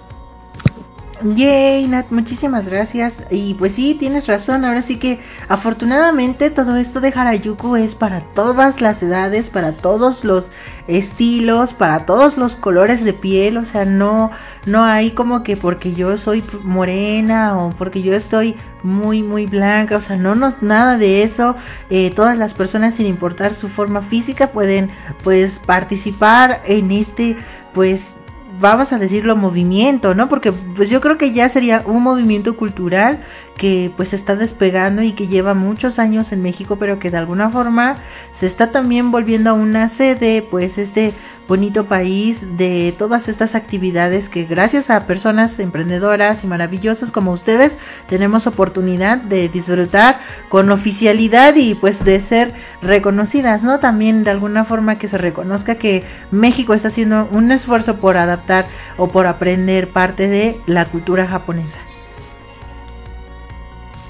[1.25, 3.19] Yay, Nat, muchísimas gracias.
[3.31, 4.63] Y pues sí, tienes razón.
[4.67, 10.23] Ahora sí que afortunadamente todo esto de Harajuku es para todas las edades, para todos
[10.23, 10.51] los
[10.87, 13.57] estilos, para todos los colores de piel.
[13.57, 14.33] O sea, no,
[14.67, 19.97] no hay como que porque yo soy morena o porque yo estoy muy, muy blanca.
[19.97, 21.57] O sea, no nos nada de eso.
[21.89, 24.91] Eh, todas las personas, sin importar su forma física, pueden
[25.23, 27.39] pues participar en este
[27.73, 28.17] pues
[28.61, 30.29] vamos a decirlo movimiento, ¿no?
[30.29, 33.21] Porque pues yo creo que ya sería un movimiento cultural
[33.57, 37.51] que pues está despegando y que lleva muchos años en México, pero que de alguna
[37.51, 37.99] forma
[38.33, 41.15] se está también volviendo a una sede, pues este
[41.47, 47.79] bonito país de todas estas actividades que gracias a personas emprendedoras y maravillosas como ustedes
[48.09, 53.79] tenemos oportunidad de disfrutar con oficialidad y pues de ser reconocidas, ¿no?
[53.79, 58.67] También de alguna forma que se reconozca que México está haciendo un esfuerzo por adaptar
[58.97, 61.79] o por aprender parte de la cultura japonesa.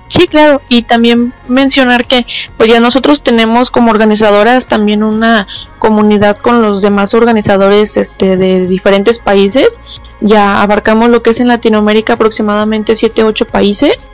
[0.08, 2.26] Sí, claro, y también mencionar que
[2.56, 5.46] pues ya nosotros tenemos como organizadoras también una
[5.78, 9.80] comunidad con los demás organizadores este de diferentes países.
[10.20, 14.10] Ya abarcamos lo que es en Latinoamérica aproximadamente 7 8 países.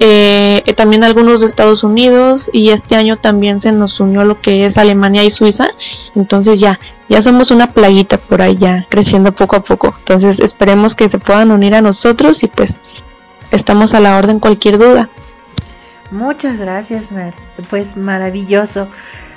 [0.00, 4.40] Eh, eh, también algunos de Estados Unidos y este año también se nos unió lo
[4.40, 5.68] que es Alemania y Suiza.
[6.14, 9.94] Entonces ya ya somos una plaguita por ya creciendo poco a poco.
[9.98, 12.80] Entonces esperemos que se puedan unir a nosotros y pues
[13.50, 15.10] estamos a la orden cualquier duda.
[16.10, 17.34] Muchas gracias, Nar.
[17.70, 18.88] Pues maravilloso.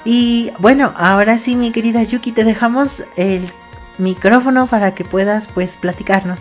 [0.06, 3.52] Y bueno, ahora sí, mi querida Yuki, te dejamos el
[3.98, 6.40] micrófono para que puedas pues platicarnos.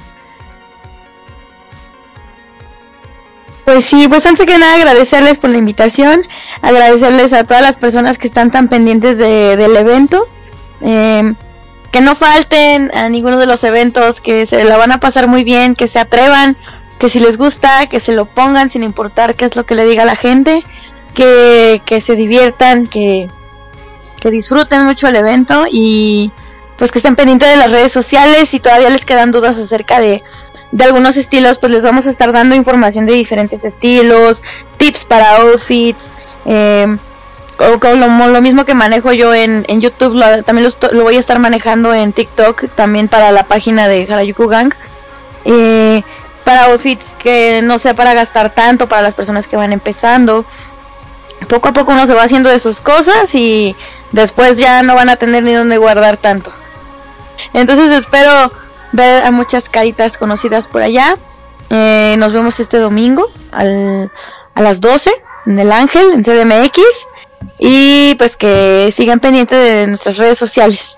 [3.65, 6.23] Pues sí, pues antes que nada agradecerles por la invitación,
[6.63, 10.29] agradecerles a todas las personas que están tan pendientes de- del evento,
[10.83, 11.35] eh,
[11.91, 15.43] que no falten a ninguno de los eventos, que se la van a pasar muy
[15.43, 16.57] bien, que se atrevan,
[16.99, 19.85] que si les gusta, que se lo pongan sin importar qué es lo que le
[19.85, 20.65] diga la gente,
[21.15, 23.29] que, que se diviertan, que,
[24.21, 26.31] que disfruten mucho el evento y
[26.79, 30.23] pues que estén pendientes de las redes sociales si todavía les quedan dudas acerca de,
[30.73, 34.43] de algunos estilos, pues les vamos a estar dando información de diferentes estilos,
[34.77, 36.13] tips para outfits,
[37.57, 41.21] con lo, mismo que manejo yo en, en YouTube, lo- también lo, lo voy a
[41.21, 44.75] estar manejando en TikTok, también para la página de Harajuku Gang.
[45.47, 46.03] Eh,
[46.47, 50.45] para outfits que no sea para gastar tanto para las personas que van empezando.
[51.49, 53.75] Poco a poco uno se va haciendo de sus cosas y
[54.13, 56.53] después ya no van a tener ni dónde guardar tanto.
[57.53, 58.53] Entonces espero
[58.93, 61.17] ver a muchas caritas conocidas por allá.
[61.69, 64.13] Eh, nos vemos este domingo al-
[64.55, 65.11] a las 12
[65.47, 66.81] en el Ángel, en CDMX.
[67.59, 70.97] Y pues que sigan pendientes de nuestras redes sociales.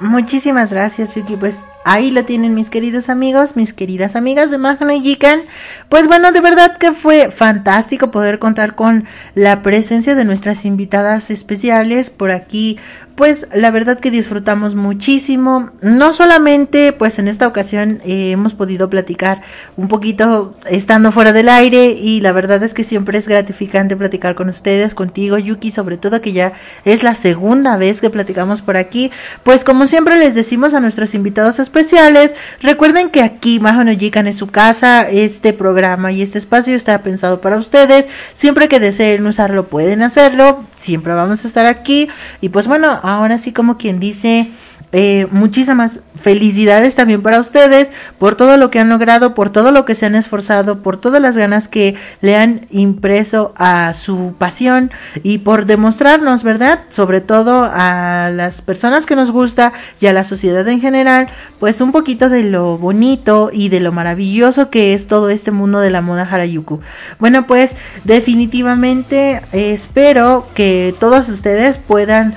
[0.00, 1.36] Muchísimas gracias, Yuki.
[1.36, 5.42] Pues ahí lo tienen mis queridos amigos, mis queridas amigas de Mahano y Jikan.
[5.88, 11.30] Pues bueno, de verdad que fue fantástico poder contar con la presencia de nuestras invitadas
[11.30, 12.78] especiales por aquí.
[13.18, 15.70] Pues la verdad que disfrutamos muchísimo.
[15.80, 19.42] No solamente, pues en esta ocasión eh, hemos podido platicar
[19.76, 24.36] un poquito estando fuera del aire y la verdad es que siempre es gratificante platicar
[24.36, 26.52] con ustedes, contigo, Yuki, sobre todo que ya
[26.84, 29.10] es la segunda vez que platicamos por aquí.
[29.42, 34.28] Pues como siempre les decimos a nuestros invitados especiales, recuerden que aquí Majo no Jikan
[34.28, 38.06] es su casa, este programa y este espacio está pensado para ustedes.
[38.32, 42.08] Siempre que deseen usarlo pueden hacerlo, siempre vamos a estar aquí.
[42.40, 44.50] Y pues bueno, ahora sí como quien dice,
[44.90, 49.84] eh, muchísimas felicidades también para ustedes por todo lo que han logrado, por todo lo
[49.84, 54.90] que se han esforzado, por todas las ganas que le han impreso a su pasión
[55.22, 56.80] y por demostrarnos, ¿verdad?
[56.88, 61.28] Sobre todo a las personas que nos gusta y a la sociedad en general,
[61.60, 65.80] pues un poquito de lo bonito y de lo maravilloso que es todo este mundo
[65.80, 66.80] de la moda Harajuku.
[67.18, 72.34] Bueno, pues definitivamente eh, espero que todos ustedes puedan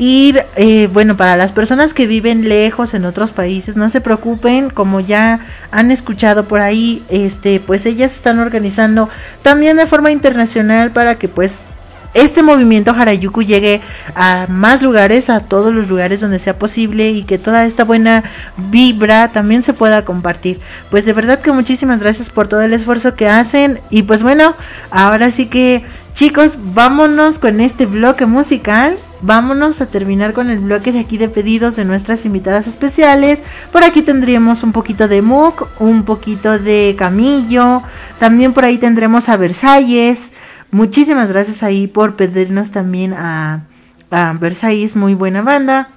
[0.00, 4.70] ir, eh, bueno, para las personas que viven lejos en otros países, no se preocupen,
[4.70, 9.10] como ya han escuchado por ahí, este, pues ellas están organizando
[9.42, 11.66] también de forma internacional para que pues
[12.14, 13.82] este movimiento Harajuku llegue
[14.14, 18.24] a más lugares, a todos los lugares donde sea posible y que toda esta buena
[18.56, 20.60] vibra también se pueda compartir.
[20.90, 24.56] Pues de verdad que muchísimas gracias por todo el esfuerzo que hacen y pues bueno,
[24.90, 28.96] ahora sí que chicos, vámonos con este bloque musical.
[29.22, 33.42] Vámonos a terminar con el bloque de aquí de pedidos de nuestras invitadas especiales.
[33.70, 37.82] Por aquí tendríamos un poquito de Mook, un poquito de Camillo.
[38.18, 40.32] También por ahí tendremos a Versalles.
[40.70, 43.66] Muchísimas gracias ahí por pedirnos también a,
[44.10, 45.90] a Versalles, muy buena banda.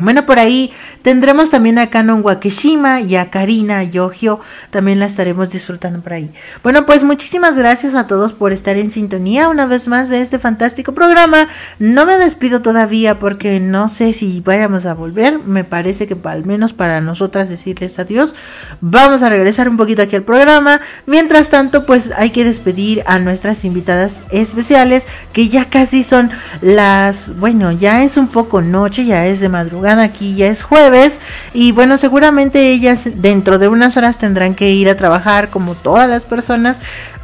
[0.00, 0.70] Bueno, por ahí
[1.02, 4.38] tendremos también a Canon Wakeshima y a Karina Yogio.
[4.70, 6.30] También la estaremos disfrutando por ahí.
[6.62, 10.38] Bueno, pues muchísimas gracias a todos por estar en sintonía una vez más de este
[10.38, 11.48] fantástico programa.
[11.80, 15.40] No me despido todavía porque no sé si vayamos a volver.
[15.40, 18.34] Me parece que al menos para nosotras decirles adiós.
[18.80, 20.80] Vamos a regresar un poquito aquí al programa.
[21.06, 27.36] Mientras tanto, pues hay que despedir a nuestras invitadas especiales que ya casi son las,
[27.40, 31.20] bueno, ya es un poco noche, ya es de madrugada aquí ya es jueves
[31.54, 36.08] y bueno seguramente ellas dentro de unas horas tendrán que ir a trabajar como todas
[36.08, 36.78] las personas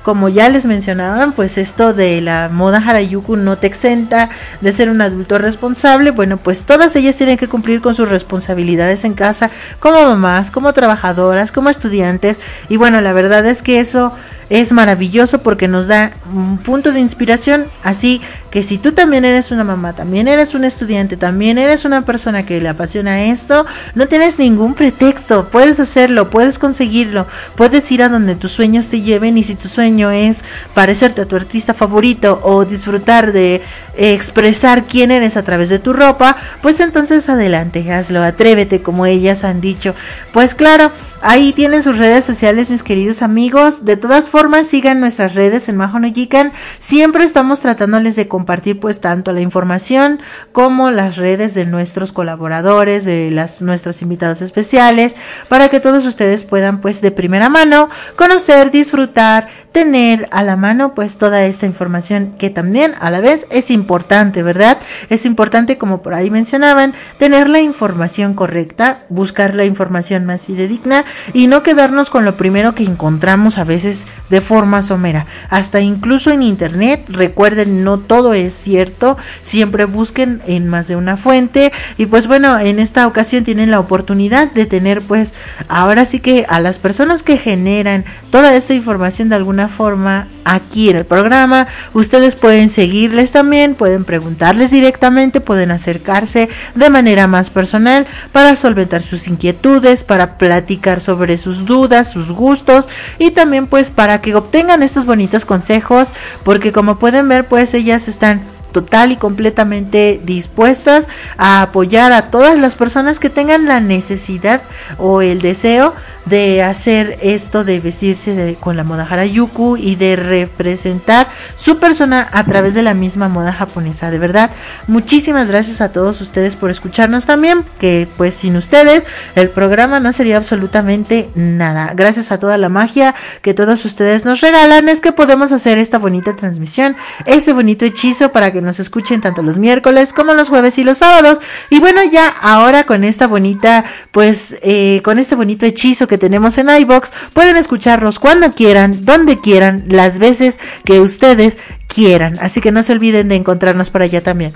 [0.04, 4.28] como ya les mencionaban, pues esto de la moda Harajuku no te exenta
[4.60, 6.10] de ser un adulto responsable.
[6.10, 10.74] Bueno, pues todas ellas tienen que cumplir con sus responsabilidades en casa, como mamás, como
[10.74, 12.38] trabajadoras, como estudiantes.
[12.68, 14.12] Y bueno, la verdad es que eso
[14.50, 17.70] es maravilloso porque nos da un punto de inspiración.
[17.82, 18.20] Así
[18.54, 22.46] que si tú también eres una mamá, también eres un estudiante, también eres una persona
[22.46, 23.66] que le apasiona esto,
[23.96, 25.48] no tienes ningún pretexto.
[25.48, 27.26] Puedes hacerlo, puedes conseguirlo,
[27.56, 31.26] puedes ir a donde tus sueños te lleven y si tu sueño es parecerte a
[31.26, 33.60] tu artista favorito o disfrutar de
[33.96, 39.42] expresar quién eres a través de tu ropa, pues entonces adelante, hazlo, atrévete como ellas
[39.42, 39.96] han dicho.
[40.32, 40.92] Pues claro,
[41.22, 43.84] ahí tienen sus redes sociales mis queridos amigos.
[43.84, 46.52] De todas formas, sigan nuestras redes en Majo no Jikan.
[46.78, 48.43] Siempre estamos tratándoles de compartir
[48.80, 50.20] pues tanto la información
[50.52, 55.14] como las redes de nuestros colaboradores, de las, nuestros invitados especiales,
[55.48, 60.94] para que todos ustedes puedan pues de primera mano conocer, disfrutar, tener a la mano
[60.94, 64.78] pues toda esta información que también a la vez es importante, ¿verdad?
[65.10, 71.04] Es importante como por ahí mencionaban, tener la información correcta, buscar la información más fidedigna
[71.32, 75.26] y no quedarnos con lo primero que encontramos a veces de forma somera.
[75.50, 81.16] Hasta incluso en internet, recuerden, no todo es cierto, siempre busquen en más de una
[81.16, 85.34] fuente y pues bueno, en esta ocasión tienen la oportunidad de tener pues
[85.68, 90.90] ahora sí que a las personas que generan toda esta información de alguna forma aquí
[90.90, 91.66] en el programa.
[91.92, 99.02] Ustedes pueden seguirles también, pueden preguntarles directamente, pueden acercarse de manera más personal para solventar
[99.02, 102.88] sus inquietudes, para platicar sobre sus dudas, sus gustos
[103.18, 106.10] y también pues para que obtengan estos bonitos consejos
[106.42, 112.58] porque como pueden ver pues ellas están total y completamente dispuestas a apoyar a todas
[112.58, 114.62] las personas que tengan la necesidad
[114.98, 115.94] o el deseo
[116.26, 122.28] de hacer esto de vestirse de, con la moda Harajuku y de representar su persona
[122.32, 124.10] a través de la misma moda japonesa.
[124.10, 124.50] De verdad,
[124.86, 130.12] muchísimas gracias a todos ustedes por escucharnos también, que pues sin ustedes el programa no
[130.12, 131.92] sería absolutamente nada.
[131.94, 135.98] Gracias a toda la magia que todos ustedes nos regalan es que podemos hacer esta
[135.98, 136.96] bonita transmisión,
[137.26, 140.98] este bonito hechizo para que nos escuchen tanto los miércoles como los jueves y los
[140.98, 141.40] sábados.
[141.70, 146.58] Y bueno, ya ahora con esta bonita, pues eh, con este bonito hechizo que tenemos
[146.58, 152.38] en iBox, pueden escucharnos cuando quieran, donde quieran, las veces que ustedes quieran.
[152.40, 154.52] Así que no se olviden de encontrarnos por allá también.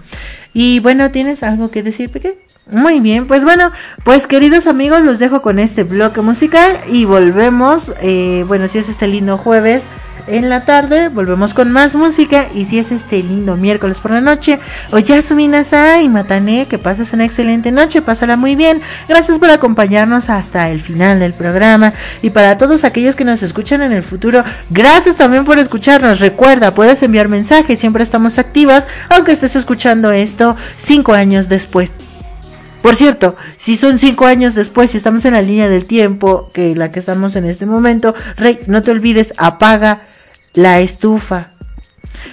[0.52, 2.38] Y bueno, ¿tienes algo que decir, Peque?
[2.70, 3.72] Muy bien, pues bueno,
[4.04, 8.90] pues queridos amigos, los dejo con este bloque musical y volvemos, eh, bueno, si es
[8.90, 9.84] este lindo jueves
[10.28, 14.20] en la tarde, volvemos con más música y si es este lindo miércoles por la
[14.20, 14.58] noche,
[14.90, 20.70] Oyasumi Nasai Matane, que pases una excelente noche, pásala muy bien, gracias por acompañarnos hasta
[20.70, 21.94] el final del programa.
[22.22, 26.74] Y para todos aquellos que nos escuchan en el futuro, gracias también por escucharnos, recuerda,
[26.74, 32.00] puedes enviar mensajes, siempre estamos activas, aunque estés escuchando esto cinco años después.
[32.82, 36.76] Por cierto, si son cinco años después, si estamos en la línea del tiempo, que
[36.76, 40.02] la que estamos en este momento, Rey, no te olvides, apaga
[40.54, 41.50] la estufa.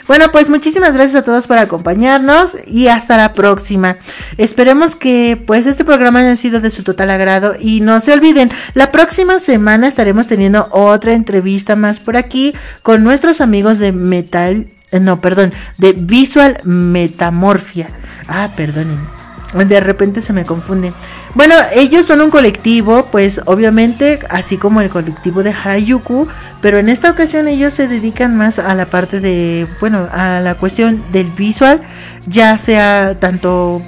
[0.07, 3.97] Bueno, pues muchísimas gracias a todos por acompañarnos y hasta la próxima.
[4.37, 8.51] Esperemos que pues este programa haya sido de su total agrado y no se olviden,
[8.73, 12.53] la próxima semana estaremos teniendo otra entrevista más por aquí
[12.83, 17.89] con nuestros amigos de Metal, eh, no, perdón, de Visual Metamorfia.
[18.27, 19.24] Ah, perdonen.
[19.55, 20.93] De repente se me confunde.
[21.33, 26.27] Bueno, ellos son un colectivo, pues obviamente, así como el colectivo de Harajuku,
[26.61, 30.55] pero en esta ocasión ellos se dedican más a la parte de, bueno, a la
[30.55, 31.81] cuestión del visual,
[32.27, 33.81] ya sea tanto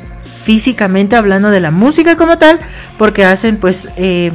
[0.46, 2.60] físicamente hablando de la música como tal,
[2.98, 4.32] porque hacen pues eh,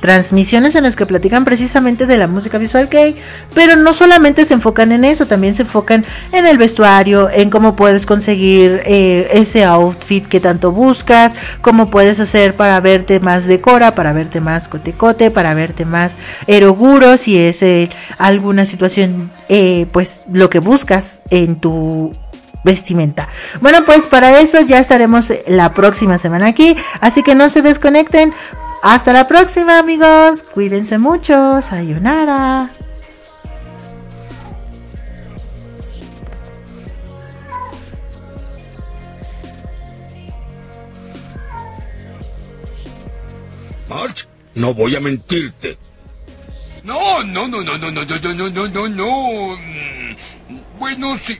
[0.00, 3.16] transmisiones en las que platican precisamente de la música visual que hay,
[3.54, 7.76] pero no solamente se enfocan en eso, también se enfocan en el vestuario, en cómo
[7.76, 13.94] puedes conseguir eh, ese outfit que tanto buscas, cómo puedes hacer para verte más decora,
[13.94, 16.12] para verte más cotecote, para verte más
[16.46, 22.12] eroguro, si es eh, alguna situación, eh, pues lo que buscas en tu
[22.64, 23.28] vestimenta.
[23.60, 28.32] Bueno, pues para eso ya estaremos la próxima semana aquí, así que no se desconecten.
[28.82, 30.44] Hasta la próxima, amigos.
[30.44, 31.60] Cuídense mucho.
[31.62, 32.70] Sayonara.
[43.88, 45.78] March, no voy a mentirte.
[46.84, 49.56] No, no, no, no, no, no, no, no, no, no, no, no.
[49.56, 51.38] Mm, Bueno, sí.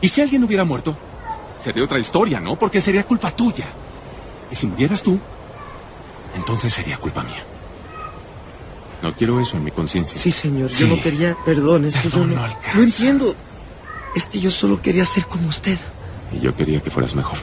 [0.00, 0.96] ¿Y si alguien hubiera muerto?
[1.62, 2.56] Sería otra historia, ¿no?
[2.56, 3.66] Porque sería culpa tuya.
[4.50, 5.18] Y si murieras tú,
[6.34, 7.44] entonces sería culpa mía.
[9.02, 10.18] No quiero eso en mi conciencia.
[10.18, 11.36] Sí, señor, yo no quería...
[11.44, 12.36] Perdón, es que yo Perdón no...
[12.36, 12.76] no alcanza.
[12.76, 13.34] No entiendo.
[14.14, 15.78] Es que yo solo quería ser como usted.
[16.32, 17.38] Y yo quería que fueras mejor.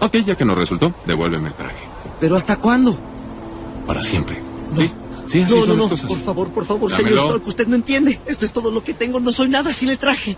[0.00, 1.84] Ok, ya que no resultó, devuélveme el traje.
[2.20, 2.98] ¿Pero hasta cuándo?
[3.86, 4.40] Para siempre.
[4.76, 4.92] Sí,
[5.28, 6.08] sí, así no, son no, las no, cosas.
[6.10, 7.08] por favor, por favor, Dámelo.
[7.08, 8.20] señor Stark, usted no entiende.
[8.26, 10.36] Esto es todo lo que tengo, no soy nada sin el traje.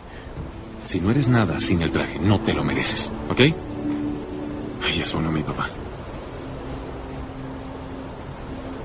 [0.87, 3.41] Si no eres nada sin el traje, no te lo mereces, ¿ok?
[3.41, 5.69] Ay, ya suena mi papá.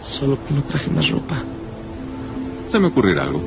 [0.03, 1.41] Solo que no traje más ropa.
[2.71, 3.41] Se me ocurrirá algo.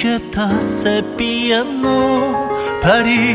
[0.00, 2.32] けたセピアの
[2.80, 3.34] パリ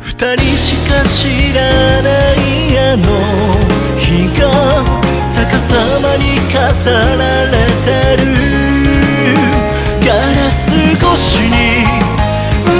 [0.00, 3.02] 二人しか知らないあの
[3.96, 4.42] 日が
[5.34, 7.52] 逆さまに飾られ
[7.86, 8.28] てる。
[10.06, 11.56] ガラス越しに
[12.68, 12.76] 映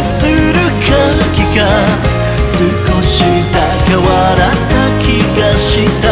[0.52, 1.60] る影が
[2.44, 2.60] 少
[3.00, 3.56] しだ
[3.88, 6.06] け笑った気がした。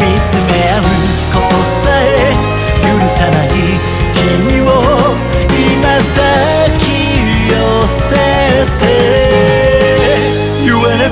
[0.00, 0.82] 見つめ合う
[1.32, 2.34] ことさえ
[2.82, 3.95] 許さない。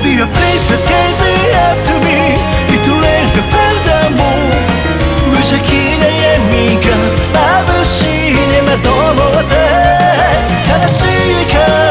[0.05, 2.37] Be a princess gazing after me
[2.77, 4.53] It rains a furthermore
[5.33, 6.89] 無邪気な闇が
[7.33, 9.57] 眩しいね惑わせ
[10.69, 11.84] 悲しいから